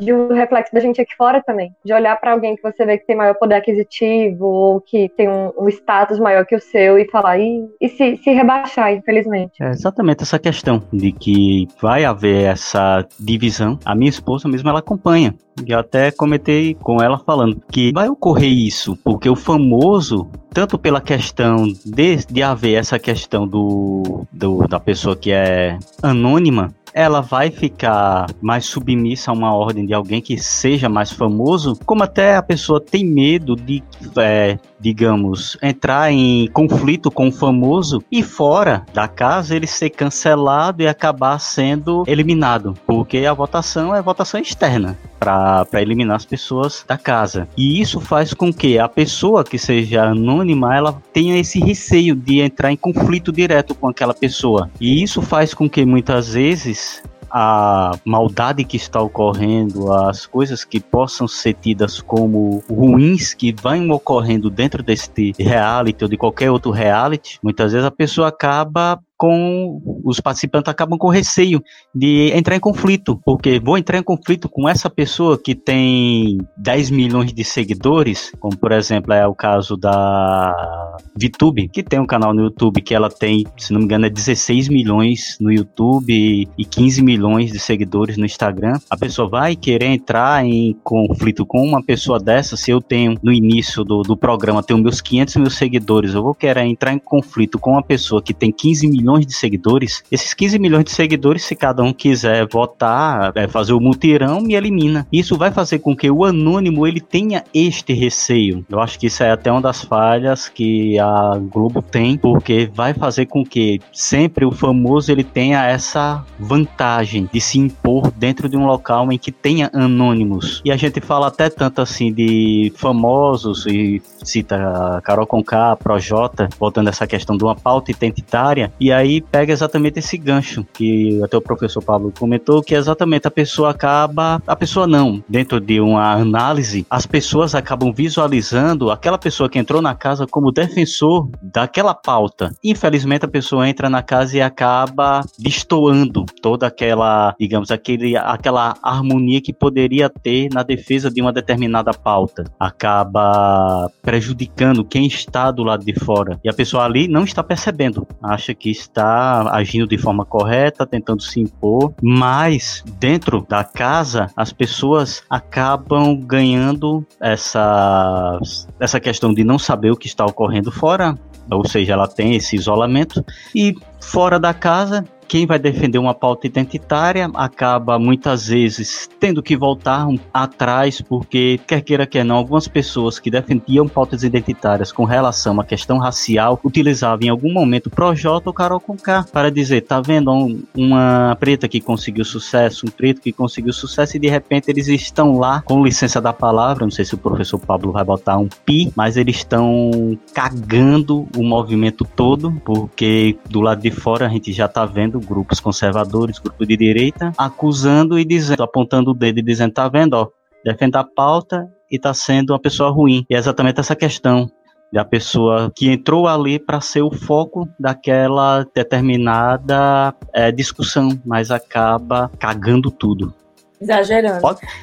de, 0.00 0.12
um 0.12 0.32
reflexo 0.32 0.72
da 0.72 0.80
gente 0.80 1.00
aqui 1.00 1.14
fora 1.16 1.42
também. 1.42 1.72
De 1.84 1.92
olhar 1.92 2.18
para 2.20 2.32
alguém 2.32 2.56
que 2.56 2.62
você 2.62 2.84
vê 2.84 2.98
que 2.98 3.06
tem 3.06 3.16
maior 3.16 3.34
poder 3.34 3.56
aquisitivo, 3.56 4.44
ou 4.44 4.80
que 4.80 5.08
tem 5.10 5.28
um, 5.28 5.52
um 5.58 5.68
status 5.68 6.18
maior 6.18 6.44
que 6.44 6.56
o 6.56 6.60
seu, 6.60 6.98
e 6.98 7.08
falar, 7.10 7.38
e, 7.38 7.66
e 7.80 7.88
se, 7.88 8.16
se 8.18 8.30
rebaixar, 8.30 8.92
infelizmente. 8.92 9.62
É 9.62 9.70
exatamente 9.70 10.22
essa 10.22 10.38
questão 10.38 10.82
de 10.92 11.12
que 11.12 11.66
vai 11.80 12.04
haver 12.04 12.44
essa 12.46 13.06
divisão. 13.18 13.78
A 13.84 13.94
minha 13.94 14.10
esposa 14.10 14.48
mesmo, 14.48 14.68
ela 14.68 14.80
acompanha. 14.80 15.34
E 15.66 15.74
até 15.74 16.10
comentei 16.10 16.74
com 16.74 17.02
ela 17.02 17.18
falando 17.18 17.60
que 17.70 17.92
vai 17.92 18.08
ocorrer 18.08 18.50
isso, 18.50 18.96
porque 19.02 19.28
o 19.28 19.36
famoso, 19.36 20.30
tanto 20.58 20.76
pela 20.76 21.00
questão 21.00 21.72
de, 21.86 22.16
de 22.28 22.42
haver 22.42 22.74
essa 22.74 22.98
questão 22.98 23.46
do, 23.46 24.26
do 24.32 24.66
da 24.66 24.80
pessoa 24.80 25.14
que 25.14 25.30
é 25.30 25.78
anônima, 26.02 26.74
ela 26.98 27.20
vai 27.20 27.48
ficar 27.48 28.26
mais 28.42 28.66
submissa 28.66 29.30
a 29.30 29.34
uma 29.34 29.54
ordem 29.54 29.86
de 29.86 29.94
alguém 29.94 30.20
que 30.20 30.36
seja 30.36 30.88
mais 30.88 31.12
famoso, 31.12 31.78
como 31.86 32.02
até 32.02 32.34
a 32.34 32.42
pessoa 32.42 32.80
tem 32.80 33.04
medo 33.04 33.54
de, 33.54 33.84
é, 34.16 34.58
digamos, 34.80 35.56
entrar 35.62 36.10
em 36.10 36.48
conflito 36.48 37.08
com 37.08 37.28
o 37.28 37.32
famoso 37.32 38.02
e 38.10 38.20
fora 38.20 38.84
da 38.92 39.06
casa 39.06 39.54
ele 39.54 39.68
ser 39.68 39.90
cancelado 39.90 40.82
e 40.82 40.88
acabar 40.88 41.38
sendo 41.38 42.02
eliminado, 42.04 42.74
porque 42.84 43.18
a 43.18 43.32
votação 43.32 43.94
é 43.94 44.02
votação 44.02 44.40
externa 44.40 44.98
para 45.18 45.66
eliminar 45.82 46.16
as 46.16 46.24
pessoas 46.24 46.84
da 46.86 46.96
casa. 46.96 47.48
E 47.56 47.80
isso 47.80 48.00
faz 48.00 48.32
com 48.32 48.52
que 48.52 48.78
a 48.78 48.88
pessoa 48.88 49.44
que 49.44 49.58
seja 49.58 50.04
anônima 50.04 50.76
ela 50.76 51.02
tenha 51.12 51.38
esse 51.38 51.58
receio 51.58 52.14
de 52.14 52.40
entrar 52.40 52.72
em 52.72 52.76
conflito 52.76 53.32
direto 53.32 53.74
com 53.74 53.88
aquela 53.88 54.14
pessoa. 54.14 54.70
E 54.80 55.02
isso 55.02 55.20
faz 55.20 55.52
com 55.52 55.68
que 55.68 55.84
muitas 55.84 56.34
vezes 56.34 56.87
a 57.30 57.98
maldade 58.04 58.64
que 58.64 58.76
está 58.76 59.00
ocorrendo, 59.00 59.92
as 59.92 60.26
coisas 60.26 60.64
que 60.64 60.80
possam 60.80 61.28
ser 61.28 61.54
tidas 61.54 62.00
como 62.00 62.62
ruins 62.68 63.34
que 63.34 63.52
vão 63.52 63.90
ocorrendo 63.90 64.48
dentro 64.48 64.82
deste 64.82 65.34
reality 65.38 66.04
ou 66.04 66.08
de 66.08 66.16
qualquer 66.16 66.50
outro 66.50 66.70
reality, 66.70 67.38
muitas 67.42 67.72
vezes 67.72 67.86
a 67.86 67.90
pessoa 67.90 68.28
acaba 68.28 68.98
com 69.18 69.82
os 70.04 70.20
participantes 70.20 70.70
acabam 70.70 70.96
com 70.96 71.08
receio 71.08 71.60
de 71.92 72.30
entrar 72.32 72.54
em 72.54 72.60
conflito, 72.60 73.20
porque 73.24 73.58
vou 73.58 73.76
entrar 73.76 73.98
em 73.98 74.02
conflito 74.02 74.48
com 74.48 74.68
essa 74.68 74.88
pessoa 74.88 75.36
que 75.36 75.56
tem 75.56 76.38
10 76.56 76.90
milhões 76.90 77.32
de 77.32 77.44
seguidores, 77.44 78.30
como 78.38 78.56
por 78.56 78.70
exemplo 78.70 79.12
é 79.12 79.26
o 79.26 79.34
caso 79.34 79.76
da 79.76 80.96
VTube, 81.20 81.68
que 81.68 81.82
tem 81.82 81.98
um 81.98 82.06
canal 82.06 82.32
no 82.32 82.42
YouTube 82.42 82.80
que 82.80 82.94
ela 82.94 83.10
tem, 83.10 83.44
se 83.56 83.72
não 83.72 83.80
me 83.80 83.86
engano, 83.86 84.06
é 84.06 84.10
16 84.10 84.68
milhões 84.68 85.36
no 85.40 85.50
YouTube 85.50 86.48
e 86.56 86.64
15 86.64 87.02
milhões 87.02 87.50
de 87.50 87.58
seguidores 87.58 88.16
no 88.16 88.24
Instagram. 88.24 88.78
A 88.88 88.96
pessoa 88.96 89.28
vai 89.28 89.56
querer 89.56 89.86
entrar 89.86 90.44
em 90.44 90.76
conflito 90.84 91.44
com 91.44 91.66
uma 91.66 91.82
pessoa 91.82 92.20
dessa, 92.20 92.56
se 92.56 92.70
eu 92.70 92.80
tenho 92.80 93.16
no 93.20 93.32
início 93.32 93.82
do, 93.82 94.02
do 94.02 94.16
programa, 94.16 94.62
tenho 94.62 94.78
meus 94.78 95.00
500 95.00 95.36
mil 95.36 95.50
seguidores, 95.50 96.14
eu 96.14 96.22
vou 96.22 96.34
querer 96.34 96.64
entrar 96.66 96.92
em 96.92 96.98
conflito 97.00 97.58
com 97.58 97.72
uma 97.72 97.82
pessoa 97.82 98.22
que 98.22 98.32
tem 98.32 98.52
15 98.52 98.86
milhões 98.86 99.07
de 99.16 99.32
seguidores, 99.32 100.02
esses 100.10 100.34
15 100.34 100.58
milhões 100.58 100.84
de 100.84 100.90
seguidores, 100.90 101.44
se 101.44 101.54
cada 101.54 101.82
um 101.82 101.92
quiser 101.92 102.46
votar, 102.46 103.32
é, 103.34 103.48
fazer 103.48 103.72
o 103.72 103.80
mutirão, 103.80 104.40
me 104.40 104.54
elimina. 104.54 105.06
Isso 105.12 105.36
vai 105.36 105.50
fazer 105.50 105.78
com 105.78 105.96
que 105.96 106.10
o 106.10 106.24
anônimo 106.24 106.86
ele 106.86 107.00
tenha 107.00 107.44
este 107.54 107.92
receio. 107.92 108.64
Eu 108.68 108.80
acho 108.80 108.98
que 108.98 109.06
isso 109.06 109.22
é 109.22 109.30
até 109.30 109.50
uma 109.50 109.60
das 109.60 109.82
falhas 109.82 110.48
que 110.48 110.98
a 110.98 111.38
Globo 111.40 111.80
tem, 111.80 112.16
porque 112.16 112.70
vai 112.74 112.92
fazer 112.92 113.26
com 113.26 113.44
que 113.44 113.80
sempre 113.92 114.44
o 114.44 114.50
famoso 114.50 115.10
ele 115.10 115.24
tenha 115.24 115.64
essa 115.64 116.24
vantagem 116.38 117.28
de 117.32 117.40
se 117.40 117.58
impor 117.58 118.10
dentro 118.10 118.48
de 118.48 118.56
um 118.56 118.66
local 118.66 119.10
em 119.12 119.18
que 119.18 119.30
tenha 119.30 119.70
anônimos. 119.72 120.60
E 120.64 120.72
a 120.72 120.76
gente 120.76 121.00
fala 121.00 121.28
até 121.28 121.48
tanto 121.48 121.80
assim 121.80 122.12
de 122.12 122.72
famosos 122.76 123.66
e 123.66 124.02
cita 124.24 125.00
Carol 125.04 125.26
Conká, 125.26 125.76
Projota, 125.76 126.48
voltando 126.58 126.88
essa 126.88 127.06
questão 127.06 127.36
de 127.36 127.44
uma 127.44 127.54
pauta 127.54 127.90
identitária, 127.90 128.72
e 128.78 128.92
pega 129.30 129.52
exatamente 129.52 129.98
esse 129.98 130.16
gancho 130.16 130.64
que 130.72 131.20
até 131.22 131.36
o 131.36 131.40
professor 131.40 131.82
Pablo 131.82 132.12
comentou, 132.18 132.62
que 132.62 132.74
é 132.74 132.78
exatamente 132.78 133.26
a 133.26 133.30
pessoa 133.30 133.70
acaba, 133.70 134.42
a 134.46 134.56
pessoa 134.56 134.86
não, 134.86 135.22
dentro 135.28 135.60
de 135.60 135.80
uma 135.80 136.12
análise, 136.12 136.86
as 136.90 137.06
pessoas 137.06 137.54
acabam 137.54 137.92
visualizando 137.92 138.90
aquela 138.90 139.18
pessoa 139.18 139.48
que 139.48 139.58
entrou 139.58 139.80
na 139.80 139.94
casa 139.94 140.26
como 140.26 140.52
defensor 140.52 141.28
daquela 141.42 141.94
pauta. 141.94 142.52
Infelizmente 142.62 143.24
a 143.24 143.28
pessoa 143.28 143.68
entra 143.68 143.88
na 143.88 144.02
casa 144.02 144.36
e 144.36 144.40
acaba 144.40 145.22
destoando 145.38 146.24
toda 146.42 146.66
aquela, 146.66 147.34
digamos, 147.38 147.70
aquele, 147.70 148.16
aquela 148.16 148.76
harmonia 148.82 149.40
que 149.40 149.52
poderia 149.52 150.08
ter 150.08 150.48
na 150.52 150.62
defesa 150.62 151.10
de 151.10 151.20
uma 151.20 151.32
determinada 151.32 151.92
pauta. 151.92 152.44
Acaba 152.58 153.90
prejudicando 154.02 154.84
quem 154.84 155.06
está 155.06 155.50
do 155.50 155.62
lado 155.62 155.84
de 155.84 155.94
fora. 155.94 156.38
E 156.44 156.48
a 156.48 156.52
pessoa 156.52 156.84
ali 156.84 157.08
não 157.08 157.24
está 157.24 157.42
percebendo, 157.42 158.06
acha 158.22 158.54
que 158.54 158.70
está 158.88 159.54
agindo 159.54 159.86
de 159.86 159.96
forma 159.96 160.24
correta, 160.24 160.86
tentando 160.86 161.22
se 161.22 161.40
impor, 161.40 161.94
mas 162.02 162.82
dentro 162.98 163.44
da 163.48 163.62
casa 163.62 164.30
as 164.36 164.52
pessoas 164.52 165.22
acabam 165.30 166.16
ganhando 166.16 167.06
essa, 167.20 168.38
essa 168.80 168.98
questão 168.98 169.32
de 169.32 169.44
não 169.44 169.58
saber 169.58 169.90
o 169.90 169.96
que 169.96 170.06
está 170.06 170.24
ocorrendo 170.24 170.72
fora, 170.72 171.16
ou 171.50 171.66
seja, 171.66 171.92
ela 171.92 172.08
tem 172.08 172.34
esse 172.34 172.56
isolamento. 172.56 173.24
E 173.54 173.74
fora 174.00 174.38
da 174.38 174.52
casa 174.52 175.04
quem 175.28 175.46
vai 175.46 175.58
defender 175.58 175.98
uma 175.98 176.14
pauta 176.14 176.46
identitária 176.46 177.30
acaba 177.34 177.98
muitas 177.98 178.48
vezes 178.48 179.08
tendo 179.20 179.42
que 179.42 179.56
voltar 179.56 180.08
atrás, 180.32 181.02
porque, 181.02 181.60
quer 181.66 181.82
queira, 181.82 182.06
quer 182.06 182.24
não, 182.24 182.36
algumas 182.36 182.66
pessoas 182.66 183.18
que 183.18 183.30
defendiam 183.30 183.86
pautas 183.86 184.22
identitárias 184.22 184.90
com 184.90 185.04
relação 185.04 185.60
à 185.60 185.64
questão 185.64 185.98
racial 185.98 186.58
utilizavam 186.64 187.26
em 187.26 187.28
algum 187.28 187.52
momento 187.52 187.90
Projota 187.90 188.48
ou 188.48 188.54
Carol 188.54 188.80
Conká 188.80 189.24
para 189.30 189.50
dizer: 189.50 189.82
tá 189.82 190.00
vendo? 190.00 190.32
Um, 190.32 190.62
uma 190.74 191.36
preta 191.38 191.68
que 191.68 191.80
conseguiu 191.80 192.24
sucesso, 192.24 192.86
um 192.86 192.90
preto 192.90 193.20
que 193.20 193.32
conseguiu 193.32 193.72
sucesso, 193.72 194.16
e 194.16 194.20
de 194.20 194.28
repente 194.28 194.70
eles 194.70 194.88
estão 194.88 195.38
lá, 195.38 195.62
com 195.62 195.84
licença 195.84 196.20
da 196.20 196.32
palavra, 196.32 196.84
não 196.84 196.90
sei 196.90 197.04
se 197.04 197.14
o 197.14 197.18
professor 197.18 197.58
Pablo 197.58 197.92
vai 197.92 198.04
botar 198.04 198.38
um 198.38 198.48
pi, 198.64 198.90
mas 198.96 199.16
eles 199.16 199.36
estão 199.36 200.18
cagando 200.32 201.28
o 201.36 201.42
movimento 201.42 202.06
todo, 202.16 202.52
porque 202.64 203.36
do 203.48 203.60
lado 203.60 203.82
de 203.82 203.90
fora 203.90 204.26
a 204.26 204.28
gente 204.28 204.52
já 204.52 204.68
tá 204.68 204.86
vendo 204.86 205.17
grupos 205.20 205.60
conservadores, 205.60 206.38
grupos 206.38 206.66
de 206.66 206.76
direita, 206.76 207.32
acusando 207.36 208.18
e 208.18 208.24
dizendo, 208.24 208.62
apontando 208.62 209.10
o 209.10 209.14
dedo 209.14 209.38
e 209.38 209.42
dizendo, 209.42 209.72
tá 209.72 209.88
vendo, 209.88 210.14
ó, 210.14 210.28
defende 210.64 210.96
a 210.96 211.04
pauta 211.04 211.68
e 211.90 211.98
tá 211.98 212.12
sendo 212.12 212.50
uma 212.50 212.60
pessoa 212.60 212.90
ruim. 212.90 213.24
E 213.28 213.34
é 213.34 213.38
exatamente 213.38 213.80
essa 213.80 213.96
questão 213.96 214.50
da 214.92 215.04
pessoa 215.04 215.70
que 215.74 215.90
entrou 215.90 216.26
ali 216.26 216.58
para 216.58 216.80
ser 216.80 217.02
o 217.02 217.10
foco 217.10 217.68
daquela 217.78 218.66
determinada 218.74 220.14
é, 220.32 220.50
discussão, 220.50 221.10
mas 221.24 221.50
acaba 221.50 222.30
cagando 222.38 222.90
tudo. 222.90 223.34
Exagerando. 223.80 224.40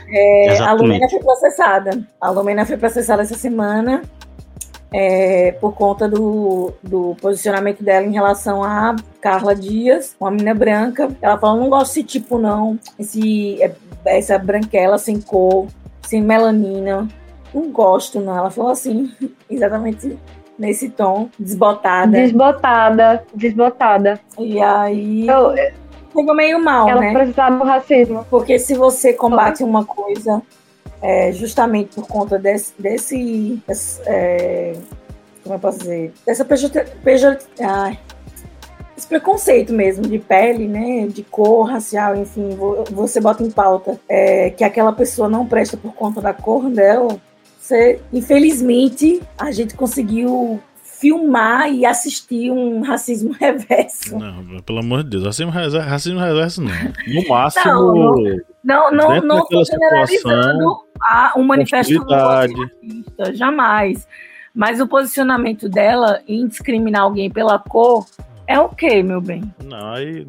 É, 0.10 0.58
a 0.60 0.72
Lumena 0.72 1.10
foi 1.10 1.20
processada. 1.20 2.08
A 2.22 2.30
Lumena 2.30 2.66
foi 2.66 2.78
processada 2.78 3.24
essa 3.24 3.36
semana 3.36 4.04
é, 4.92 5.52
por 5.54 5.74
conta 5.74 6.08
do, 6.08 6.72
do 6.82 7.16
posicionamento 7.22 7.84
dela 7.84 8.06
em 8.06 8.14
relação 8.14 8.64
a 8.64 8.96
Carla 9.20 9.56
Dias, 9.56 10.16
uma 10.20 10.32
menina 10.32 10.54
branca. 10.54 11.10
Ela 11.22 11.38
falou: 11.38 11.60
não 11.60 11.70
gosto 11.70 11.96
desse 11.96 12.04
tipo, 12.04 12.38
não. 12.38 12.80
Esse, 12.98 13.62
é, 13.62 13.74
essa 14.06 14.38
branquela 14.38 14.98
sem 14.98 15.20
cor, 15.20 15.68
sem 16.04 16.22
melanina. 16.22 17.08
Não 17.54 17.70
gosto, 17.72 18.20
não. 18.20 18.38
Ela 18.38 18.52
falou 18.52 18.72
assim, 18.72 19.12
exatamente 19.50 20.18
nesse 20.58 20.90
tom, 20.90 21.30
desbotada. 21.38 22.12
Desbotada, 22.12 23.24
desbotada. 23.34 24.20
E 24.38 24.62
aí. 24.62 25.28
Eu, 25.28 25.54
Pegou 26.16 26.34
meio 26.34 26.64
mal, 26.64 26.88
ela 26.88 27.02
né? 27.02 27.10
Ela 27.10 27.20
precisava 27.20 27.58
do 27.58 27.64
racismo. 27.66 28.26
Porque 28.30 28.58
se 28.58 28.74
você 28.74 29.12
combate 29.12 29.64
uma 29.64 29.84
coisa 29.84 30.42
é, 31.02 31.32
justamente 31.32 31.96
por 31.96 32.08
conta 32.08 32.38
desse, 32.38 32.74
desse, 32.78 33.62
é, 34.06 34.74
como 35.44 35.56
eu 35.56 35.60
posso 35.60 35.80
dizer, 35.80 36.14
dessa 36.26 36.46
pejor, 36.46 37.38
ai, 37.60 38.00
esse 38.98 39.08
preconceito 39.08 39.74
mesmo 39.74 40.08
de 40.08 40.20
pele, 40.20 40.68
né, 40.68 41.08
de 41.08 41.24
cor, 41.24 41.70
racial, 41.70 42.16
enfim, 42.16 42.58
você 42.92 43.20
bota 43.20 43.44
em 43.44 43.52
pauta 43.52 44.00
é, 44.08 44.50
que 44.50 44.64
aquela 44.64 44.94
pessoa 44.94 45.28
não 45.28 45.46
presta 45.46 45.76
por 45.78 45.94
conta 45.94 46.22
da 46.22 46.34
cor 46.34 46.70
dela, 46.70 47.20
você, 47.60 48.00
infelizmente, 48.14 49.22
a 49.38 49.52
gente 49.52 49.76
conseguiu 49.76 50.62
filmar 50.84 51.72
e 51.72 51.86
assistir 51.86 52.52
um 52.52 52.82
racismo 52.82 53.34
reverso. 53.40 54.18
Não, 54.18 54.62
pelo 54.62 54.80
amor 54.80 55.04
de 55.04 55.10
Deus, 55.10 55.26
racismo 55.26 55.52
reverso, 55.52 55.78
racismo 55.80 56.20
reverso 56.20 56.62
não. 56.62 56.72
No 57.08 57.28
máximo. 57.28 58.16
Não, 58.64 58.92
não, 58.92 59.22
não, 59.22 59.22
não 59.22 59.46
generalizando 59.64 60.85
a, 61.02 61.34
um 61.38 61.44
manifesto 61.44 62.02
racista, 62.04 63.34
jamais. 63.34 64.08
Mas 64.54 64.80
o 64.80 64.88
posicionamento 64.88 65.68
dela 65.68 66.22
em 66.28 66.48
discriminar 66.48 67.02
alguém 67.02 67.30
pela 67.30 67.60
cor 67.60 68.06
é 68.48 68.60
o 68.60 68.66
okay, 68.66 69.02
meu 69.02 69.20
bem? 69.20 69.44
Não, 69.64 69.94
aí. 69.94 70.26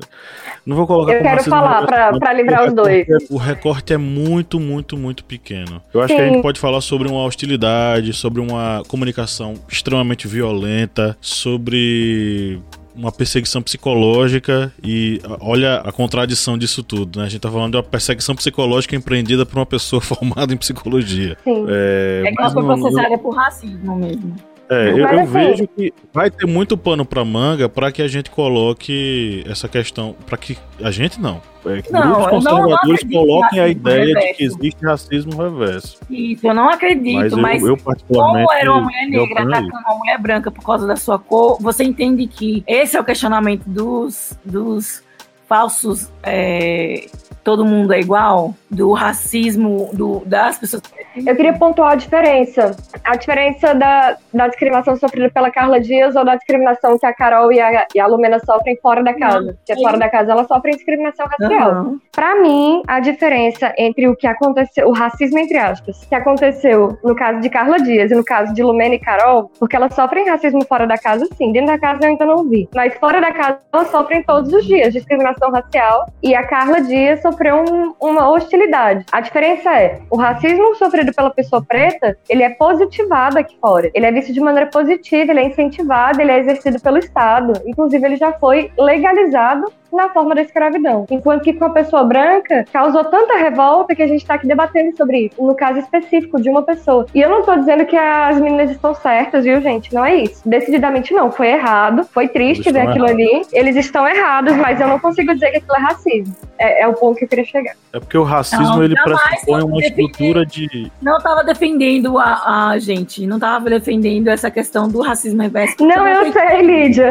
Não 0.65 0.75
vou 0.75 0.87
colocar 0.87 1.15
Eu 1.15 1.23
quero 1.23 1.45
falar 1.45 1.87
para 1.87 2.33
livrar 2.33 2.67
os 2.67 2.75
dois. 2.75 3.07
O 3.31 3.37
recorte 3.37 3.93
é 3.93 3.99
muito, 3.99 4.59
muito, 4.59 4.97
muito 4.97 5.25
pequeno. 5.25 5.83
Eu 5.93 6.01
acho 6.01 6.09
Sim. 6.09 6.17
que 6.17 6.23
a 6.23 6.29
gente 6.29 6.43
pode 6.43 6.59
falar 6.59 6.81
sobre 6.81 7.09
uma 7.09 7.23
hostilidade, 7.25 8.13
sobre 8.15 8.41
uma 8.41 8.83
comunicação 8.89 9.55
extremamente 9.69 10.27
violenta, 10.27 11.17
sobre 11.21 12.59
uma 12.97 13.13
perseguição 13.13 13.63
psicológica 13.63 14.73
e 14.83 15.21
olha 15.41 15.77
a 15.77 15.93
contradição 15.93 16.57
disso 16.57 16.83
tudo, 16.83 17.19
né? 17.19 17.27
A 17.27 17.29
gente 17.29 17.41
tá 17.41 17.51
falando 17.51 17.73
de 17.73 17.77
uma 17.77 17.83
perseguição 17.83 18.35
psicológica 18.35 18.97
empreendida 18.97 19.45
por 19.45 19.59
uma 19.59 19.67
pessoa 19.67 20.01
formada 20.03 20.53
em 20.53 20.57
psicologia. 20.57 21.37
Sim. 21.45 21.67
É, 21.69 22.25
é 22.27 22.33
que 22.33 22.41
ela 22.41 22.51
foi 22.51 22.65
processada 22.65 23.19
por 23.19 23.35
racismo 23.35 23.97
mesmo. 23.97 24.35
É, 24.69 24.91
eu, 24.91 24.99
eu 24.99 25.27
vejo 25.27 25.69
que 25.69 25.93
vai 26.13 26.31
ter 26.31 26.47
muito 26.47 26.77
pano 26.77 27.05
para 27.05 27.25
manga 27.25 27.69
para 27.69 27.93
que 27.93 28.03
a 28.03 28.09
gente 28.09 28.31
coloque 28.31 29.45
essa 29.49 29.69
questão, 29.69 30.17
para 30.27 30.37
que 30.37 30.59
a 30.83 30.91
gente 30.91 31.21
não, 31.21 31.41
é, 31.65 31.83
que 31.83 31.93
não, 31.93 32.03
grupos 32.03 32.27
conservadores 32.27 33.05
não, 33.05 33.11
coloquem 33.11 33.61
a 33.61 33.69
ideia 33.69 34.07
reverso. 34.07 34.27
de 34.27 34.35
que 34.35 34.45
existe 34.45 34.85
racismo 34.85 35.41
reverso. 35.41 35.99
Isso, 36.11 36.47
eu 36.47 36.55
não 36.55 36.69
acredito, 36.69 37.37
mas, 37.39 37.63
eu, 37.63 37.69
eu 37.69 37.79
como 38.09 38.53
era 38.53 38.73
uma 38.73 38.83
mulher 38.83 39.09
negra 39.09 39.43
atacando 39.43 39.85
uma 39.87 39.99
mulher 39.99 40.19
branca 40.19 40.51
por 40.51 40.65
causa 40.65 40.87
da 40.87 40.97
sua 40.97 41.19
cor, 41.19 41.59
você 41.61 41.85
entende 41.85 42.27
que 42.27 42.65
esse 42.67 42.97
é 42.97 43.01
o 43.01 43.05
questionamento 43.05 43.65
dos, 43.67 44.37
dos 44.45 45.01
falsos 45.49 46.11
é, 46.25 47.07
todo 47.47 47.65
mundo 47.65 47.93
é 47.93 48.01
igual, 48.01 48.57
do 48.69 48.93
racismo 48.93 49.89
do, 49.93 50.21
das 50.27 50.59
pessoas. 50.59 50.83
Eu 51.15 51.37
queria 51.37 51.53
pontuar 51.53 51.93
a 51.93 51.95
diferença. 51.95 52.77
A 53.07 53.17
diferença 53.17 53.73
da, 53.75 54.17
da 54.35 54.49
discriminação 54.49 54.97
sofrida 54.97 55.31
pela 55.31 55.51
Carla 55.51 55.81
Dias 55.81 56.17
ou 56.17 56.25
da 56.25 56.35
discriminação 56.35 56.99
que 56.99 57.07
a 57.07 57.15
Carol 57.15 57.53
e 57.53 57.61
a, 57.61 57.87
e 57.95 58.01
a 58.01 58.07
Lumena 58.07 58.41
sofrem 58.41 58.77
fora 58.83 59.03
da 59.03 59.15
casa. 59.15 59.57
Porque 59.65 59.81
fora 59.81 59.97
da 59.97 60.09
casa 60.09 60.33
ela 60.33 60.45
sofre 60.45 60.73
discriminação 60.73 61.27
racial. 61.27 61.85
Uhum. 61.85 62.01
Para 62.17 62.35
mim, 62.41 62.83
a 62.89 62.99
diferença 62.99 63.75
entre 63.77 64.09
o 64.09 64.17
que 64.17 64.27
aconteceu, 64.27 64.89
o 64.89 64.93
racismo 64.93 65.39
entre 65.39 65.59
aspas, 65.59 66.03
que 66.07 66.15
aconteceu 66.15 66.99
no 67.05 67.15
caso 67.15 67.41
de 67.41 67.51
Carla 67.51 67.79
Dias 67.79 68.11
e 68.11 68.15
no 68.15 68.25
caso 68.25 68.55
de 68.55 68.63
Lumena 68.63 68.95
e 68.95 68.99
Carol, 68.99 69.51
porque 69.61 69.77
elas 69.77 69.95
sofrem 69.95 70.27
racismo 70.27 70.65
fora 70.65 70.87
da 70.87 70.97
casa, 70.97 71.29
sim. 71.37 71.53
Dentro 71.53 71.67
da 71.67 71.79
casa 71.79 72.01
eu 72.05 72.09
ainda 72.09 72.25
não 72.25 72.49
vi. 72.49 72.67
Mas 72.75 72.95
fora 72.95 73.21
da 73.21 73.31
casa 73.33 73.59
elas 73.71 73.91
sofrem 73.91 74.23
todos 74.23 74.51
os 74.51 74.65
dias 74.65 74.95
discriminação 74.95 75.51
racial. 75.51 76.07
E 76.23 76.35
a 76.35 76.43
Carla 76.43 76.81
Dias 76.81 77.21
sofreu 77.21 77.57
um, 77.57 77.95
uma 78.01 78.31
hostilidade. 78.31 79.05
A 79.13 79.21
diferença 79.21 79.71
é, 79.79 80.01
o 80.09 80.17
racismo 80.17 80.75
sofrido 80.77 81.13
pela 81.13 81.29
pessoa 81.29 81.63
preta, 81.63 82.17
ele 82.31 82.43
é 82.43 82.49
positivado 82.49 83.39
aqui 83.39 83.59
fora. 83.61 83.91
Ele 83.93 84.07
é 84.07 84.11
visto 84.11 84.33
de 84.33 84.41
maneira 84.41 84.71
positiva, 84.71 85.33
ele 85.33 85.41
é 85.41 85.47
incentivado, 85.49 86.19
ele 86.19 86.33
é 86.33 86.39
exercido 86.39 86.81
pelo 86.81 86.97
Estado. 86.97 87.53
Inclusive, 87.67 88.07
ele 88.07 88.17
já 88.17 88.33
foi 88.33 88.71
legalizado 88.79 89.71
na 89.93 90.09
forma 90.11 90.35
da 90.35 90.43
escravidão. 90.43 91.07
Enquanto 91.11 91.43
que 91.43 91.53
com 91.53 91.65
a 91.65 91.71
pessoa 91.71 92.05
branca 92.05 92.65
causou 92.73 93.05
tanta 93.05 93.37
revolta 93.37 93.95
que 93.95 94.03
a 94.03 94.07
gente 94.07 94.23
está 94.23 94.35
aqui 94.35 94.47
debatendo 94.47 94.97
sobre 94.97 95.27
isso, 95.27 95.43
no 95.43 95.55
caso 95.55 95.79
específico 95.79 96.41
de 96.41 96.49
uma 96.49 96.63
pessoa. 96.63 97.07
E 97.15 97.21
eu 97.21 97.29
não 97.29 97.41
estou 97.41 97.57
dizendo 97.57 97.85
que 97.87 97.97
as 97.97 98.41
meninas 98.41 98.71
estão 98.71 98.95
certas, 98.95 99.45
viu, 99.45 99.61
gente? 99.61 99.95
Não 99.95 100.05
é 100.05 100.17
isso. 100.17 100.43
Decididamente 100.47 101.13
não. 101.13 101.31
Foi 101.31 101.49
errado. 101.49 102.05
Foi 102.13 102.29
triste 102.29 102.71
ver 102.71 102.81
aquilo 102.81 103.07
errados. 103.07 103.29
ali. 103.29 103.47
Eles 103.53 103.77
estão 103.77 104.07
errados, 104.07 104.55
mas 104.57 104.81
eu 104.81 104.89
não 104.89 104.99
consigo 104.99 105.33
dizer 105.35 105.51
que 105.51 105.57
aquilo 105.59 105.77
é 105.77 105.81
racismo. 105.81 106.35
É, 106.59 106.83
é 106.83 106.89
o 106.89 106.95
ponto 106.95 107.19
que 107.19 107.25
eu 107.25 107.29
queria 107.29 107.45
chegar. 107.45 107.75
É 107.93 108.01
porque 108.01 108.17
o 108.17 108.23
racismo 108.23 108.65
não, 108.65 108.83
ele 108.83 108.95
pressupõe 109.03 109.63
uma 109.63 109.81
estrutura 109.81 110.45
de. 110.47 110.91
Não 111.03 111.19
estava 111.19 111.45
defendendo 111.45 112.19
a, 112.19 112.71
a 112.71 112.79
gente, 112.79 113.27
não 113.27 113.37
estava 113.37 113.69
defendendo 113.69 114.29
essa 114.29 114.51
questão 114.51 114.89
do 114.89 115.01
racismo 115.01 115.43
reverso. 115.43 115.77
Não, 115.81 116.07
eu 116.07 116.33
sei, 116.33 116.63
Lídia. 116.63 117.11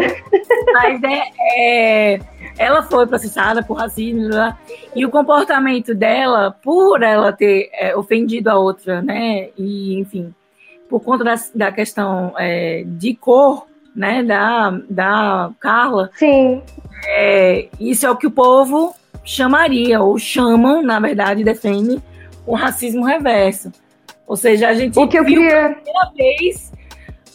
Mas 0.73 1.01
é, 1.03 2.19
é 2.57 2.64
ela 2.65 2.81
foi 2.81 3.05
processada 3.05 3.61
por 3.61 3.77
racismo 3.77 4.27
né? 4.27 4.57
e 4.95 5.05
o 5.05 5.09
comportamento 5.09 5.93
dela, 5.93 6.51
por 6.63 7.03
ela 7.03 7.31
ter 7.31 7.69
é, 7.73 7.95
ofendido 7.95 8.49
a 8.49 8.57
outra, 8.57 9.01
né? 9.01 9.49
E 9.55 9.99
enfim, 9.99 10.33
por 10.89 10.99
conta 11.01 11.23
da, 11.23 11.35
da 11.53 11.71
questão 11.71 12.33
é, 12.37 12.83
de 12.85 13.15
cor, 13.15 13.67
né? 13.95 14.23
Da, 14.23 14.71
da 14.89 15.51
Carla. 15.59 16.09
Sim. 16.15 16.61
É, 17.07 17.67
isso 17.79 18.05
é 18.05 18.09
o 18.09 18.15
que 18.15 18.25
o 18.25 18.31
povo 18.31 18.95
chamaria 19.23 20.01
ou 20.01 20.17
chamam, 20.17 20.81
na 20.81 20.99
verdade, 20.99 21.43
defende 21.43 22.01
o 22.47 22.55
racismo 22.55 23.05
reverso. 23.05 23.71
Ou 24.25 24.35
seja, 24.35 24.69
a 24.69 24.73
gente 24.73 24.97
o 24.97 25.07
que 25.07 25.19
eu 25.19 25.25
queria... 25.25 25.49
pela 25.49 25.75
primeira 25.75 26.11
vez 26.15 26.71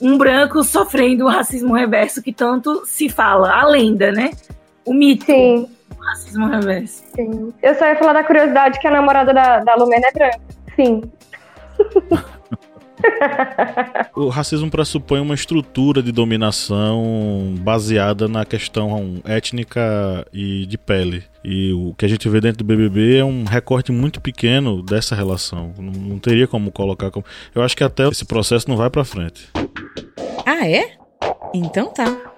um 0.03 0.17
branco 0.17 0.65
sofrendo 0.65 1.27
o 1.27 1.29
racismo 1.29 1.75
reverso 1.75 2.23
que 2.23 2.33
tanto 2.33 2.85
se 2.87 3.09
fala, 3.09 3.53
a 3.53 3.65
lenda, 3.67 4.11
né? 4.11 4.31
O 4.91 4.93
mito. 4.93 5.25
Sim. 5.25 5.69
O 5.97 6.03
racismo 6.03 6.49
reverso. 6.49 7.05
Sim. 7.15 7.53
Eu 7.63 7.75
só 7.77 7.87
ia 7.87 7.95
falar 7.95 8.13
da 8.13 8.25
curiosidade 8.25 8.81
que 8.81 8.89
a 8.89 8.91
namorada 8.91 9.33
da, 9.33 9.61
da 9.61 9.77
Lumena 9.77 10.09
é 10.09 10.13
branca. 10.13 10.41
Sim. 10.75 11.03
o 14.17 14.29
racismo 14.29 14.69
pressupõe 14.69 15.21
uma 15.21 15.37
estrutura 15.37 16.03
de 16.03 16.11
dominação 16.11 17.55
baseada 17.61 18.27
na 18.27 18.45
questão 18.45 19.23
étnica 19.25 20.27
e 20.33 20.67
de 20.67 20.77
pele. 20.77 21.23
E 21.45 21.73
o 21.73 21.95
que 21.95 22.05
a 22.05 22.09
gente 22.09 22.29
vê 22.29 22.41
dentro 22.41 22.59
do 22.59 22.65
BBB 22.65 23.19
é 23.19 23.25
um 23.25 23.45
recorte 23.45 23.93
muito 23.93 24.21
pequeno 24.21 24.83
dessa 24.83 25.15
relação. 25.15 25.73
Não, 25.79 25.93
não 25.93 26.19
teria 26.19 26.49
como 26.49 26.73
colocar 26.73 27.13
como. 27.13 27.25
Eu 27.55 27.63
acho 27.63 27.77
que 27.77 27.85
até 27.85 28.09
esse 28.09 28.25
processo 28.25 28.69
não 28.69 28.77
vai 28.77 28.91
para 28.91 29.05
frente. 29.05 29.51
Ah, 30.45 30.69
é? 30.69 30.95
Então 31.55 31.93
tá. 31.93 32.30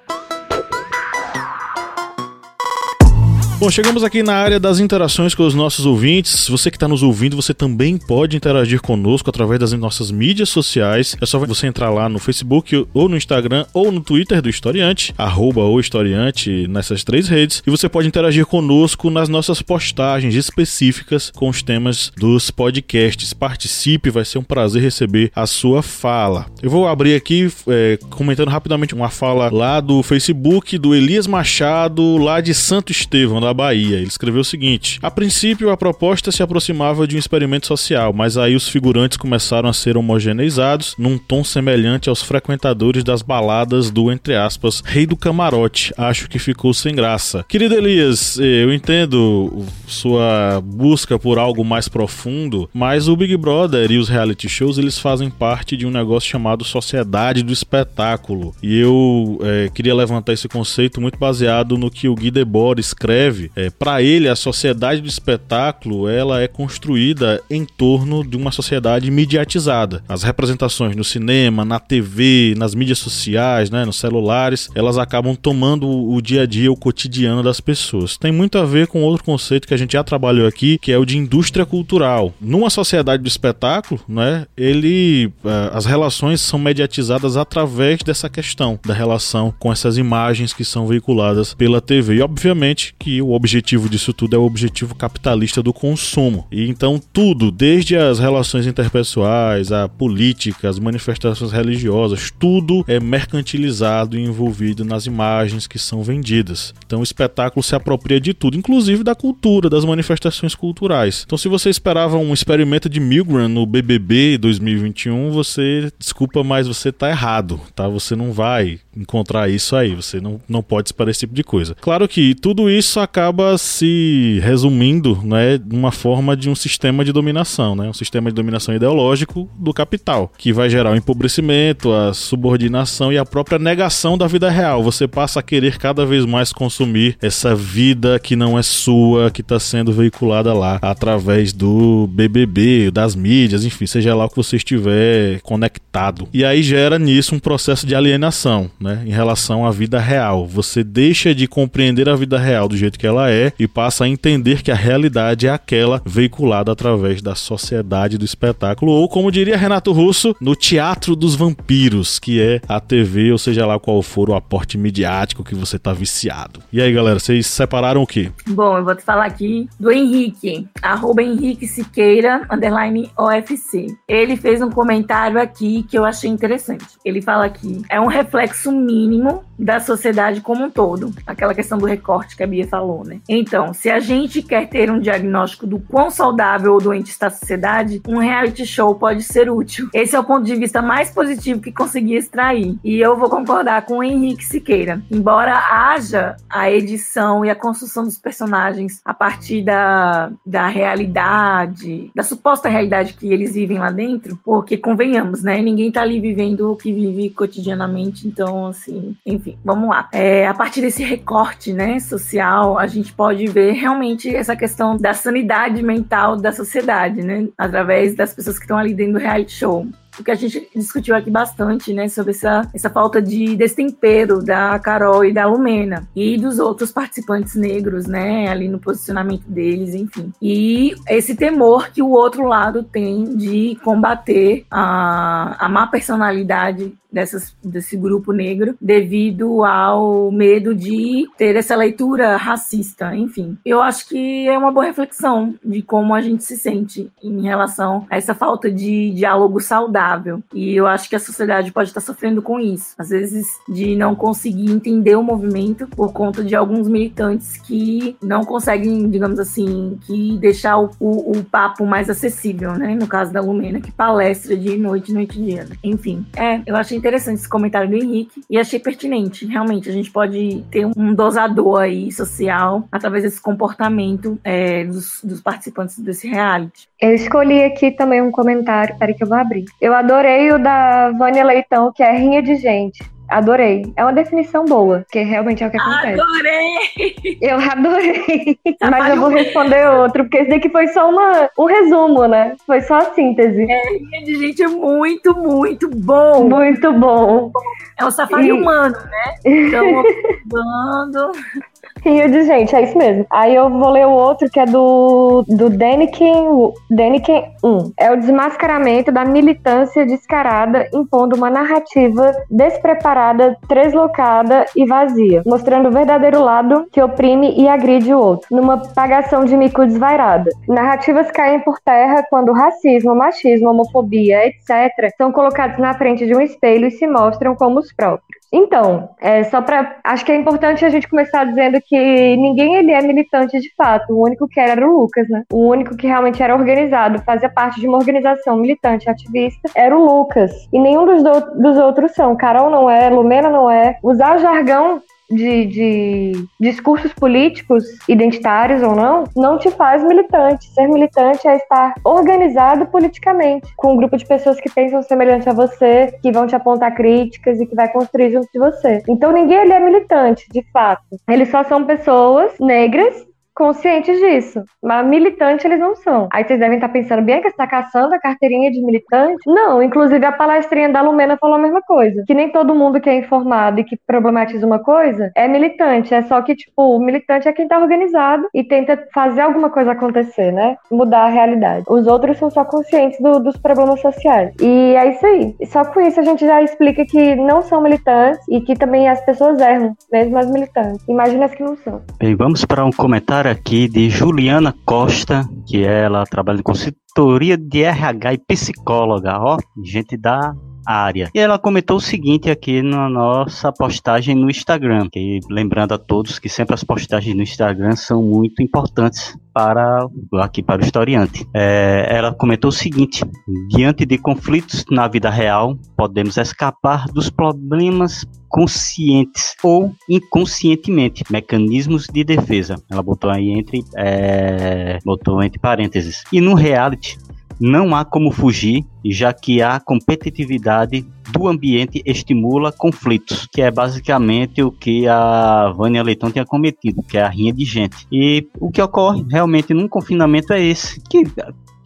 Bom, 3.62 3.70
chegamos 3.70 4.02
aqui 4.02 4.24
na 4.24 4.34
área 4.34 4.58
das 4.58 4.80
interações 4.80 5.36
com 5.36 5.46
os 5.46 5.54
nossos 5.54 5.86
ouvintes. 5.86 6.48
Você 6.48 6.68
que 6.68 6.76
está 6.76 6.88
nos 6.88 7.00
ouvindo, 7.00 7.36
você 7.36 7.54
também 7.54 7.96
pode 7.96 8.36
interagir 8.36 8.80
conosco 8.80 9.30
através 9.30 9.60
das 9.60 9.72
nossas 9.74 10.10
mídias 10.10 10.48
sociais. 10.48 11.16
É 11.20 11.24
só 11.24 11.38
você 11.38 11.68
entrar 11.68 11.88
lá 11.88 12.08
no 12.08 12.18
Facebook 12.18 12.88
ou 12.92 13.08
no 13.08 13.16
Instagram 13.16 13.64
ou 13.72 13.92
no 13.92 14.00
Twitter 14.00 14.42
do 14.42 14.48
Historiante, 14.48 15.14
arroba 15.16 15.62
Historiante 15.78 16.66
nessas 16.66 17.04
três 17.04 17.28
redes. 17.28 17.62
E 17.64 17.70
você 17.70 17.88
pode 17.88 18.08
interagir 18.08 18.44
conosco 18.46 19.10
nas 19.10 19.28
nossas 19.28 19.62
postagens 19.62 20.34
específicas 20.34 21.30
com 21.30 21.48
os 21.48 21.62
temas 21.62 22.10
dos 22.16 22.50
podcasts. 22.50 23.32
Participe, 23.32 24.10
vai 24.10 24.24
ser 24.24 24.38
um 24.38 24.42
prazer 24.42 24.82
receber 24.82 25.30
a 25.36 25.46
sua 25.46 25.84
fala. 25.84 26.46
Eu 26.60 26.68
vou 26.68 26.88
abrir 26.88 27.14
aqui 27.14 27.48
é, 27.68 27.96
comentando 28.10 28.48
rapidamente 28.48 28.92
uma 28.92 29.08
fala 29.08 29.48
lá 29.52 29.78
do 29.78 30.02
Facebook 30.02 30.76
do 30.78 30.96
Elias 30.96 31.28
Machado, 31.28 32.16
lá 32.16 32.40
de 32.40 32.52
Santo 32.54 32.90
Estevão, 32.90 33.40
da 33.40 33.51
Bahia. 33.54 33.96
Ele 33.96 34.06
escreveu 34.06 34.40
o 34.40 34.44
seguinte: 34.44 34.98
A 35.02 35.10
princípio, 35.10 35.70
a 35.70 35.76
proposta 35.76 36.32
se 36.32 36.42
aproximava 36.42 37.06
de 37.06 37.16
um 37.16 37.18
experimento 37.18 37.66
social, 37.66 38.12
mas 38.12 38.36
aí 38.36 38.54
os 38.54 38.68
figurantes 38.68 39.16
começaram 39.16 39.68
a 39.68 39.72
ser 39.72 39.96
homogeneizados 39.96 40.94
num 40.98 41.18
tom 41.18 41.44
semelhante 41.44 42.08
aos 42.08 42.22
frequentadores 42.22 43.04
das 43.04 43.22
baladas 43.22 43.90
do, 43.90 44.10
entre 44.10 44.34
aspas, 44.34 44.82
rei 44.84 45.06
do 45.06 45.16
camarote. 45.16 45.92
Acho 45.96 46.28
que 46.28 46.38
ficou 46.38 46.72
sem 46.74 46.94
graça. 46.94 47.44
Querido 47.48 47.74
Elias, 47.74 48.38
eu 48.38 48.72
entendo 48.72 49.64
sua 49.86 50.60
busca 50.64 51.18
por 51.18 51.38
algo 51.38 51.64
mais 51.64 51.88
profundo, 51.88 52.68
mas 52.72 53.08
o 53.08 53.16
Big 53.16 53.36
Brother 53.36 53.90
e 53.90 53.98
os 53.98 54.08
reality 54.08 54.48
shows 54.48 54.78
eles 54.78 54.98
fazem 54.98 55.30
parte 55.30 55.76
de 55.76 55.86
um 55.86 55.90
negócio 55.90 56.28
chamado 56.28 56.64
sociedade 56.64 57.42
do 57.42 57.52
espetáculo. 57.52 58.54
E 58.62 58.78
eu 58.78 59.38
é, 59.42 59.70
queria 59.72 59.94
levantar 59.94 60.32
esse 60.32 60.48
conceito 60.48 61.00
muito 61.00 61.18
baseado 61.18 61.76
no 61.76 61.90
que 61.90 62.08
o 62.08 62.14
Guy 62.14 62.30
Debord 62.30 62.80
escreve 62.80 63.41
é, 63.56 63.70
para 63.70 64.02
ele 64.02 64.28
a 64.28 64.36
sociedade 64.36 65.00
do 65.00 65.08
espetáculo 65.08 66.08
ela 66.08 66.40
é 66.40 66.48
construída 66.48 67.42
em 67.50 67.64
torno 67.64 68.24
de 68.24 68.36
uma 68.36 68.52
sociedade 68.52 69.10
mediatizada. 69.10 70.02
As 70.08 70.22
representações 70.22 70.96
no 70.96 71.04
cinema, 71.04 71.64
na 71.64 71.78
TV, 71.78 72.54
nas 72.56 72.74
mídias 72.74 72.98
sociais, 72.98 73.70
né, 73.70 73.84
nos 73.84 73.96
celulares, 73.96 74.68
elas 74.74 74.98
acabam 74.98 75.34
tomando 75.34 75.88
o 75.88 76.20
dia 76.20 76.42
a 76.42 76.46
dia, 76.46 76.70
o 76.70 76.76
cotidiano 76.76 77.42
das 77.42 77.60
pessoas. 77.60 78.16
Tem 78.16 78.32
muito 78.32 78.58
a 78.58 78.64
ver 78.64 78.86
com 78.86 79.02
outro 79.02 79.24
conceito 79.24 79.66
que 79.66 79.74
a 79.74 79.76
gente 79.76 79.92
já 79.92 80.04
trabalhou 80.04 80.46
aqui, 80.46 80.78
que 80.78 80.92
é 80.92 80.98
o 80.98 81.04
de 81.04 81.16
indústria 81.16 81.64
cultural. 81.64 82.34
Numa 82.40 82.70
sociedade 82.70 83.22
do 83.22 83.28
espetáculo, 83.28 84.00
né, 84.08 84.46
ele 84.56 85.32
é, 85.44 85.70
as 85.72 85.86
relações 85.86 86.40
são 86.40 86.58
mediatizadas 86.58 87.36
através 87.36 88.02
dessa 88.02 88.28
questão 88.28 88.78
da 88.84 88.94
relação 88.94 89.54
com 89.58 89.72
essas 89.72 89.96
imagens 89.96 90.52
que 90.52 90.64
são 90.64 90.86
veiculadas 90.86 91.54
pela 91.54 91.80
TV. 91.80 92.16
E 92.16 92.22
obviamente 92.22 92.94
que 92.98 93.21
o 93.22 93.32
objetivo 93.32 93.88
disso 93.88 94.12
tudo 94.12 94.36
é 94.36 94.38
o 94.38 94.44
objetivo 94.44 94.94
capitalista 94.94 95.62
do 95.62 95.72
consumo. 95.72 96.46
E 96.50 96.68
então 96.68 97.00
tudo, 97.12 97.50
desde 97.50 97.96
as 97.96 98.18
relações 98.18 98.66
interpessoais, 98.66 99.72
a 99.72 99.88
política, 99.88 100.68
as 100.68 100.78
manifestações 100.78 101.52
religiosas, 101.52 102.30
tudo 102.38 102.84
é 102.86 102.98
mercantilizado 103.00 104.18
e 104.18 104.22
envolvido 104.22 104.84
nas 104.84 105.06
imagens 105.06 105.66
que 105.66 105.78
são 105.78 106.02
vendidas. 106.02 106.74
Então 106.84 107.00
o 107.00 107.02
espetáculo 107.04 107.62
se 107.62 107.74
apropria 107.74 108.20
de 108.20 108.34
tudo, 108.34 108.56
inclusive 108.56 109.04
da 109.04 109.14
cultura, 109.14 109.70
das 109.70 109.84
manifestações 109.84 110.54
culturais. 110.54 111.22
Então 111.24 111.38
se 111.38 111.48
você 111.48 111.70
esperava 111.70 112.16
um 112.16 112.34
experimento 112.34 112.88
de 112.88 113.00
Milgram 113.00 113.48
no 113.48 113.66
BBB 113.66 114.38
2021, 114.38 115.30
você, 115.30 115.90
desculpa, 115.98 116.42
mas 116.42 116.66
você 116.66 116.88
está 116.88 117.08
errado, 117.08 117.60
tá? 117.74 117.88
Você 117.88 118.16
não 118.16 118.32
vai 118.32 118.80
encontrar 118.96 119.48
isso 119.48 119.74
aí, 119.74 119.94
você 119.94 120.20
não, 120.20 120.40
não 120.48 120.62
pode 120.62 120.88
esperar 120.88 121.10
esse 121.10 121.20
tipo 121.20 121.34
de 121.34 121.42
coisa. 121.42 121.74
Claro 121.80 122.06
que 122.08 122.34
tudo 122.34 122.70
isso 122.70 123.00
acaba 123.00 123.56
se 123.58 124.40
resumindo, 124.42 125.18
né, 125.24 125.58
numa 125.64 125.92
forma 125.92 126.36
de 126.36 126.50
um 126.50 126.54
sistema 126.54 127.04
de 127.04 127.12
dominação, 127.12 127.74
né, 127.74 127.88
um 127.88 127.92
sistema 127.92 128.30
de 128.30 128.34
dominação 128.34 128.74
ideológico 128.74 129.48
do 129.58 129.72
capital, 129.72 130.32
que 130.36 130.52
vai 130.52 130.68
gerar 130.68 130.92
o 130.92 130.96
empobrecimento, 130.96 131.92
a 131.92 132.12
subordinação 132.12 133.12
e 133.12 133.18
a 133.18 133.24
própria 133.24 133.58
negação 133.58 134.16
da 134.18 134.26
vida 134.26 134.50
real. 134.50 134.82
Você 134.82 135.08
passa 135.08 135.40
a 135.40 135.42
querer 135.42 135.78
cada 135.78 136.04
vez 136.04 136.24
mais 136.24 136.52
consumir 136.52 137.16
essa 137.20 137.54
vida 137.54 138.18
que 138.18 138.36
não 138.36 138.58
é 138.58 138.62
sua, 138.62 139.30
que 139.30 139.40
está 139.40 139.58
sendo 139.58 139.92
veiculada 139.92 140.52
lá 140.52 140.78
através 140.82 141.52
do 141.52 142.06
BBB, 142.08 142.90
das 142.90 143.14
mídias, 143.14 143.64
enfim, 143.64 143.86
seja 143.86 144.14
lá 144.14 144.26
o 144.26 144.28
que 144.28 144.36
você 144.36 144.56
estiver 144.56 145.40
conectado. 145.40 146.28
E 146.32 146.44
aí 146.44 146.62
gera 146.62 146.98
nisso 146.98 147.34
um 147.34 147.38
processo 147.38 147.86
de 147.86 147.94
alienação, 147.94 148.70
né, 148.82 149.02
em 149.06 149.10
relação 149.10 149.64
à 149.64 149.70
vida 149.70 149.98
real. 149.98 150.46
Você 150.46 150.82
deixa 150.82 151.34
de 151.34 151.46
compreender 151.46 152.08
a 152.08 152.16
vida 152.16 152.38
real 152.38 152.68
do 152.68 152.76
jeito 152.76 152.98
que 152.98 153.06
ela 153.06 153.30
é 153.30 153.52
e 153.58 153.68
passa 153.68 154.04
a 154.04 154.08
entender 154.08 154.62
que 154.62 154.70
a 154.70 154.74
realidade 154.74 155.46
é 155.46 155.50
aquela 155.50 156.02
veiculada 156.04 156.72
através 156.72 157.22
da 157.22 157.34
sociedade 157.34 158.18
do 158.18 158.24
espetáculo, 158.24 158.92
ou 158.92 159.08
como 159.08 159.30
diria 159.30 159.56
Renato 159.56 159.92
Russo, 159.92 160.34
no 160.40 160.56
teatro 160.56 161.14
dos 161.14 161.34
vampiros, 161.34 162.18
que 162.18 162.40
é 162.40 162.60
a 162.68 162.80
TV, 162.80 163.30
ou 163.30 163.38
seja 163.38 163.64
lá 163.64 163.78
qual 163.78 164.02
for 164.02 164.28
o 164.28 164.34
aporte 164.34 164.76
midiático 164.76 165.44
que 165.44 165.54
você 165.54 165.78
tá 165.78 165.92
viciado. 165.92 166.60
E 166.72 166.82
aí, 166.82 166.92
galera, 166.92 167.18
vocês 167.18 167.46
separaram 167.46 168.02
o 168.02 168.06
quê? 168.06 168.30
Bom, 168.48 168.78
eu 168.78 168.84
vou 168.84 168.96
te 168.96 169.02
falar 169.02 169.26
aqui 169.26 169.68
do 169.78 169.90
Henrique, 169.90 170.66
arroba 170.82 171.22
Henrique 171.22 171.66
Siqueira, 171.66 172.46
underline 172.50 173.10
OFC. 173.16 173.86
Ele 174.08 174.36
fez 174.36 174.60
um 174.60 174.70
comentário 174.70 175.40
aqui 175.40 175.84
que 175.84 175.96
eu 175.96 176.04
achei 176.04 176.28
interessante. 176.28 176.86
Ele 177.04 177.22
fala 177.22 177.44
aqui, 177.44 177.82
é 177.88 178.00
um 178.00 178.06
reflexo 178.06 178.71
mínimo 178.72 179.42
da 179.62 179.78
sociedade 179.78 180.40
como 180.40 180.64
um 180.64 180.70
todo. 180.70 181.12
Aquela 181.26 181.54
questão 181.54 181.78
do 181.78 181.86
recorte 181.86 182.36
que 182.36 182.42
a 182.42 182.46
Bia 182.46 182.66
falou, 182.66 183.04
né? 183.04 183.20
Então, 183.28 183.72
se 183.72 183.88
a 183.88 184.00
gente 184.00 184.42
quer 184.42 184.68
ter 184.68 184.90
um 184.90 184.98
diagnóstico 184.98 185.66
do 185.66 185.78
quão 185.78 186.10
saudável 186.10 186.72
ou 186.72 186.80
doente 186.80 187.10
está 187.10 187.28
a 187.28 187.30
sociedade, 187.30 188.02
um 188.08 188.18
reality 188.18 188.66
show 188.66 188.94
pode 188.94 189.22
ser 189.22 189.48
útil. 189.50 189.88
Esse 189.94 190.16
é 190.16 190.20
o 190.20 190.24
ponto 190.24 190.44
de 190.44 190.56
vista 190.56 190.82
mais 190.82 191.10
positivo 191.10 191.60
que 191.60 191.70
consegui 191.70 192.16
extrair. 192.16 192.76
E 192.82 193.00
eu 193.00 193.16
vou 193.16 193.30
concordar 193.30 193.86
com 193.86 193.98
o 193.98 194.02
Henrique 194.02 194.44
Siqueira. 194.44 195.00
Embora 195.10 195.54
haja 195.54 196.36
a 196.50 196.70
edição 196.70 197.44
e 197.44 197.50
a 197.50 197.54
construção 197.54 198.04
dos 198.04 198.18
personagens 198.18 199.00
a 199.04 199.14
partir 199.14 199.62
da, 199.62 200.32
da 200.44 200.66
realidade, 200.66 202.10
da 202.14 202.22
suposta 202.22 202.68
realidade 202.68 203.14
que 203.14 203.32
eles 203.32 203.54
vivem 203.54 203.78
lá 203.78 203.90
dentro, 203.90 204.38
porque 204.44 204.76
convenhamos, 204.76 205.42
né? 205.42 205.60
Ninguém 205.62 205.92
tá 205.92 206.02
ali 206.02 206.18
vivendo 206.20 206.72
o 206.72 206.76
que 206.76 206.92
vive 206.92 207.30
cotidianamente, 207.30 208.26
então, 208.26 208.66
assim, 208.66 209.16
enfim, 209.24 209.51
vamos 209.64 209.88
lá. 209.88 210.08
É, 210.12 210.46
a 210.46 210.54
partir 210.54 210.80
desse 210.80 211.02
recorte, 211.02 211.72
né, 211.72 211.98
social, 212.00 212.78
a 212.78 212.86
gente 212.86 213.12
pode 213.12 213.46
ver 213.46 213.72
realmente 213.72 214.34
essa 214.34 214.56
questão 214.56 214.96
da 214.96 215.14
sanidade 215.14 215.82
mental 215.82 216.36
da 216.36 216.52
sociedade, 216.52 217.22
né? 217.22 217.48
Através 217.56 218.14
das 218.14 218.34
pessoas 218.34 218.58
que 218.58 218.64
estão 218.64 218.78
ali 218.78 218.94
dentro 218.94 219.14
do 219.14 219.18
reality 219.18 219.52
show 219.52 219.86
o 220.18 220.24
que 220.24 220.30
a 220.30 220.34
gente 220.34 220.68
discutiu 220.74 221.14
aqui 221.14 221.30
bastante, 221.30 221.92
né, 221.92 222.08
sobre 222.08 222.32
essa, 222.32 222.68
essa 222.74 222.90
falta 222.90 223.20
de 223.20 223.56
destempero 223.56 224.42
da 224.42 224.78
Carol 224.78 225.24
e 225.24 225.32
da 225.32 225.46
Lumena 225.46 226.06
e 226.14 226.36
dos 226.36 226.58
outros 226.58 226.92
participantes 226.92 227.54
negros, 227.54 228.06
né, 228.06 228.48
ali 228.48 228.68
no 228.68 228.78
posicionamento 228.78 229.48
deles, 229.48 229.94
enfim. 229.94 230.32
E 230.40 230.94
esse 231.08 231.34
temor 231.34 231.90
que 231.90 232.02
o 232.02 232.10
outro 232.10 232.46
lado 232.46 232.82
tem 232.82 233.36
de 233.36 233.78
combater 233.82 234.66
a, 234.70 235.64
a 235.66 235.68
má 235.68 235.86
personalidade 235.86 236.94
dessas, 237.12 237.54
desse 237.62 237.96
grupo 237.96 238.32
negro 238.32 238.74
devido 238.80 239.64
ao 239.64 240.30
medo 240.30 240.74
de 240.74 241.28
ter 241.36 241.54
essa 241.56 241.76
leitura 241.76 242.36
racista, 242.36 243.14
enfim. 243.14 243.58
Eu 243.64 243.80
acho 243.80 244.08
que 244.08 244.48
é 244.48 244.56
uma 244.56 244.72
boa 244.72 244.86
reflexão 244.86 245.54
de 245.64 245.82
como 245.82 246.14
a 246.14 246.20
gente 246.20 246.44
se 246.44 246.56
sente 246.56 247.10
em 247.22 247.42
relação 247.42 248.06
a 248.10 248.16
essa 248.16 248.34
falta 248.34 248.70
de 248.70 249.10
diálogo 249.10 249.60
saudável. 249.60 250.42
E 250.54 250.74
eu 250.74 250.86
acho 250.86 251.08
que 251.08 251.16
a 251.16 251.20
sociedade 251.20 251.72
pode 251.72 251.90
estar 251.90 252.00
sofrendo 252.00 252.40
com 252.40 252.58
isso. 252.58 252.94
Às 252.98 253.10
vezes, 253.10 253.46
de 253.68 253.94
não 253.96 254.14
conseguir 254.14 254.70
entender 254.70 255.16
o 255.16 255.22
movimento 255.22 255.86
por 255.88 256.12
conta 256.12 256.42
de 256.42 256.54
alguns 256.54 256.88
militantes 256.88 257.56
que 257.58 258.16
não 258.22 258.44
conseguem, 258.44 259.10
digamos 259.10 259.38
assim, 259.38 259.98
que 260.06 260.38
deixar 260.38 260.78
o, 260.78 260.90
o, 260.98 261.32
o 261.32 261.44
papo 261.44 261.84
mais 261.84 262.08
acessível, 262.08 262.72
né? 262.74 262.94
No 262.94 263.06
caso 263.06 263.32
da 263.32 263.40
Lumena, 263.40 263.80
que 263.80 263.90
palestra 263.90 264.56
de 264.56 264.78
noite, 264.78 265.12
noite 265.12 265.38
e 265.38 265.44
dia. 265.44 265.66
Enfim, 265.82 266.24
é, 266.36 266.60
eu 266.66 266.76
achei 266.76 267.00
interessante 267.02 267.40
esse 267.40 267.48
comentário 267.48 267.90
do 267.90 267.96
Henrique 267.96 268.42
e 268.48 268.56
achei 268.56 268.78
pertinente. 268.78 269.44
Realmente, 269.44 269.88
a 269.88 269.92
gente 269.92 270.10
pode 270.10 270.64
ter 270.70 270.86
um 270.86 271.12
dosador 271.12 271.80
aí 271.80 272.12
social 272.12 272.86
através 272.92 273.24
desse 273.24 273.40
comportamento 273.40 274.38
é, 274.44 274.84
dos, 274.84 275.20
dos 275.22 275.40
participantes 275.40 275.98
desse 275.98 276.28
reality. 276.28 276.88
Eu 277.00 277.12
escolhi 277.12 277.64
aqui 277.64 277.90
também 277.90 278.22
um 278.22 278.30
comentário, 278.30 278.96
peraí 278.96 279.14
que 279.14 279.24
eu 279.24 279.28
vou 279.28 279.36
abrir. 279.36 279.64
Eu 279.80 279.92
adorei 279.92 280.52
o 280.52 280.58
da 280.58 281.10
Vânia 281.10 281.44
Leitão, 281.44 281.92
que 281.92 282.04
é 282.04 282.16
rinha 282.16 282.40
de 282.40 282.54
gente. 282.54 283.02
Adorei. 283.32 283.92
É 283.96 284.04
uma 284.04 284.12
definição 284.12 284.64
boa, 284.64 285.00
porque 285.00 285.22
realmente 285.22 285.64
é 285.64 285.66
o 285.66 285.70
que 285.70 285.78
acontece. 285.78 286.20
Adorei! 286.20 287.38
Eu 287.40 287.56
adorei. 287.58 288.58
Tá 288.78 288.90
Mas 288.90 289.08
eu 289.10 289.16
vou 289.20 289.30
responder 289.30 289.88
outro, 289.88 290.24
porque 290.24 290.38
esse 290.38 290.50
daqui 290.50 290.68
foi 290.68 290.88
só 290.88 291.08
uma, 291.08 291.48
um 291.58 291.64
resumo, 291.64 292.26
né? 292.26 292.54
Foi 292.66 292.80
só 292.82 292.98
a 292.98 293.14
síntese. 293.14 293.66
É, 293.70 294.20
de 294.24 294.34
gente 294.36 294.62
é 294.62 294.68
muito, 294.68 295.34
muito 295.34 295.88
bom. 295.88 296.48
Muito 296.48 296.92
bom. 296.92 297.50
É 297.98 298.04
um 298.04 298.10
safari 298.10 298.48
e... 298.48 298.52
humano, 298.52 298.94
né? 298.94 299.34
Então, 299.44 300.00
observando. 300.00 301.32
Rio 302.04 302.28
de 302.30 302.44
gente, 302.44 302.74
é 302.74 302.82
isso 302.82 302.98
mesmo. 302.98 303.24
Aí 303.30 303.54
eu 303.54 303.70
vou 303.70 303.90
ler 303.90 304.06
o 304.06 304.10
outro 304.10 304.50
que 304.50 304.58
é 304.58 304.66
do, 304.66 305.44
do 305.46 305.70
Deniken, 305.70 306.72
Deniken 306.90 307.44
1. 307.62 307.92
É 307.96 308.10
o 308.10 308.16
desmascaramento 308.16 309.12
da 309.12 309.24
militância 309.24 310.04
descarada 310.04 310.88
impondo 310.92 311.36
uma 311.36 311.48
narrativa 311.48 312.32
despreparada, 312.50 313.56
deslocada 313.68 314.64
e 314.74 314.84
vazia, 314.84 315.42
mostrando 315.46 315.88
o 315.88 315.92
verdadeiro 315.92 316.42
lado 316.42 316.88
que 316.90 317.00
oprime 317.00 317.54
e 317.56 317.68
agride 317.68 318.12
o 318.12 318.18
outro, 318.18 318.48
numa 318.50 318.78
pagação 318.78 319.44
de 319.44 319.56
mico 319.56 319.86
desvairada. 319.86 320.50
Narrativas 320.68 321.30
caem 321.30 321.60
por 321.60 321.78
terra 321.80 322.24
quando 322.28 322.52
racismo, 322.52 323.14
machismo, 323.14 323.70
homofobia, 323.70 324.46
etc., 324.46 325.14
são 325.16 325.30
colocados 325.30 325.78
na 325.78 325.94
frente 325.94 326.26
de 326.26 326.34
um 326.34 326.40
espelho 326.40 326.86
e 326.86 326.90
se 326.90 327.06
mostram 327.06 327.54
como 327.54 327.78
os 327.78 327.92
próprios. 327.92 328.41
Então, 328.52 329.08
é, 329.18 329.44
só 329.44 329.62
para. 329.62 329.96
Acho 330.04 330.24
que 330.26 330.32
é 330.32 330.36
importante 330.36 330.84
a 330.84 330.90
gente 330.90 331.08
começar 331.08 331.44
dizendo 331.44 331.80
que 331.80 332.36
ninguém 332.36 332.74
ele 332.74 332.92
é 332.92 333.00
militante 333.00 333.58
de 333.58 333.74
fato. 333.74 334.12
O 334.12 334.22
único 334.22 334.46
que 334.46 334.60
era 334.60 334.72
era 334.72 334.86
o 334.86 335.00
Lucas, 335.00 335.28
né? 335.28 335.42
O 335.50 335.68
único 335.68 335.96
que 335.96 336.06
realmente 336.06 336.42
era 336.42 336.54
organizado, 336.54 337.22
fazia 337.22 337.48
parte 337.48 337.80
de 337.80 337.88
uma 337.88 337.98
organização 337.98 338.56
militante 338.56 339.08
ativista, 339.08 339.70
era 339.74 339.96
o 339.96 340.04
Lucas. 340.04 340.68
E 340.72 340.78
nenhum 340.78 341.06
dos, 341.06 341.22
do, 341.22 341.62
dos 341.62 341.78
outros 341.78 342.12
são. 342.12 342.36
Carol 342.36 342.68
não 342.68 342.90
é, 342.90 343.08
Lumena 343.08 343.48
não 343.48 343.70
é. 343.70 343.96
Usar 344.02 344.36
o 344.36 344.38
jargão 344.38 345.02
de, 345.32 345.66
de, 345.66 346.32
discursos 346.60 347.12
políticos, 347.12 347.84
identitários 348.08 348.82
ou 348.82 348.94
não, 348.94 349.24
não 349.34 349.58
te 349.58 349.70
faz 349.70 350.04
militante. 350.04 350.68
Ser 350.70 350.86
militante 350.88 351.46
é 351.48 351.56
estar 351.56 351.94
organizado 352.04 352.86
politicamente, 352.86 353.72
com 353.76 353.94
um 353.94 353.96
grupo 353.96 354.16
de 354.16 354.26
pessoas 354.26 354.60
que 354.60 354.70
pensam 354.70 355.02
semelhante 355.02 355.48
a 355.48 355.52
você, 355.52 356.14
que 356.22 356.32
vão 356.32 356.46
te 356.46 356.54
apontar 356.54 356.94
críticas 356.94 357.60
e 357.60 357.66
que 357.66 357.74
vai 357.74 357.90
construir 357.90 358.32
junto 358.32 358.48
de 358.52 358.58
você. 358.58 359.02
Então 359.08 359.32
ninguém 359.32 359.58
ali 359.58 359.72
é 359.72 359.80
militante, 359.80 360.46
de 360.52 360.62
fato. 360.72 361.02
Eles 361.28 361.50
só 361.50 361.64
são 361.64 361.84
pessoas 361.84 362.52
negras 362.60 363.31
conscientes 363.54 364.18
disso. 364.18 364.62
Mas 364.82 365.06
militante 365.06 365.66
eles 365.66 365.78
não 365.78 365.94
são. 365.94 366.28
Aí 366.32 366.44
vocês 366.44 366.58
devem 366.58 366.76
estar 366.76 366.88
pensando, 366.88 367.22
bem 367.22 367.40
que 367.40 367.48
está 367.48 367.66
caçando 367.66 368.14
a 368.14 368.18
carteirinha 368.18 368.70
de 368.70 368.80
militante? 368.80 369.42
Não, 369.46 369.82
inclusive 369.82 370.24
a 370.24 370.32
palestrinha 370.32 370.88
da 370.88 371.02
Lumena 371.02 371.36
falou 371.36 371.56
a 371.56 371.60
mesma 371.60 371.82
coisa. 371.82 372.24
Que 372.26 372.34
nem 372.34 372.50
todo 372.50 372.74
mundo 372.74 373.00
que 373.00 373.10
é 373.10 373.18
informado 373.18 373.80
e 373.80 373.84
que 373.84 373.96
problematiza 374.06 374.66
uma 374.66 374.78
coisa 374.78 375.30
é 375.36 375.46
militante. 375.48 376.14
É 376.14 376.22
só 376.22 376.40
que, 376.42 376.54
tipo, 376.54 376.96
o 376.96 376.98
militante 376.98 377.48
é 377.48 377.52
quem 377.52 377.64
está 377.64 377.78
organizado 377.78 378.48
e 378.54 378.64
tenta 378.64 379.06
fazer 379.14 379.42
alguma 379.42 379.70
coisa 379.70 379.92
acontecer, 379.92 380.52
né? 380.52 380.76
Mudar 380.90 381.24
a 381.24 381.28
realidade. 381.28 381.84
Os 381.88 382.06
outros 382.06 382.38
são 382.38 382.50
só 382.50 382.64
conscientes 382.64 383.20
do, 383.20 383.38
dos 383.38 383.56
problemas 383.56 384.00
sociais. 384.00 384.52
E 384.60 384.94
é 384.96 385.10
isso 385.10 385.26
aí. 385.26 385.54
Só 385.66 385.84
com 385.84 386.00
isso 386.00 386.20
a 386.20 386.22
gente 386.22 386.44
já 386.44 386.62
explica 386.62 387.04
que 387.04 387.34
não 387.36 387.62
são 387.62 387.82
militantes 387.82 388.40
e 388.48 388.60
que 388.60 388.74
também 388.74 389.08
as 389.08 389.24
pessoas 389.24 389.60
erram, 389.60 389.94
mesmo 390.10 390.38
as 390.38 390.50
militantes. 390.50 391.06
Imagina 391.08 391.44
as 391.44 391.54
que 391.54 391.62
não 391.62 391.76
são. 391.76 392.02
Bem, 392.18 392.34
vamos 392.34 392.64
para 392.64 392.84
um 392.84 392.90
comentário 392.90 393.41
comentário 393.42 393.50
aqui 393.50 393.88
de 393.88 394.08
Juliana 394.08 394.74
Costa, 394.84 395.44
que 395.66 395.82
ela 395.82 396.24
trabalha 396.24 396.60
em 396.60 396.62
consultoria 396.62 397.56
de 397.56 397.82
RH 397.82 398.34
e 398.34 398.38
psicóloga, 398.38 399.38
ó, 399.38 399.58
gente 399.84 400.16
da 400.16 400.54
área. 400.86 401.30
E 401.34 401.38
ela 401.38 401.58
comentou 401.58 401.96
o 401.96 402.00
seguinte 402.00 402.50
aqui 402.50 402.82
na 402.82 403.08
nossa 403.08 403.72
postagem 403.72 404.34
no 404.34 404.50
Instagram, 404.50 405.08
que 405.10 405.40
lembrando 405.50 405.92
a 405.92 405.98
todos 405.98 406.38
que 406.38 406.48
sempre 406.48 406.74
as 406.74 406.84
postagens 406.84 407.34
no 407.34 407.42
Instagram 407.42 407.96
são 407.96 408.22
muito 408.22 408.62
importantes 408.62 409.36
para 409.52 410.06
aqui 410.40 410.62
para 410.62 410.80
o 410.80 410.84
historiante. 410.84 411.46
É, 411.54 412.06
ela 412.10 412.32
comentou 412.32 412.68
o 412.70 412.72
seguinte: 412.72 413.22
diante 413.68 414.04
de 414.06 414.18
conflitos 414.18 414.84
na 414.90 415.06
vida 415.08 415.30
real, 415.30 415.76
podemos 415.96 416.36
escapar 416.36 417.06
dos 417.06 417.30
problemas 417.30 418.24
conscientes 418.48 419.54
ou 419.62 419.94
inconscientemente, 420.08 421.24
mecanismos 421.30 422.06
de 422.06 422.22
defesa. 422.22 422.76
Ela 422.90 423.02
botou 423.02 423.30
aí 423.30 423.50
entre 423.50 423.82
é, 423.96 424.98
botou 425.04 425.42
entre 425.42 425.58
parênteses. 425.58 426.22
E 426.32 426.40
no 426.40 426.54
reality 426.54 427.16
não 427.62 427.94
há 427.94 428.04
como 428.04 428.32
fugir, 428.32 428.84
já 429.04 429.32
que 429.32 429.62
a 429.62 429.78
competitividade 429.78 431.06
do 431.32 431.46
ambiente 431.46 432.02
estimula 432.04 432.72
conflitos, 432.72 433.46
que 433.52 433.62
é 433.62 433.70
basicamente 433.70 434.60
o 434.62 434.72
que 434.72 435.06
a 435.06 435.72
Vânia 435.74 436.02
Leitão 436.02 436.28
tinha 436.28 436.44
cometido, 436.44 437.04
que 437.04 437.16
é 437.16 437.22
a 437.22 437.28
rinha 437.28 437.52
de 437.52 437.64
gente. 437.64 438.04
E 438.10 438.48
o 438.58 438.68
que 438.70 438.82
ocorre 438.82 439.24
realmente 439.30 439.72
num 439.72 439.86
confinamento 439.86 440.52
é 440.52 440.60
esse, 440.60 441.00
que 441.08 441.22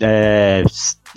é, 0.01 0.65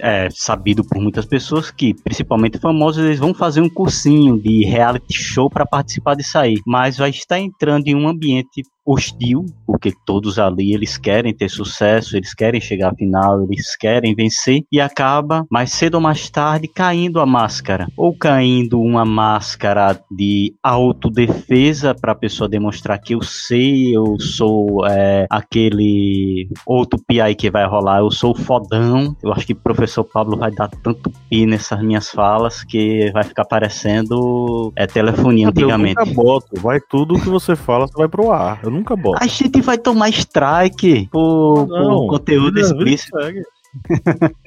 é, 0.01 0.29
sabido 0.31 0.83
por 0.83 1.01
muitas 1.01 1.25
pessoas 1.25 1.71
que, 1.71 1.93
principalmente 1.93 2.57
famosos, 2.57 3.03
eles 3.03 3.19
vão 3.19 3.33
fazer 3.33 3.61
um 3.61 3.69
cursinho 3.69 4.39
de 4.39 4.65
reality 4.65 5.13
show 5.13 5.49
para 5.49 5.65
participar 5.65 6.15
disso 6.15 6.37
aí, 6.37 6.55
mas 6.65 6.97
vai 6.97 7.09
estar 7.09 7.39
entrando 7.39 7.87
em 7.87 7.95
um 7.95 8.07
ambiente 8.07 8.63
hostil, 8.85 9.45
porque 9.67 9.93
todos 10.03 10.39
ali 10.39 10.73
eles 10.73 10.97
querem 10.97 11.31
ter 11.31 11.47
sucesso, 11.47 12.17
eles 12.17 12.33
querem 12.33 12.59
chegar 12.59 12.91
à 12.91 12.95
final, 12.95 13.43
eles 13.43 13.75
querem 13.75 14.15
vencer 14.15 14.63
e 14.71 14.81
acaba 14.81 15.45
mais 15.49 15.71
cedo 15.71 15.95
ou 15.95 16.01
mais 16.01 16.27
tarde 16.29 16.67
caindo 16.67 17.19
a 17.19 17.25
máscara 17.25 17.87
ou 17.95 18.15
caindo 18.17 18.81
uma 18.81 19.05
máscara 19.05 19.99
de 20.09 20.55
autodefesa 20.63 21.93
para 21.93 22.13
a 22.13 22.15
pessoa 22.15 22.49
demonstrar 22.49 22.99
que 22.99 23.13
eu 23.13 23.21
sei, 23.21 23.95
eu 23.95 24.19
sou 24.19 24.83
é, 24.87 25.27
aquele 25.29 26.49
outro 26.65 26.99
PI 27.05 27.35
que 27.35 27.51
vai 27.51 27.67
rolar, 27.67 27.99
eu 27.99 28.09
sou 28.09 28.33
fodão. 28.33 29.15
Eu 29.21 29.31
acho 29.31 29.45
que 29.45 29.53
professor 29.53 29.88
professor 29.89 30.03
Pablo 30.03 30.37
vai 30.37 30.51
dar 30.51 30.69
tanto 30.69 31.11
pi 31.29 31.45
nessas 31.45 31.81
minhas 31.81 32.09
falas 32.09 32.63
que 32.63 33.11
vai 33.11 33.23
ficar 33.23 33.45
parecendo 33.45 34.71
é, 34.75 34.85
telefonia 34.85 35.49
antigamente. 35.49 35.97
Eu 35.97 36.05
nunca 36.05 36.15
boto, 36.15 36.61
vai 36.61 36.79
tudo 36.79 37.19
que 37.19 37.27
você 37.27 37.55
fala, 37.55 37.87
você 37.87 37.97
vai 37.97 38.07
pro 38.07 38.31
ar. 38.31 38.59
Eu 38.63 38.69
nunca 38.69 38.95
boto. 38.95 39.21
A 39.21 39.27
gente 39.27 39.61
vai 39.61 39.77
tomar 39.77 40.09
strike 40.09 41.09
por, 41.11 41.67
não, 41.67 42.01
por 42.01 42.07
conteúdo 42.09 42.59
explícito. 42.59 43.17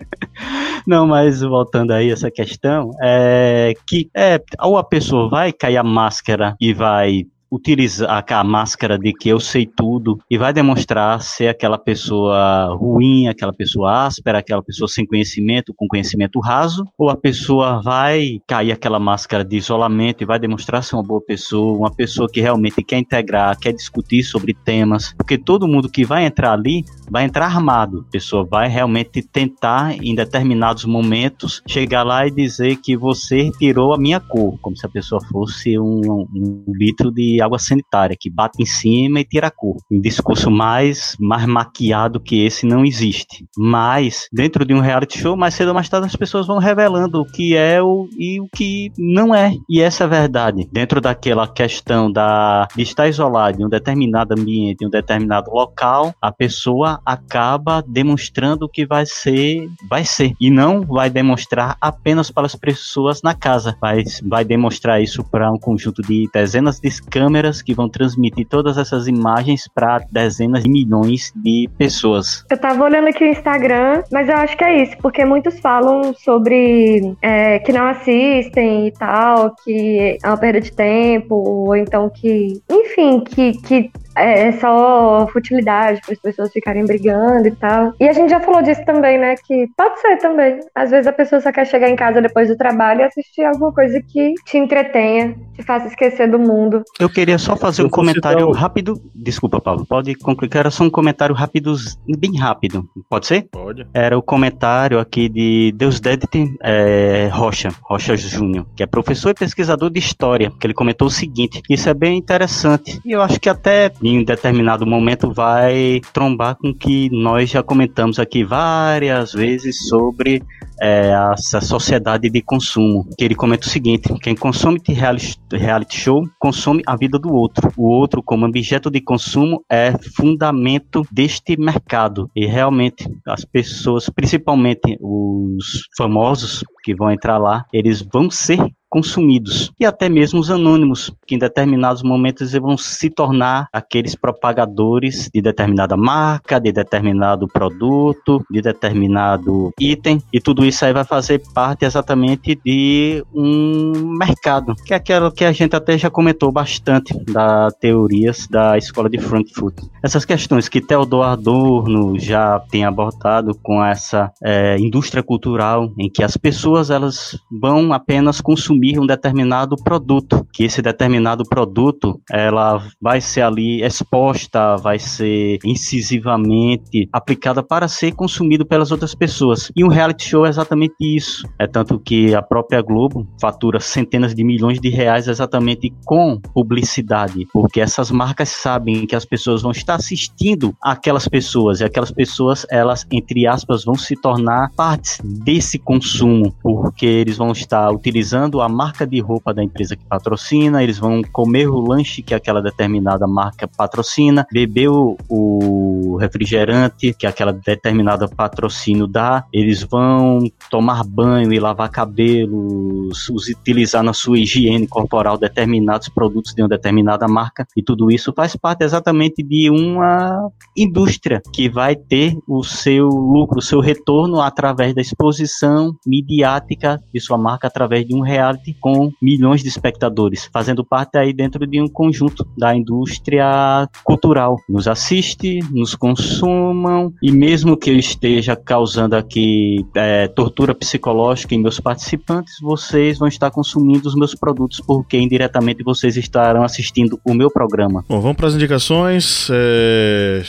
Não, 0.84 1.06
mas 1.06 1.42
voltando 1.42 1.92
aí 1.92 2.10
essa 2.10 2.28
questão, 2.28 2.90
é 3.00 3.72
que 3.86 4.10
é, 4.12 4.42
ou 4.60 4.76
a 4.76 4.82
pessoa 4.82 5.28
vai 5.28 5.52
cair 5.52 5.76
a 5.76 5.84
máscara 5.84 6.56
e 6.60 6.74
vai 6.74 7.24
utilizar 7.52 8.24
a 8.26 8.44
máscara 8.44 8.98
de 8.98 9.12
que 9.12 9.28
eu 9.28 9.38
sei 9.38 9.66
tudo 9.66 10.18
e 10.30 10.38
vai 10.38 10.54
demonstrar 10.54 11.20
ser 11.20 11.48
aquela 11.48 11.76
pessoa 11.76 12.74
ruim, 12.74 13.28
aquela 13.28 13.52
pessoa 13.52 14.06
áspera, 14.06 14.38
aquela 14.38 14.62
pessoa 14.62 14.88
sem 14.88 15.04
conhecimento, 15.04 15.74
com 15.76 15.86
conhecimento 15.86 16.40
raso, 16.40 16.84
ou 16.96 17.10
a 17.10 17.16
pessoa 17.16 17.82
vai 17.82 18.40
cair 18.48 18.72
aquela 18.72 18.98
máscara 18.98 19.44
de 19.44 19.56
isolamento 19.56 20.22
e 20.22 20.26
vai 20.26 20.38
demonstrar 20.38 20.82
ser 20.82 20.96
uma 20.96 21.02
boa 21.02 21.20
pessoa, 21.20 21.76
uma 21.76 21.94
pessoa 21.94 22.26
que 22.26 22.40
realmente 22.40 22.82
quer 22.82 22.98
integrar, 22.98 23.58
quer 23.58 23.72
discutir 23.72 24.22
sobre 24.22 24.54
temas, 24.54 25.12
porque 25.18 25.36
todo 25.36 25.68
mundo 25.68 25.90
que 25.90 26.06
vai 26.06 26.24
entrar 26.24 26.52
ali 26.52 26.84
vai 27.10 27.24
entrar 27.24 27.44
armado, 27.44 28.06
a 28.08 28.10
pessoa 28.10 28.44
vai 28.44 28.68
realmente 28.68 29.22
tentar 29.22 29.94
em 30.02 30.14
determinados 30.14 30.86
momentos 30.86 31.60
chegar 31.68 32.02
lá 32.02 32.26
e 32.26 32.30
dizer 32.30 32.76
que 32.76 32.96
você 32.96 33.50
tirou 33.58 33.92
a 33.92 33.98
minha 33.98 34.18
cor, 34.18 34.58
como 34.62 34.74
se 34.74 34.86
a 34.86 34.88
pessoa 34.88 35.20
fosse 35.30 35.78
um, 35.78 36.26
um 36.34 36.64
litro 36.68 37.10
de 37.10 37.41
água 37.42 37.58
sanitária, 37.58 38.16
que 38.18 38.30
bate 38.30 38.62
em 38.62 38.66
cima 38.66 39.20
e 39.20 39.24
tira 39.24 39.48
a 39.48 39.50
cor. 39.50 39.76
Um 39.90 40.00
discurso 40.00 40.50
mais, 40.50 41.16
mais 41.18 41.46
maquiado 41.46 42.20
que 42.20 42.44
esse 42.44 42.66
não 42.66 42.84
existe. 42.84 43.46
Mas, 43.56 44.26
dentro 44.32 44.64
de 44.64 44.74
um 44.74 44.80
reality 44.80 45.18
show, 45.18 45.36
mais 45.36 45.54
cedo 45.54 45.68
ou 45.68 45.74
mais 45.74 45.88
tarde 45.88 46.06
as 46.06 46.16
pessoas 46.16 46.46
vão 46.46 46.58
revelando 46.58 47.20
o 47.20 47.24
que 47.24 47.56
é 47.56 47.82
o, 47.82 48.08
e 48.18 48.40
o 48.40 48.48
que 48.54 48.90
não 48.98 49.34
é. 49.34 49.52
E 49.68 49.80
essa 49.80 50.04
é 50.04 50.06
a 50.06 50.10
verdade. 50.10 50.68
Dentro 50.72 51.00
daquela 51.00 51.46
questão 51.48 52.10
da, 52.10 52.68
de 52.76 52.82
estar 52.82 53.08
isolado 53.08 53.60
em 53.60 53.64
um 53.64 53.68
determinado 53.68 54.34
ambiente, 54.38 54.82
em 54.82 54.86
um 54.86 54.90
determinado 54.90 55.50
local, 55.50 56.14
a 56.20 56.30
pessoa 56.30 57.00
acaba 57.04 57.82
demonstrando 57.86 58.66
o 58.66 58.68
que 58.68 58.86
vai 58.86 59.04
ser, 59.06 59.68
vai 59.88 60.04
ser. 60.04 60.32
E 60.40 60.50
não 60.50 60.82
vai 60.82 61.10
demonstrar 61.10 61.76
apenas 61.80 62.30
para 62.30 62.46
as 62.46 62.54
pessoas 62.54 63.22
na 63.22 63.34
casa. 63.34 63.76
Vai, 63.80 64.02
vai 64.24 64.44
demonstrar 64.44 65.02
isso 65.02 65.24
para 65.24 65.50
um 65.50 65.58
conjunto 65.58 66.02
de 66.02 66.28
dezenas 66.32 66.78
de 66.78 66.90
câmeras 67.02 67.31
câmeras 67.32 67.62
que 67.62 67.72
vão 67.72 67.88
transmitir 67.88 68.46
todas 68.46 68.76
essas 68.76 69.08
imagens 69.08 69.66
para 69.66 70.04
dezenas 70.10 70.64
de 70.64 70.68
milhões 70.68 71.32
de 71.34 71.66
pessoas. 71.78 72.44
Eu 72.50 72.58
tava 72.58 72.84
olhando 72.84 73.08
aqui 73.08 73.24
o 73.24 73.26
Instagram, 73.26 74.02
mas 74.12 74.28
eu 74.28 74.36
acho 74.36 74.54
que 74.54 74.62
é 74.62 74.82
isso, 74.82 74.96
porque 74.98 75.24
muitos 75.24 75.58
falam 75.58 76.12
sobre 76.12 77.16
é, 77.22 77.58
que 77.60 77.72
não 77.72 77.86
assistem 77.86 78.88
e 78.88 78.92
tal, 78.92 79.54
que 79.64 80.18
é 80.22 80.28
uma 80.28 80.36
perda 80.36 80.60
de 80.60 80.72
tempo, 80.72 81.34
ou 81.34 81.74
então 81.74 82.10
que, 82.10 82.60
enfim, 82.70 83.20
que, 83.20 83.52
que 83.62 83.90
é, 84.16 84.48
é 84.48 84.52
só 84.52 85.26
futilidade 85.32 86.00
para 86.02 86.12
as 86.12 86.20
pessoas 86.20 86.52
ficarem 86.52 86.84
brigando 86.84 87.48
e 87.48 87.52
tal. 87.52 87.92
E 88.00 88.08
a 88.08 88.12
gente 88.12 88.30
já 88.30 88.40
falou 88.40 88.62
disso 88.62 88.84
também, 88.84 89.18
né? 89.18 89.34
Que 89.46 89.66
pode 89.76 90.00
ser 90.00 90.16
também. 90.18 90.60
Às 90.74 90.90
vezes 90.90 91.06
a 91.06 91.12
pessoa 91.12 91.40
só 91.40 91.52
quer 91.52 91.66
chegar 91.66 91.88
em 91.88 91.96
casa 91.96 92.20
depois 92.20 92.48
do 92.48 92.56
trabalho 92.56 93.00
e 93.00 93.04
assistir 93.04 93.44
alguma 93.44 93.72
coisa 93.72 94.00
que 94.00 94.34
te 94.46 94.58
entretenha, 94.58 95.34
te 95.54 95.62
faça 95.62 95.86
esquecer 95.86 96.30
do 96.30 96.38
mundo. 96.38 96.82
Eu 96.98 97.08
queria 97.08 97.38
só 97.38 97.56
fazer 97.56 97.82
um 97.82 97.88
comentário 97.88 98.50
rápido. 98.50 99.00
Desculpa, 99.14 99.60
Paulo, 99.60 99.86
pode 99.86 100.14
concluir. 100.16 100.50
Era 100.54 100.70
só 100.70 100.84
um 100.84 100.90
comentário 100.90 101.34
rápido, 101.34 101.74
bem 102.18 102.38
rápido. 102.38 102.88
Pode 103.08 103.26
ser? 103.26 103.48
Pode. 103.50 103.86
Era 103.94 104.16
o 104.16 104.22
comentário 104.22 104.98
aqui 104.98 105.28
de 105.28 105.72
Deus 105.76 106.00
Dedite 106.00 106.54
é, 106.62 107.28
Rocha, 107.32 107.70
Rocha 107.82 108.16
Júnior, 108.16 108.66
que 108.76 108.82
é 108.82 108.86
professor 108.86 109.30
e 109.30 109.34
pesquisador 109.34 109.90
de 109.90 109.98
história, 109.98 110.52
que 110.60 110.66
ele 110.66 110.74
comentou 110.74 111.08
o 111.08 111.10
seguinte: 111.10 111.62
isso 111.68 111.88
é 111.88 111.94
bem 111.94 112.18
interessante. 112.18 113.00
E 113.04 113.12
eu 113.12 113.22
acho 113.22 113.40
que 113.40 113.48
até 113.48 113.90
em 114.02 114.24
determinado 114.24 114.86
momento 114.86 115.32
vai 115.32 116.00
trombar 116.12 116.56
com 116.56 116.74
que 116.74 117.08
nós 117.10 117.50
já 117.50 117.62
comentamos 117.62 118.18
aqui 118.18 118.44
várias 118.44 119.32
vezes 119.32 119.88
sobre 119.88 120.42
é, 120.80 121.12
essa 121.32 121.60
sociedade 121.60 122.28
de 122.28 122.42
consumo. 122.42 123.08
Que 123.16 123.24
ele 123.24 123.34
comenta 123.34 123.66
o 123.66 123.70
seguinte: 123.70 124.12
quem 124.20 124.34
consome 124.34 124.80
reality, 124.86 125.38
reality 125.52 125.96
show 125.96 126.22
consome 126.38 126.82
a 126.86 126.96
vida 126.96 127.18
do 127.18 127.32
outro. 127.32 127.72
O 127.76 127.88
outro, 127.88 128.22
como 128.22 128.46
objeto 128.46 128.90
de 128.90 129.00
consumo, 129.00 129.64
é 129.70 129.92
fundamento 130.16 131.06
deste 131.10 131.56
mercado. 131.56 132.28
E 132.34 132.46
realmente 132.46 133.08
as 133.26 133.44
pessoas, 133.44 134.08
principalmente 134.08 134.98
os 135.00 135.88
famosos 135.96 136.64
que 136.82 136.94
vão 136.94 137.10
entrar 137.10 137.38
lá, 137.38 137.64
eles 137.72 138.02
vão 138.02 138.30
ser 138.30 138.58
consumidos 138.92 139.72
e 139.80 139.86
até 139.86 140.06
mesmo 140.06 140.38
os 140.38 140.50
anônimos, 140.50 141.10
que 141.26 141.34
em 141.34 141.38
determinados 141.38 142.02
momentos 142.02 142.52
vão 142.52 142.76
se 142.76 143.08
tornar 143.08 143.66
aqueles 143.72 144.14
propagadores 144.14 145.30
de 145.32 145.40
determinada 145.40 145.96
marca, 145.96 146.60
de 146.60 146.70
determinado 146.70 147.48
produto, 147.48 148.44
de 148.50 148.60
determinado 148.60 149.72
item, 149.80 150.22
e 150.30 150.38
tudo 150.38 150.62
isso 150.62 150.84
aí 150.84 150.92
vai 150.92 151.04
fazer 151.04 151.42
parte 151.54 151.86
exatamente 151.86 152.60
de 152.62 153.24
um 153.34 154.14
mercado, 154.18 154.74
que 154.84 154.92
é 154.92 154.96
aquilo 154.98 155.32
que 155.32 155.46
a 155.46 155.52
gente 155.52 155.74
até 155.74 155.96
já 155.96 156.10
comentou 156.10 156.52
bastante 156.52 157.18
da 157.32 157.70
teorias 157.70 158.46
da 158.46 158.76
escola 158.76 159.08
de 159.08 159.18
Frankfurt. 159.18 159.74
Essas 160.02 160.26
questões 160.26 160.68
que 160.68 160.82
Theodor 160.82 161.24
Adorno 161.24 162.18
já 162.18 162.60
tem 162.70 162.84
abordado 162.84 163.58
com 163.62 163.82
essa 163.82 164.30
é, 164.44 164.76
indústria 164.78 165.22
cultural, 165.22 165.90
em 165.98 166.10
que 166.10 166.22
as 166.22 166.36
pessoas 166.36 166.71
elas 166.90 167.38
vão 167.50 167.92
apenas 167.92 168.40
consumir 168.40 168.98
um 168.98 169.06
determinado 169.06 169.76
produto, 169.76 170.46
que 170.52 170.64
esse 170.64 170.82
determinado 170.82 171.44
produto 171.44 172.20
ela 172.30 172.82
vai 173.00 173.20
ser 173.20 173.42
ali 173.42 173.82
exposta, 173.82 174.76
vai 174.76 174.98
ser 174.98 175.58
incisivamente 175.64 177.08
aplicada 177.12 177.62
para 177.62 177.88
ser 177.88 178.12
consumido 178.12 178.64
pelas 178.66 178.90
outras 178.90 179.14
pessoas. 179.14 179.70
E 179.76 179.84
um 179.84 179.88
reality 179.88 180.28
show 180.28 180.46
é 180.46 180.48
exatamente 180.48 180.94
isso. 181.00 181.46
É 181.58 181.66
tanto 181.66 181.98
que 181.98 182.34
a 182.34 182.42
própria 182.42 182.80
Globo 182.82 183.26
fatura 183.40 183.80
centenas 183.80 184.34
de 184.34 184.44
milhões 184.44 184.80
de 184.80 184.88
reais 184.88 185.28
exatamente 185.28 185.92
com 186.04 186.40
publicidade, 186.54 187.46
porque 187.52 187.80
essas 187.80 188.10
marcas 188.10 188.48
sabem 188.48 189.06
que 189.06 189.16
as 189.16 189.24
pessoas 189.24 189.62
vão 189.62 189.70
estar 189.70 189.94
assistindo 189.94 190.74
aquelas 190.82 191.28
pessoas 191.28 191.80
e 191.80 191.84
aquelas 191.84 192.10
pessoas 192.10 192.66
elas 192.70 193.06
entre 193.10 193.46
aspas 193.46 193.84
vão 193.84 193.94
se 193.94 194.16
tornar 194.16 194.70
partes 194.76 195.18
desse 195.22 195.78
consumo, 195.78 196.54
porque 196.62 197.04
eles 197.06 197.36
vão 197.36 197.50
estar 197.50 197.90
utilizando 197.90 198.60
a 198.60 198.68
marca 198.68 199.06
de 199.06 199.20
roupa 199.20 199.52
da 199.52 199.62
empresa 199.62 199.96
que 199.96 200.04
patrocina, 200.04 200.82
eles 200.82 200.98
vão 200.98 201.20
comer 201.32 201.68
o 201.68 201.80
lanche 201.80 202.22
que 202.22 202.34
aquela 202.34 202.62
determinada 202.62 203.26
marca 203.26 203.66
patrocina, 203.66 204.46
beber 204.52 204.88
o, 204.88 205.16
o 205.28 206.16
refrigerante 206.20 207.12
que 207.14 207.26
aquela 207.26 207.52
determinada 207.52 208.28
patrocínio 208.28 209.06
dá, 209.06 209.44
eles 209.52 209.82
vão 209.82 210.44
tomar 210.70 211.02
banho 211.04 211.52
e 211.52 211.58
lavar 211.58 211.90
cabelos, 211.90 213.28
utilizar 213.28 214.02
na 214.02 214.12
sua 214.12 214.38
higiene 214.38 214.86
corporal 214.86 215.36
determinados 215.36 216.08
produtos 216.08 216.54
de 216.54 216.62
uma 216.62 216.68
determinada 216.68 217.26
marca, 217.26 217.66
e 217.76 217.82
tudo 217.82 218.10
isso 218.10 218.32
faz 218.34 218.54
parte 218.54 218.84
exatamente 218.84 219.42
de 219.42 219.68
uma 219.68 220.50
indústria 220.76 221.42
que 221.52 221.68
vai 221.68 221.96
ter 221.96 222.36
o 222.46 222.62
seu 222.62 223.08
lucro, 223.08 223.58
o 223.58 223.62
seu 223.62 223.80
retorno 223.80 224.40
através 224.40 224.94
da 224.94 225.00
exposição 225.00 225.96
midiática 226.06 226.51
de 226.60 227.20
sua 227.20 227.38
marca 227.38 227.66
através 227.66 228.06
de 228.06 228.14
um 228.14 228.20
reality 228.20 228.74
com 228.80 229.10
milhões 229.20 229.62
de 229.62 229.68
espectadores, 229.68 230.48
fazendo 230.52 230.84
parte 230.84 231.16
aí 231.16 231.32
dentro 231.32 231.66
de 231.66 231.80
um 231.80 231.88
conjunto 231.88 232.46
da 232.56 232.74
indústria 232.74 233.88
cultural. 234.04 234.56
Nos 234.68 234.88
assiste, 234.88 235.60
nos 235.70 235.94
consumam 235.94 237.12
e 237.22 237.30
mesmo 237.30 237.76
que 237.76 237.90
eu 237.90 237.96
esteja 237.96 238.56
causando 238.56 239.16
aqui 239.16 239.86
é, 239.94 240.28
tortura 240.28 240.74
psicológica 240.74 241.54
em 241.54 241.58
meus 241.58 241.80
participantes, 241.80 242.54
vocês 242.60 243.18
vão 243.18 243.28
estar 243.28 243.50
consumindo 243.50 244.08
os 244.08 244.14
meus 244.14 244.34
produtos 244.34 244.80
porque 244.80 245.18
indiretamente 245.18 245.82
vocês 245.82 246.16
estarão 246.16 246.62
assistindo 246.62 247.20
o 247.24 247.34
meu 247.34 247.50
programa. 247.50 248.04
Bom, 248.08 248.20
vamos 248.20 248.36
para 248.36 248.48
as 248.48 248.54
indicações. 248.54 249.48
É... 249.50 250.42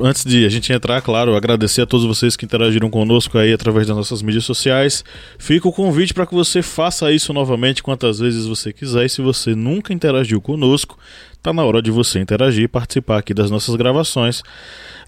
Antes 0.00 0.24
de 0.24 0.44
a 0.44 0.48
gente 0.48 0.72
entrar, 0.72 1.00
claro, 1.02 1.36
agradecer 1.36 1.82
a 1.82 1.86
todos 1.86 2.04
vocês 2.04 2.34
que 2.34 2.44
interagiram 2.44 2.90
conosco 2.90 3.38
aí 3.38 3.52
através 3.52 3.86
das 3.86 3.96
nossas 3.96 4.20
mídias 4.20 4.44
sociais. 4.44 5.04
Fica 5.38 5.68
o 5.68 5.72
convite 5.72 6.12
para 6.12 6.26
que 6.26 6.34
você 6.34 6.62
faça 6.62 7.12
isso 7.12 7.32
novamente 7.32 7.80
quantas 7.80 8.18
vezes 8.18 8.44
você 8.44 8.72
quiser. 8.72 9.06
E 9.06 9.08
se 9.08 9.22
você 9.22 9.54
nunca 9.54 9.92
interagiu 9.92 10.40
conosco, 10.40 10.98
tá 11.40 11.52
na 11.52 11.64
hora 11.64 11.80
de 11.80 11.92
você 11.92 12.18
interagir 12.18 12.64
e 12.64 12.68
participar 12.68 13.18
aqui 13.18 13.32
das 13.32 13.52
nossas 13.52 13.76
gravações 13.76 14.42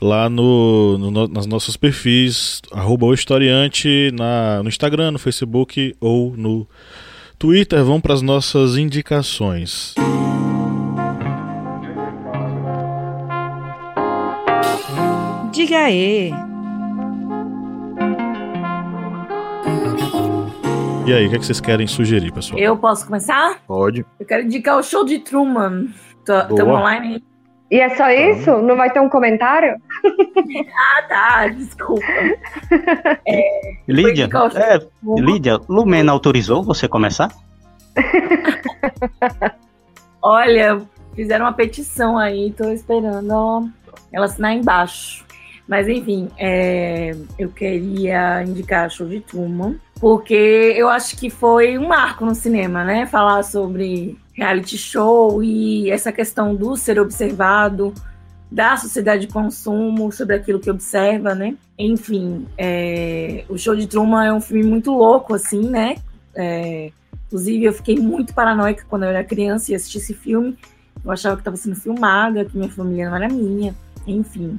lá 0.01 0.31
no, 0.31 0.99
no 0.99 1.29
nas 1.29 1.47
nossos 1.47 1.77
perfis, 1.77 2.63
arroba 2.71 3.07
o 3.07 3.15
historiante, 3.15 4.13
na, 4.13 4.63
no 4.63 4.69
Instagram, 4.69 5.13
no 5.13 5.19
Facebook 5.19 5.97
ou 6.01 6.33
no 6.37 6.65
Twitter. 7.41 7.83
Vamos 7.83 8.03
para 8.03 8.15
as 8.15 8.23
nossas 8.23 8.77
indicações. 8.77 9.95
Música 9.99 10.24
Diga 15.55 15.79
aí. 15.85 16.35
E 21.07 21.13
aí, 21.13 21.27
o 21.27 21.31
que, 21.31 21.37
é 21.37 21.39
que 21.39 21.47
vocês 21.47 21.61
querem 21.61 21.87
sugerir, 21.87 22.33
pessoal? 22.33 22.59
Eu 22.59 22.77
posso 22.77 23.07
começar? 23.07 23.61
Pode. 23.65 24.05
Eu 24.19 24.27
quero 24.27 24.43
indicar 24.43 24.77
o 24.77 24.83
show 24.83 25.05
de 25.05 25.21
Truman. 25.21 25.87
Estamos 26.19 26.61
online? 26.61 27.23
E 27.71 27.79
é 27.79 27.95
só 27.95 28.11
isso? 28.11 28.51
Não 28.63 28.77
vai 28.77 28.91
ter 28.93 28.99
um 28.99 29.09
comentário? 29.09 29.77
ah, 30.77 31.03
tá. 31.09 31.49
Desculpa. 31.49 32.03
É, 33.27 33.77
Lídia, 33.87 34.29
é, 34.57 35.21
Lídia, 35.21 35.61
Lumena 35.69 36.11
autorizou 36.11 36.63
você 36.65 36.89
começar? 36.89 37.31
Olha, 40.21 40.83
fizeram 41.15 41.47
uma 41.47 41.53
petição 41.53 42.19
aí, 42.19 42.53
tô 42.53 42.71
esperando 42.71 43.71
ela 44.13 44.27
assinar 44.27 44.53
embaixo. 44.53 45.24
Mas 45.67 45.89
enfim, 45.89 46.29
é, 46.39 47.17
eu 47.39 47.49
queria 47.49 48.43
indicar 48.45 48.91
show 48.91 49.09
de 49.09 49.21
Truman, 49.21 49.77
porque 49.99 50.35
eu 50.77 50.89
acho 50.89 51.17
que 51.17 51.31
foi 51.31 51.79
um 51.79 51.89
marco 51.89 52.25
no 52.27 52.35
cinema, 52.35 52.85
né? 52.85 53.07
Falar 53.07 53.43
sobre 53.43 54.19
reality 54.35 54.77
show 54.77 55.43
e 55.43 55.91
essa 55.91 56.13
questão 56.13 56.55
do 56.55 56.77
ser 56.77 57.01
observado, 57.01 57.95
da 58.51 58.77
sociedade 58.77 59.27
de 59.27 59.33
consumo, 59.33 60.13
sobre 60.13 60.37
aquilo 60.37 60.61
que 60.61 60.71
observa, 60.71 61.35
né? 61.35 61.57
Enfim, 61.79 62.47
é, 62.59 63.45
o 63.49 63.57
show 63.57 63.75
de 63.75 63.87
Truman 63.87 64.27
é 64.27 64.33
um 64.33 64.41
filme 64.43 64.65
muito 64.65 64.93
louco, 64.93 65.35
assim, 65.35 65.71
né? 65.71 65.97
É, 66.35 66.93
inclusive, 67.27 67.65
eu 67.65 67.73
fiquei 67.73 67.97
muito 67.97 68.35
paranoica 68.35 68.85
quando 68.89 69.05
eu 69.05 69.09
era 69.09 69.25
criança 69.25 69.73
e 69.73 69.75
assisti 69.75 69.97
esse 69.97 70.13
filme. 70.13 70.59
Eu 71.03 71.11
achava 71.11 71.37
que 71.37 71.41
estava 71.41 71.57
sendo 71.57 71.77
filmada, 71.77 72.45
que 72.45 72.57
minha 72.57 72.71
família 72.71 73.09
não 73.09 73.17
era 73.17 73.29
minha, 73.29 73.75
enfim 74.07 74.59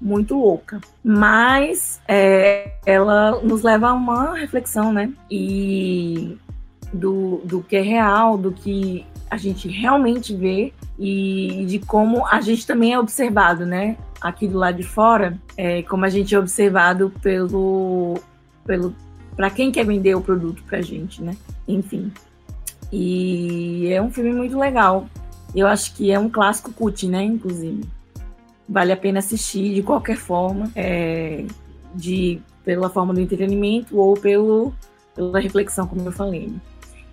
muito 0.00 0.34
louca. 0.34 0.80
Mas 1.04 2.00
é, 2.08 2.72
ela 2.86 3.40
nos 3.42 3.62
leva 3.62 3.88
a 3.88 3.92
uma 3.92 4.34
reflexão, 4.34 4.92
né? 4.92 5.12
E 5.30 6.38
do, 6.92 7.42
do 7.44 7.62
que 7.62 7.76
é 7.76 7.82
real, 7.82 8.38
do 8.38 8.52
que 8.52 9.04
a 9.30 9.36
gente 9.36 9.68
realmente 9.68 10.34
vê 10.34 10.72
e 10.98 11.64
de 11.68 11.78
como 11.78 12.26
a 12.26 12.40
gente 12.40 12.66
também 12.66 12.92
é 12.92 12.98
observado, 12.98 13.66
né? 13.66 13.96
Aqui 14.20 14.48
do 14.48 14.58
lado 14.58 14.76
de 14.76 14.82
fora, 14.82 15.38
é, 15.56 15.82
como 15.82 16.04
a 16.04 16.08
gente 16.08 16.34
é 16.34 16.38
observado 16.38 17.12
pelo, 17.22 18.18
pelo 18.64 18.94
para 19.36 19.50
quem 19.50 19.70
quer 19.70 19.86
vender 19.86 20.14
o 20.14 20.20
produto 20.20 20.62
pra 20.64 20.80
gente, 20.80 21.22
né? 21.22 21.36
Enfim. 21.68 22.12
E 22.92 23.88
é 23.92 24.02
um 24.02 24.10
filme 24.10 24.32
muito 24.32 24.58
legal. 24.58 25.06
Eu 25.54 25.66
acho 25.66 25.94
que 25.94 26.10
é 26.10 26.18
um 26.18 26.28
clássico 26.28 26.72
cult, 26.72 27.06
né? 27.06 27.22
Inclusive 27.22 27.84
vale 28.70 28.92
a 28.92 28.96
pena 28.96 29.18
assistir 29.18 29.74
de 29.74 29.82
qualquer 29.82 30.16
forma, 30.16 30.70
é, 30.76 31.44
de 31.92 32.40
pela 32.64 32.88
forma 32.88 33.12
do 33.12 33.20
entretenimento 33.20 33.98
ou 33.98 34.14
pelo, 34.14 34.72
pela 35.14 35.40
reflexão, 35.40 35.88
como 35.88 36.06
eu 36.06 36.12
falei. 36.12 36.52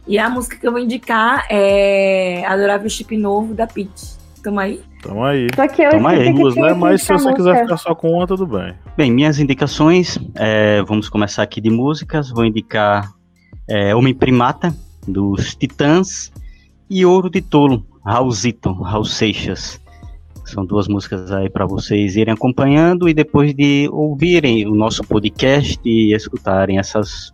E 0.08 0.20
a 0.20 0.30
música 0.30 0.56
que 0.56 0.66
eu 0.66 0.72
vou 0.72 0.80
indicar 0.80 1.48
é 1.50 2.46
Adorável 2.46 2.90
Chip 2.90 3.18
Novo, 3.18 3.54
da 3.54 3.66
Pitty. 3.66 4.16
Tamo 4.44 4.60
aí? 4.60 4.82
Tamo 5.02 5.26
aí. 5.26 5.48
Só 5.54 5.68
que 5.68 5.82
eu 5.82 5.90
Tamo 5.90 6.08
aí. 6.08 6.32
Duas, 6.32 6.56
né? 6.56 6.74
Mas 6.74 7.02
se 7.02 7.12
você 7.12 7.34
quiser 7.34 7.64
ficar 7.64 7.78
só 7.78 7.96
com 7.96 8.12
uma, 8.12 8.28
tudo 8.28 8.46
bem. 8.46 8.74
Bem, 8.96 9.12
minhas 9.12 9.40
indicações, 9.40 10.18
é, 10.36 10.82
vamos 10.84 11.10
começar 11.10 11.44
aqui 11.44 11.60
de 11.60 11.70
músicas. 11.70 12.30
Vou 12.30 12.46
indicar 12.46 13.12
é, 13.68 13.94
Homem 13.94 14.14
Primata, 14.14 14.74
dos 15.06 15.56
Titãs, 15.56 16.32
e 16.90 17.06
Ouro 17.06 17.30
de 17.30 17.42
Tolo, 17.42 17.86
Raulzito, 18.06 18.72
Raul 18.72 19.04
Seixas. 19.04 19.82
São 20.48 20.66
duas 20.66 20.88
músicas 20.88 21.30
aí 21.30 21.50
para 21.50 21.66
vocês 21.66 22.16
irem 22.16 22.34
acompanhando 22.34 23.10
e 23.10 23.14
depois 23.14 23.54
de 23.54 23.90
ouvirem 23.92 24.66
o 24.66 24.74
nosso 24.74 25.04
podcast 25.04 25.78
e 25.84 26.16
escutarem 26.16 26.80
essas 26.80 27.34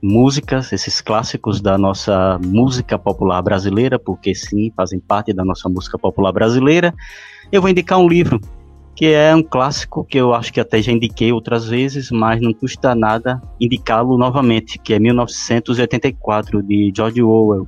músicas, 0.00 0.72
esses 0.72 1.00
clássicos 1.00 1.60
da 1.60 1.76
nossa 1.76 2.38
música 2.44 2.96
popular 2.96 3.42
brasileira, 3.42 3.98
porque 3.98 4.36
sim, 4.36 4.70
fazem 4.76 5.00
parte 5.00 5.32
da 5.32 5.44
nossa 5.44 5.68
música 5.68 5.98
popular 5.98 6.30
brasileira, 6.30 6.94
eu 7.50 7.60
vou 7.60 7.68
indicar 7.68 7.98
um 7.98 8.06
livro 8.06 8.40
que 8.94 9.06
é 9.06 9.34
um 9.34 9.42
clássico 9.42 10.04
que 10.04 10.16
eu 10.16 10.32
acho 10.32 10.52
que 10.52 10.60
até 10.60 10.80
já 10.80 10.92
indiquei 10.92 11.32
outras 11.32 11.66
vezes, 11.66 12.12
mas 12.12 12.40
não 12.40 12.54
custa 12.54 12.94
nada 12.94 13.42
indicá-lo 13.60 14.16
novamente, 14.16 14.78
que 14.78 14.94
é 14.94 15.00
1984 15.00 16.62
de 16.62 16.92
George 16.94 17.20
Orwell 17.20 17.66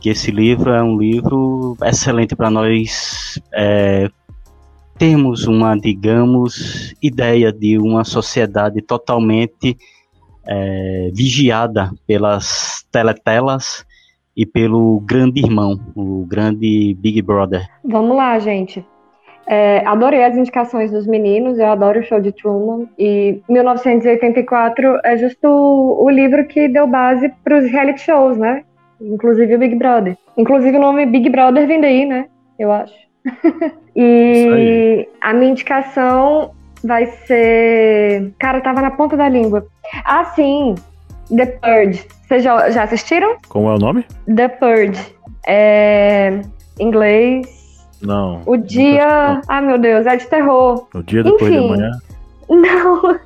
que 0.00 0.08
esse 0.08 0.30
livro 0.30 0.70
é 0.70 0.82
um 0.82 0.96
livro 0.96 1.76
excelente 1.84 2.34
para 2.34 2.50
nós 2.50 3.40
é, 3.52 4.08
termos 4.98 5.46
uma, 5.46 5.76
digamos, 5.76 6.94
ideia 7.02 7.52
de 7.52 7.78
uma 7.78 8.04
sociedade 8.04 8.80
totalmente 8.82 9.76
é, 10.46 11.10
vigiada 11.14 11.90
pelas 12.06 12.84
teletelas 12.90 13.84
e 14.36 14.46
pelo 14.46 15.00
grande 15.00 15.40
irmão, 15.40 15.78
o 15.94 16.24
grande 16.26 16.96
Big 16.98 17.20
Brother. 17.20 17.66
Vamos 17.84 18.16
lá, 18.16 18.38
gente. 18.38 18.84
É, 19.46 19.84
adorei 19.84 20.22
as 20.22 20.36
indicações 20.36 20.92
dos 20.92 21.06
meninos, 21.06 21.58
eu 21.58 21.66
adoro 21.66 22.00
o 22.00 22.02
show 22.04 22.20
de 22.20 22.30
Truman. 22.30 22.86
E 22.98 23.42
1984 23.48 25.00
é 25.04 25.16
justo 25.16 25.48
o, 25.48 26.08
livro 26.08 26.46
que 26.46 26.68
deu 26.68 26.86
base 26.86 27.28
para 27.42 27.58
os 27.58 27.64
reality 27.70 28.00
shows, 28.00 28.36
né? 28.36 28.64
Inclusive 29.00 29.54
o 29.54 29.58
Big 29.58 29.74
Brother. 29.76 30.16
Inclusive 30.36 30.76
o 30.76 30.80
nome 30.80 31.06
Big 31.06 31.28
Brother 31.30 31.66
vem 31.66 31.80
daí, 31.80 32.06
né? 32.06 32.26
Eu 32.58 32.70
acho. 32.70 32.94
e 33.96 35.08
a 35.20 35.32
minha 35.32 35.50
indicação 35.50 36.52
vai 36.84 37.06
ser. 37.06 38.32
Cara, 38.38 38.60
tava 38.60 38.80
na 38.80 38.90
ponta 38.90 39.16
da 39.16 39.28
língua. 39.28 39.66
Ah, 40.04 40.24
sim! 40.24 40.74
The 41.34 41.46
Purge. 41.46 42.06
Vocês 42.26 42.42
já, 42.42 42.70
já 42.70 42.82
assistiram? 42.84 43.36
Como 43.48 43.68
é 43.68 43.74
o 43.74 43.78
nome? 43.78 44.04
The 44.34 44.48
Purge. 44.48 45.14
É. 45.46 46.40
Inglês. 46.78 47.86
Não. 48.02 48.42
O 48.46 48.56
dia. 48.56 49.40
Ai, 49.48 49.60
meu 49.62 49.78
Deus, 49.78 50.06
é 50.06 50.16
de 50.16 50.26
terror. 50.26 50.88
O 50.94 51.02
dia 51.02 51.22
depois 51.22 51.42
Enfim, 51.42 51.60
de 51.60 51.66
amanhã? 51.66 51.90
Não. 52.48 53.20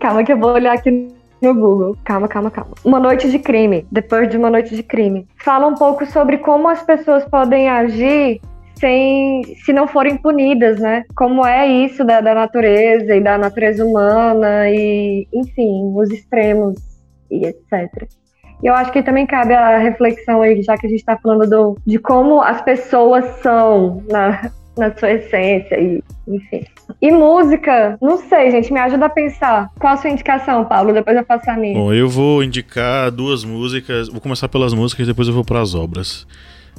Calma 0.00 0.24
que 0.24 0.32
eu 0.32 0.38
vou 0.38 0.52
olhar 0.52 0.74
aqui 0.74 1.08
no 1.40 1.54
Google. 1.54 1.96
Calma, 2.04 2.28
calma, 2.28 2.50
calma. 2.50 2.72
Uma 2.84 3.00
Noite 3.00 3.30
de 3.30 3.38
Crime. 3.38 3.86
Depois 3.90 4.28
de 4.28 4.36
Uma 4.36 4.50
Noite 4.50 4.74
de 4.74 4.82
Crime. 4.82 5.26
Fala 5.36 5.66
um 5.66 5.74
pouco 5.74 6.04
sobre 6.06 6.38
como 6.38 6.68
as 6.68 6.82
pessoas 6.82 7.24
podem 7.24 7.68
agir 7.68 8.40
sem 8.80 9.42
se 9.64 9.72
não 9.72 9.86
forem 9.86 10.16
punidas, 10.16 10.80
né? 10.80 11.04
Como 11.14 11.44
é 11.46 11.66
isso 11.66 12.02
da, 12.02 12.20
da 12.20 12.34
natureza 12.34 13.14
e 13.14 13.20
da 13.20 13.36
natureza 13.36 13.84
humana 13.84 14.70
e, 14.70 15.28
enfim, 15.32 15.92
os 15.94 16.10
extremos 16.10 16.76
e 17.30 17.44
etc. 17.44 18.08
E 18.62 18.66
eu 18.66 18.74
acho 18.74 18.90
que 18.90 19.02
também 19.02 19.26
cabe 19.26 19.54
a 19.54 19.78
reflexão 19.78 20.42
aí, 20.42 20.62
já 20.62 20.76
que 20.76 20.86
a 20.86 20.90
gente 20.90 21.00
está 21.00 21.16
falando 21.16 21.48
do, 21.48 21.78
de 21.86 21.98
como 21.98 22.40
as 22.40 22.62
pessoas 22.62 23.24
são 23.42 24.02
na, 24.10 24.50
na 24.76 24.96
sua 24.96 25.12
essência 25.12 25.78
e, 25.78 26.02
enfim. 26.26 26.64
E 27.00 27.10
música, 27.10 27.96
não 28.00 28.16
sei, 28.16 28.50
gente, 28.50 28.72
me 28.72 28.78
ajuda 28.80 29.06
a 29.06 29.10
pensar. 29.10 29.70
Qual 29.78 29.92
a 29.92 29.96
sua 29.96 30.10
indicação, 30.10 30.64
Paulo? 30.64 30.92
Depois 30.92 31.16
eu 31.16 31.24
faço 31.24 31.50
a 31.50 31.56
minha. 31.56 31.74
Bom, 31.74 31.92
eu 31.92 32.08
vou 32.08 32.42
indicar 32.42 33.10
duas 33.10 33.44
músicas. 33.44 34.08
Vou 34.08 34.20
começar 34.20 34.48
pelas 34.48 34.72
músicas, 34.72 35.06
depois 35.06 35.28
eu 35.28 35.34
vou 35.34 35.44
para 35.44 35.60
as 35.60 35.74
obras. 35.74 36.26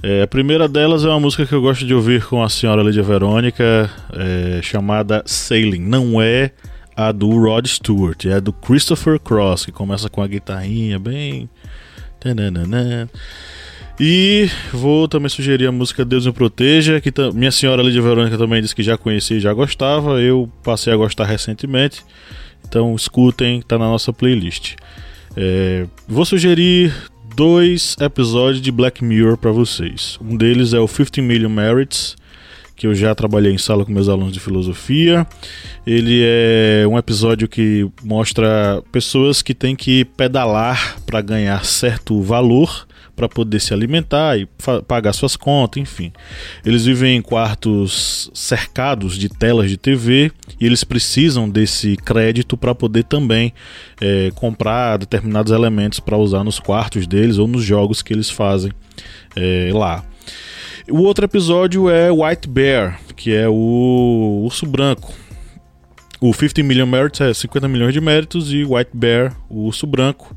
É, 0.03 0.23
a 0.23 0.27
primeira 0.27 0.67
delas 0.67 1.05
é 1.05 1.07
uma 1.09 1.19
música 1.19 1.45
que 1.45 1.53
eu 1.53 1.61
gosto 1.61 1.85
de 1.85 1.93
ouvir 1.93 2.25
com 2.25 2.41
a 2.41 2.49
senhora 2.49 2.81
Lídia 2.81 3.03
Verônica, 3.03 3.89
é, 4.13 4.61
chamada 4.61 5.21
Sailing. 5.25 5.81
Não 5.81 6.21
é 6.21 6.51
a 6.95 7.11
do 7.11 7.29
Rod 7.29 7.67
Stewart, 7.67 8.25
é 8.25 8.33
a 8.33 8.39
do 8.39 8.51
Christopher 8.51 9.19
Cross, 9.19 9.65
que 9.65 9.71
começa 9.71 10.09
com 10.09 10.21
a 10.21 10.27
guitarrinha 10.27 10.97
bem. 10.97 11.49
Tananana. 12.19 13.09
E 13.99 14.49
vou 14.71 15.07
também 15.07 15.29
sugerir 15.29 15.67
a 15.67 15.71
música 15.71 16.03
Deus 16.03 16.25
me 16.25 16.31
proteja, 16.31 16.99
que 16.99 17.11
minha 17.33 17.51
senhora 17.51 17.83
Lídia 17.83 18.01
Verônica 18.01 18.37
também 18.37 18.61
disse 18.61 18.75
que 18.75 18.83
já 18.83 18.97
conhecia 18.97 19.37
e 19.37 19.39
já 19.39 19.53
gostava. 19.53 20.21
Eu 20.21 20.49
passei 20.63 20.91
a 20.91 20.97
gostar 20.97 21.25
recentemente. 21.25 22.03
Então 22.67 22.95
escutem, 22.95 23.61
tá 23.61 23.77
na 23.77 23.85
nossa 23.85 24.11
playlist. 24.13 24.75
É, 25.35 25.85
vou 26.07 26.25
sugerir 26.25 26.93
dois 27.35 27.95
episódios 27.99 28.61
de 28.61 28.71
Black 28.71 29.03
Mirror 29.03 29.37
para 29.37 29.51
vocês. 29.51 30.17
Um 30.21 30.35
deles 30.35 30.73
é 30.73 30.79
o 30.79 30.87
50 30.87 31.21
Million 31.21 31.49
Merits, 31.49 32.15
que 32.75 32.87
eu 32.87 32.95
já 32.95 33.13
trabalhei 33.13 33.53
em 33.53 33.57
sala 33.57 33.85
com 33.85 33.91
meus 33.91 34.09
alunos 34.09 34.33
de 34.33 34.39
filosofia. 34.39 35.25
Ele 35.85 36.21
é 36.23 36.85
um 36.87 36.97
episódio 36.97 37.47
que 37.47 37.87
mostra 38.03 38.81
pessoas 38.91 39.41
que 39.41 39.53
têm 39.53 39.75
que 39.75 40.05
pedalar 40.05 40.97
para 41.05 41.21
ganhar 41.21 41.63
certo 41.65 42.21
valor 42.21 42.87
para 43.21 43.29
poder 43.29 43.59
se 43.59 43.71
alimentar 43.71 44.35
e 44.39 44.47
pagar 44.87 45.13
suas 45.13 45.35
contas, 45.35 45.79
enfim. 45.79 46.11
Eles 46.65 46.85
vivem 46.85 47.17
em 47.17 47.21
quartos 47.21 48.31
cercados 48.33 49.15
de 49.15 49.29
telas 49.29 49.69
de 49.69 49.77
TV 49.77 50.31
e 50.59 50.65
eles 50.65 50.83
precisam 50.83 51.47
desse 51.47 51.95
crédito 51.97 52.57
para 52.57 52.73
poder 52.73 53.03
também 53.03 53.53
é, 54.01 54.31
comprar 54.33 54.97
determinados 54.97 55.51
elementos 55.51 55.99
para 55.99 56.17
usar 56.17 56.43
nos 56.43 56.59
quartos 56.59 57.05
deles 57.05 57.37
ou 57.37 57.47
nos 57.47 57.63
jogos 57.63 58.01
que 58.01 58.11
eles 58.11 58.29
fazem 58.29 58.71
é, 59.35 59.69
lá. 59.71 60.03
O 60.89 61.01
outro 61.01 61.23
episódio 61.23 61.91
é 61.91 62.09
White 62.11 62.49
Bear, 62.49 62.99
que 63.15 63.35
é 63.35 63.47
o 63.47 64.41
urso 64.43 64.65
branco. 64.65 65.13
O 66.19 66.33
50 66.33 66.61
Million 66.63 66.85
Merits 66.85 67.21
é 67.21 67.33
50 67.33 67.67
milhões 67.67 67.93
de 67.93 68.01
méritos 68.01 68.51
e 68.53 68.63
White 68.63 68.91
Bear, 68.93 69.35
o 69.49 69.65
urso 69.65 69.87
branco, 69.87 70.35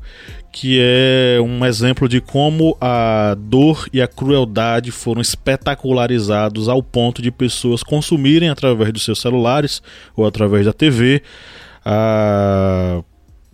que 0.55 0.79
é 0.81 1.37
um 1.41 1.65
exemplo 1.65 2.07
de 2.07 2.21
como 2.21 2.77
a 2.79 3.35
dor 3.37 3.89
e 3.91 4.01
a 4.01 4.07
crueldade 4.07 4.89
foram 4.89 5.21
espetacularizados 5.21 6.69
ao 6.69 6.81
ponto 6.81 7.21
de 7.21 7.29
pessoas 7.29 7.83
consumirem 7.83 8.47
através 8.47 8.93
dos 8.93 9.03
seus 9.03 9.19
celulares 9.19 9.83
ou 10.15 10.25
através 10.25 10.65
da 10.65 10.71
TV 10.71 11.21
a, 11.83 13.03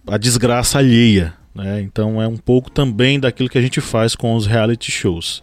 a 0.06 0.18
desgraça 0.20 0.78
alheia. 0.78 1.34
Né? 1.56 1.82
Então 1.82 2.22
é 2.22 2.28
um 2.28 2.38
pouco 2.38 2.70
também 2.70 3.20
daquilo 3.20 3.49
que 3.49 3.58
a 3.58 3.62
gente 3.64 3.82
faz 3.82 4.14
com 4.14 4.36
os 4.36 4.45
reality 4.45 4.91
shows. 4.91 5.41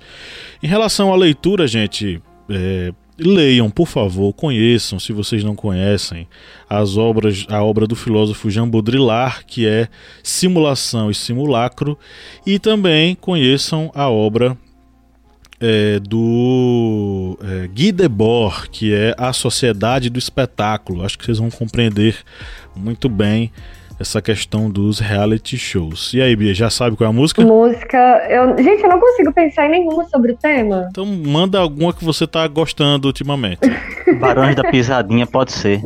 Em 0.63 0.69
relação 0.69 1.13
à 1.13 1.17
leitura, 1.17 1.67
gente, 1.67 2.23
é, 2.49 2.93
leiam, 3.19 3.69
por 3.69 3.89
favor, 3.89 4.33
conheçam, 4.33 4.99
se 4.99 5.13
vocês 5.13 5.43
não 5.43 5.55
conhecem, 5.57 6.29
as 6.69 6.97
obras, 6.97 7.47
a 7.49 7.63
obra 7.63 7.87
do 7.87 7.97
filósofo 7.97 8.51
Jean 8.51 8.69
Baudrillard, 8.69 9.45
que 9.47 9.67
é 9.67 9.89
Simulação 10.23 11.11
e 11.11 11.15
Simulacro, 11.15 11.99
e 12.47 12.59
também 12.59 13.15
conheçam 13.15 13.91
a 13.95 14.09
obra 14.09 14.57
é, 15.61 15.99
do 15.99 17.37
é, 17.43 17.67
Guy 17.67 17.93
Debord, 17.93 18.71
que 18.71 18.95
é 18.95 19.15
A 19.19 19.33
Sociedade 19.33 20.09
do 20.09 20.19
Espetáculo. 20.19 21.05
Acho 21.05 21.19
que 21.19 21.25
vocês 21.25 21.39
vão 21.39 21.51
compreender 21.51 22.17
muito 22.77 23.09
bem 23.09 23.51
essa 23.99 24.23
questão 24.23 24.71
dos 24.71 25.01
reality 25.01 25.59
shows. 25.59 26.15
E 26.15 26.23
aí, 26.23 26.37
Bia, 26.37 26.55
já 26.55 26.71
sabe 26.71 26.97
qual 26.97 27.07
é 27.07 27.11
a 27.11 27.13
música? 27.13 27.43
Música. 27.43 27.99
Eu... 28.29 28.57
Gente, 28.57 28.83
eu 28.83 28.89
não 28.89 29.01
consigo 29.01 29.33
pensar 29.33 29.67
em 29.67 29.71
nenhuma 29.71 30.05
sobre 30.05 30.33
o 30.33 30.37
tema. 30.37 30.89
Então 30.91 31.05
manda 31.05 31.59
alguma 31.59 31.93
que 31.93 32.05
você 32.05 32.27
tá 32.27 32.47
gostando 32.47 33.09
ultimamente. 33.09 33.61
Barões 34.21 34.55
da 34.55 34.65
Pisadinha 34.65 35.27
pode 35.27 35.53
ser. 35.53 35.83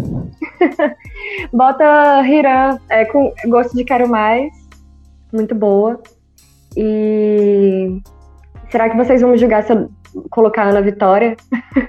Bota 1.52 2.22
Hiram 2.26 2.78
é, 2.90 3.04
com 3.06 3.32
gosto 3.46 3.76
de 3.76 3.84
quero 3.84 4.08
mais. 4.08 4.52
Muito 5.32 5.54
boa. 5.54 6.00
E. 6.76 8.00
Será 8.70 8.88
que 8.88 8.96
vocês 8.96 9.20
vão 9.20 9.30
me 9.30 9.38
julgar 9.38 9.64
se 9.64 9.72
eu 9.72 9.90
colocar 10.30 10.68
Ana 10.68 10.82
Vitória? 10.82 11.36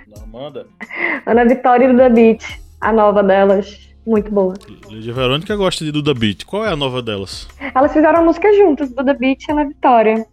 Não, 0.07 0.27
manda. 0.27 0.67
Ana 1.25 1.45
Vitória 1.45 1.85
e 1.85 1.87
Duda 1.89 2.09
Beat, 2.09 2.43
a 2.79 2.91
nova 2.91 3.21
delas. 3.21 3.92
Muito 4.05 4.31
boa. 4.31 4.53
Lídia 4.89 5.13
Verônica 5.13 5.55
gosta 5.55 5.85
de 5.85 5.91
Duda 5.91 6.13
Beat. 6.13 6.45
Qual 6.45 6.65
é 6.65 6.69
a 6.69 6.75
nova 6.75 7.01
delas? 7.01 7.47
Elas 7.73 7.93
fizeram 7.93 8.19
a 8.19 8.23
música 8.23 8.51
juntas, 8.53 8.91
Duda 8.91 9.13
Beat 9.13 9.43
e 9.47 9.51
Ana 9.51 9.65
Vitória. 9.65 10.25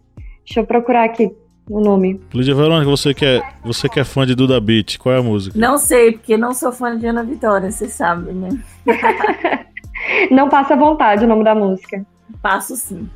Deixa 0.45 0.59
eu 0.59 0.65
procurar 0.65 1.05
aqui 1.05 1.31
o 1.69 1.79
nome. 1.79 2.19
Lídia 2.33 2.53
Verônica, 2.53 2.89
você 2.89 3.13
que, 3.13 3.25
é, 3.25 3.41
você 3.63 3.87
que 3.87 3.99
é 3.99 4.03
fã 4.03 4.25
de 4.25 4.35
Duda 4.35 4.59
Beat, 4.59 4.97
qual 4.97 5.15
é 5.15 5.19
a 5.19 5.23
música? 5.23 5.57
Não 5.57 5.77
sei, 5.77 6.13
porque 6.13 6.35
não 6.35 6.53
sou 6.53 6.71
fã 6.71 6.97
de 6.97 7.07
Ana 7.07 7.23
Vitória, 7.23 7.71
você 7.71 7.87
sabe, 7.87 8.31
né? 8.33 8.49
Não 10.31 10.49
passa 10.49 10.75
vontade 10.75 11.25
o 11.25 11.27
nome 11.27 11.43
da 11.43 11.55
música. 11.55 12.05
Passo 12.41 12.75
sim. 12.75 13.09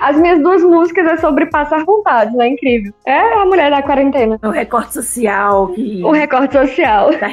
As 0.00 0.16
minhas 0.16 0.42
duas 0.42 0.62
músicas 0.62 1.06
é 1.06 1.16
sobre 1.16 1.46
passar 1.46 1.84
vontade, 1.84 2.36
né? 2.36 2.48
Incrível. 2.48 2.92
É 3.06 3.34
a 3.34 3.44
mulher 3.44 3.70
da 3.70 3.82
quarentena. 3.82 4.38
O 4.42 4.50
recorte 4.50 4.94
social 4.94 5.68
que. 5.68 6.02
O 6.04 6.10
recorte 6.10 6.52
social. 6.52 7.10
Tá 7.18 7.28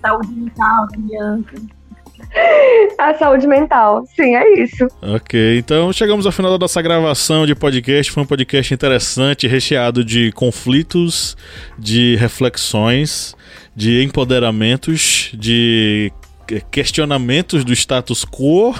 saúde 0.00 0.32
mental 0.32 0.86
Bianca. 0.98 1.56
A 2.98 3.14
saúde 3.14 3.46
mental. 3.46 4.04
Sim, 4.14 4.36
é 4.36 4.62
isso. 4.62 4.86
Ok, 5.02 5.58
então 5.58 5.92
chegamos 5.92 6.26
ao 6.26 6.32
final 6.32 6.52
da 6.52 6.58
nossa 6.58 6.80
gravação 6.80 7.44
de 7.44 7.54
podcast. 7.54 8.12
Foi 8.12 8.22
um 8.22 8.26
podcast 8.26 8.72
interessante, 8.72 9.48
recheado 9.48 10.04
de 10.04 10.30
conflitos, 10.32 11.36
de 11.78 12.16
reflexões, 12.16 13.34
de 13.74 14.02
empoderamentos, 14.04 15.30
de 15.34 16.12
questionamentos 16.70 17.64
do 17.64 17.72
status 17.72 18.24
quo. 18.24 18.74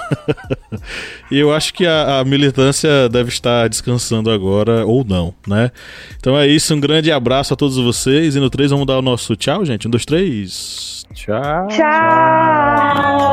e 1.31 1.37
eu 1.37 1.53
acho 1.53 1.73
que 1.73 1.85
a, 1.85 2.19
a, 2.19 2.25
militância 2.25 3.09
deve 3.09 3.29
estar 3.29 3.67
descansando 3.67 4.29
agora, 4.29 4.85
ou 4.85 5.03
não, 5.03 5.33
né? 5.47 5.71
Então 6.17 6.37
é 6.37 6.47
isso, 6.47 6.73
um 6.73 6.79
grande 6.79 7.11
abraço 7.11 7.53
a 7.53 7.57
todos 7.57 7.77
vocês. 7.77 8.35
E 8.35 8.39
no 8.39 8.49
3 8.49 8.71
vamos 8.71 8.85
dar 8.85 8.97
o 8.97 9.01
nosso 9.01 9.35
tchau, 9.35 9.65
gente. 9.65 9.87
Um, 9.87 9.91
dois, 9.91 10.05
três. 10.05 11.05
Tchau. 11.13 11.67
Tchau. 11.67 13.30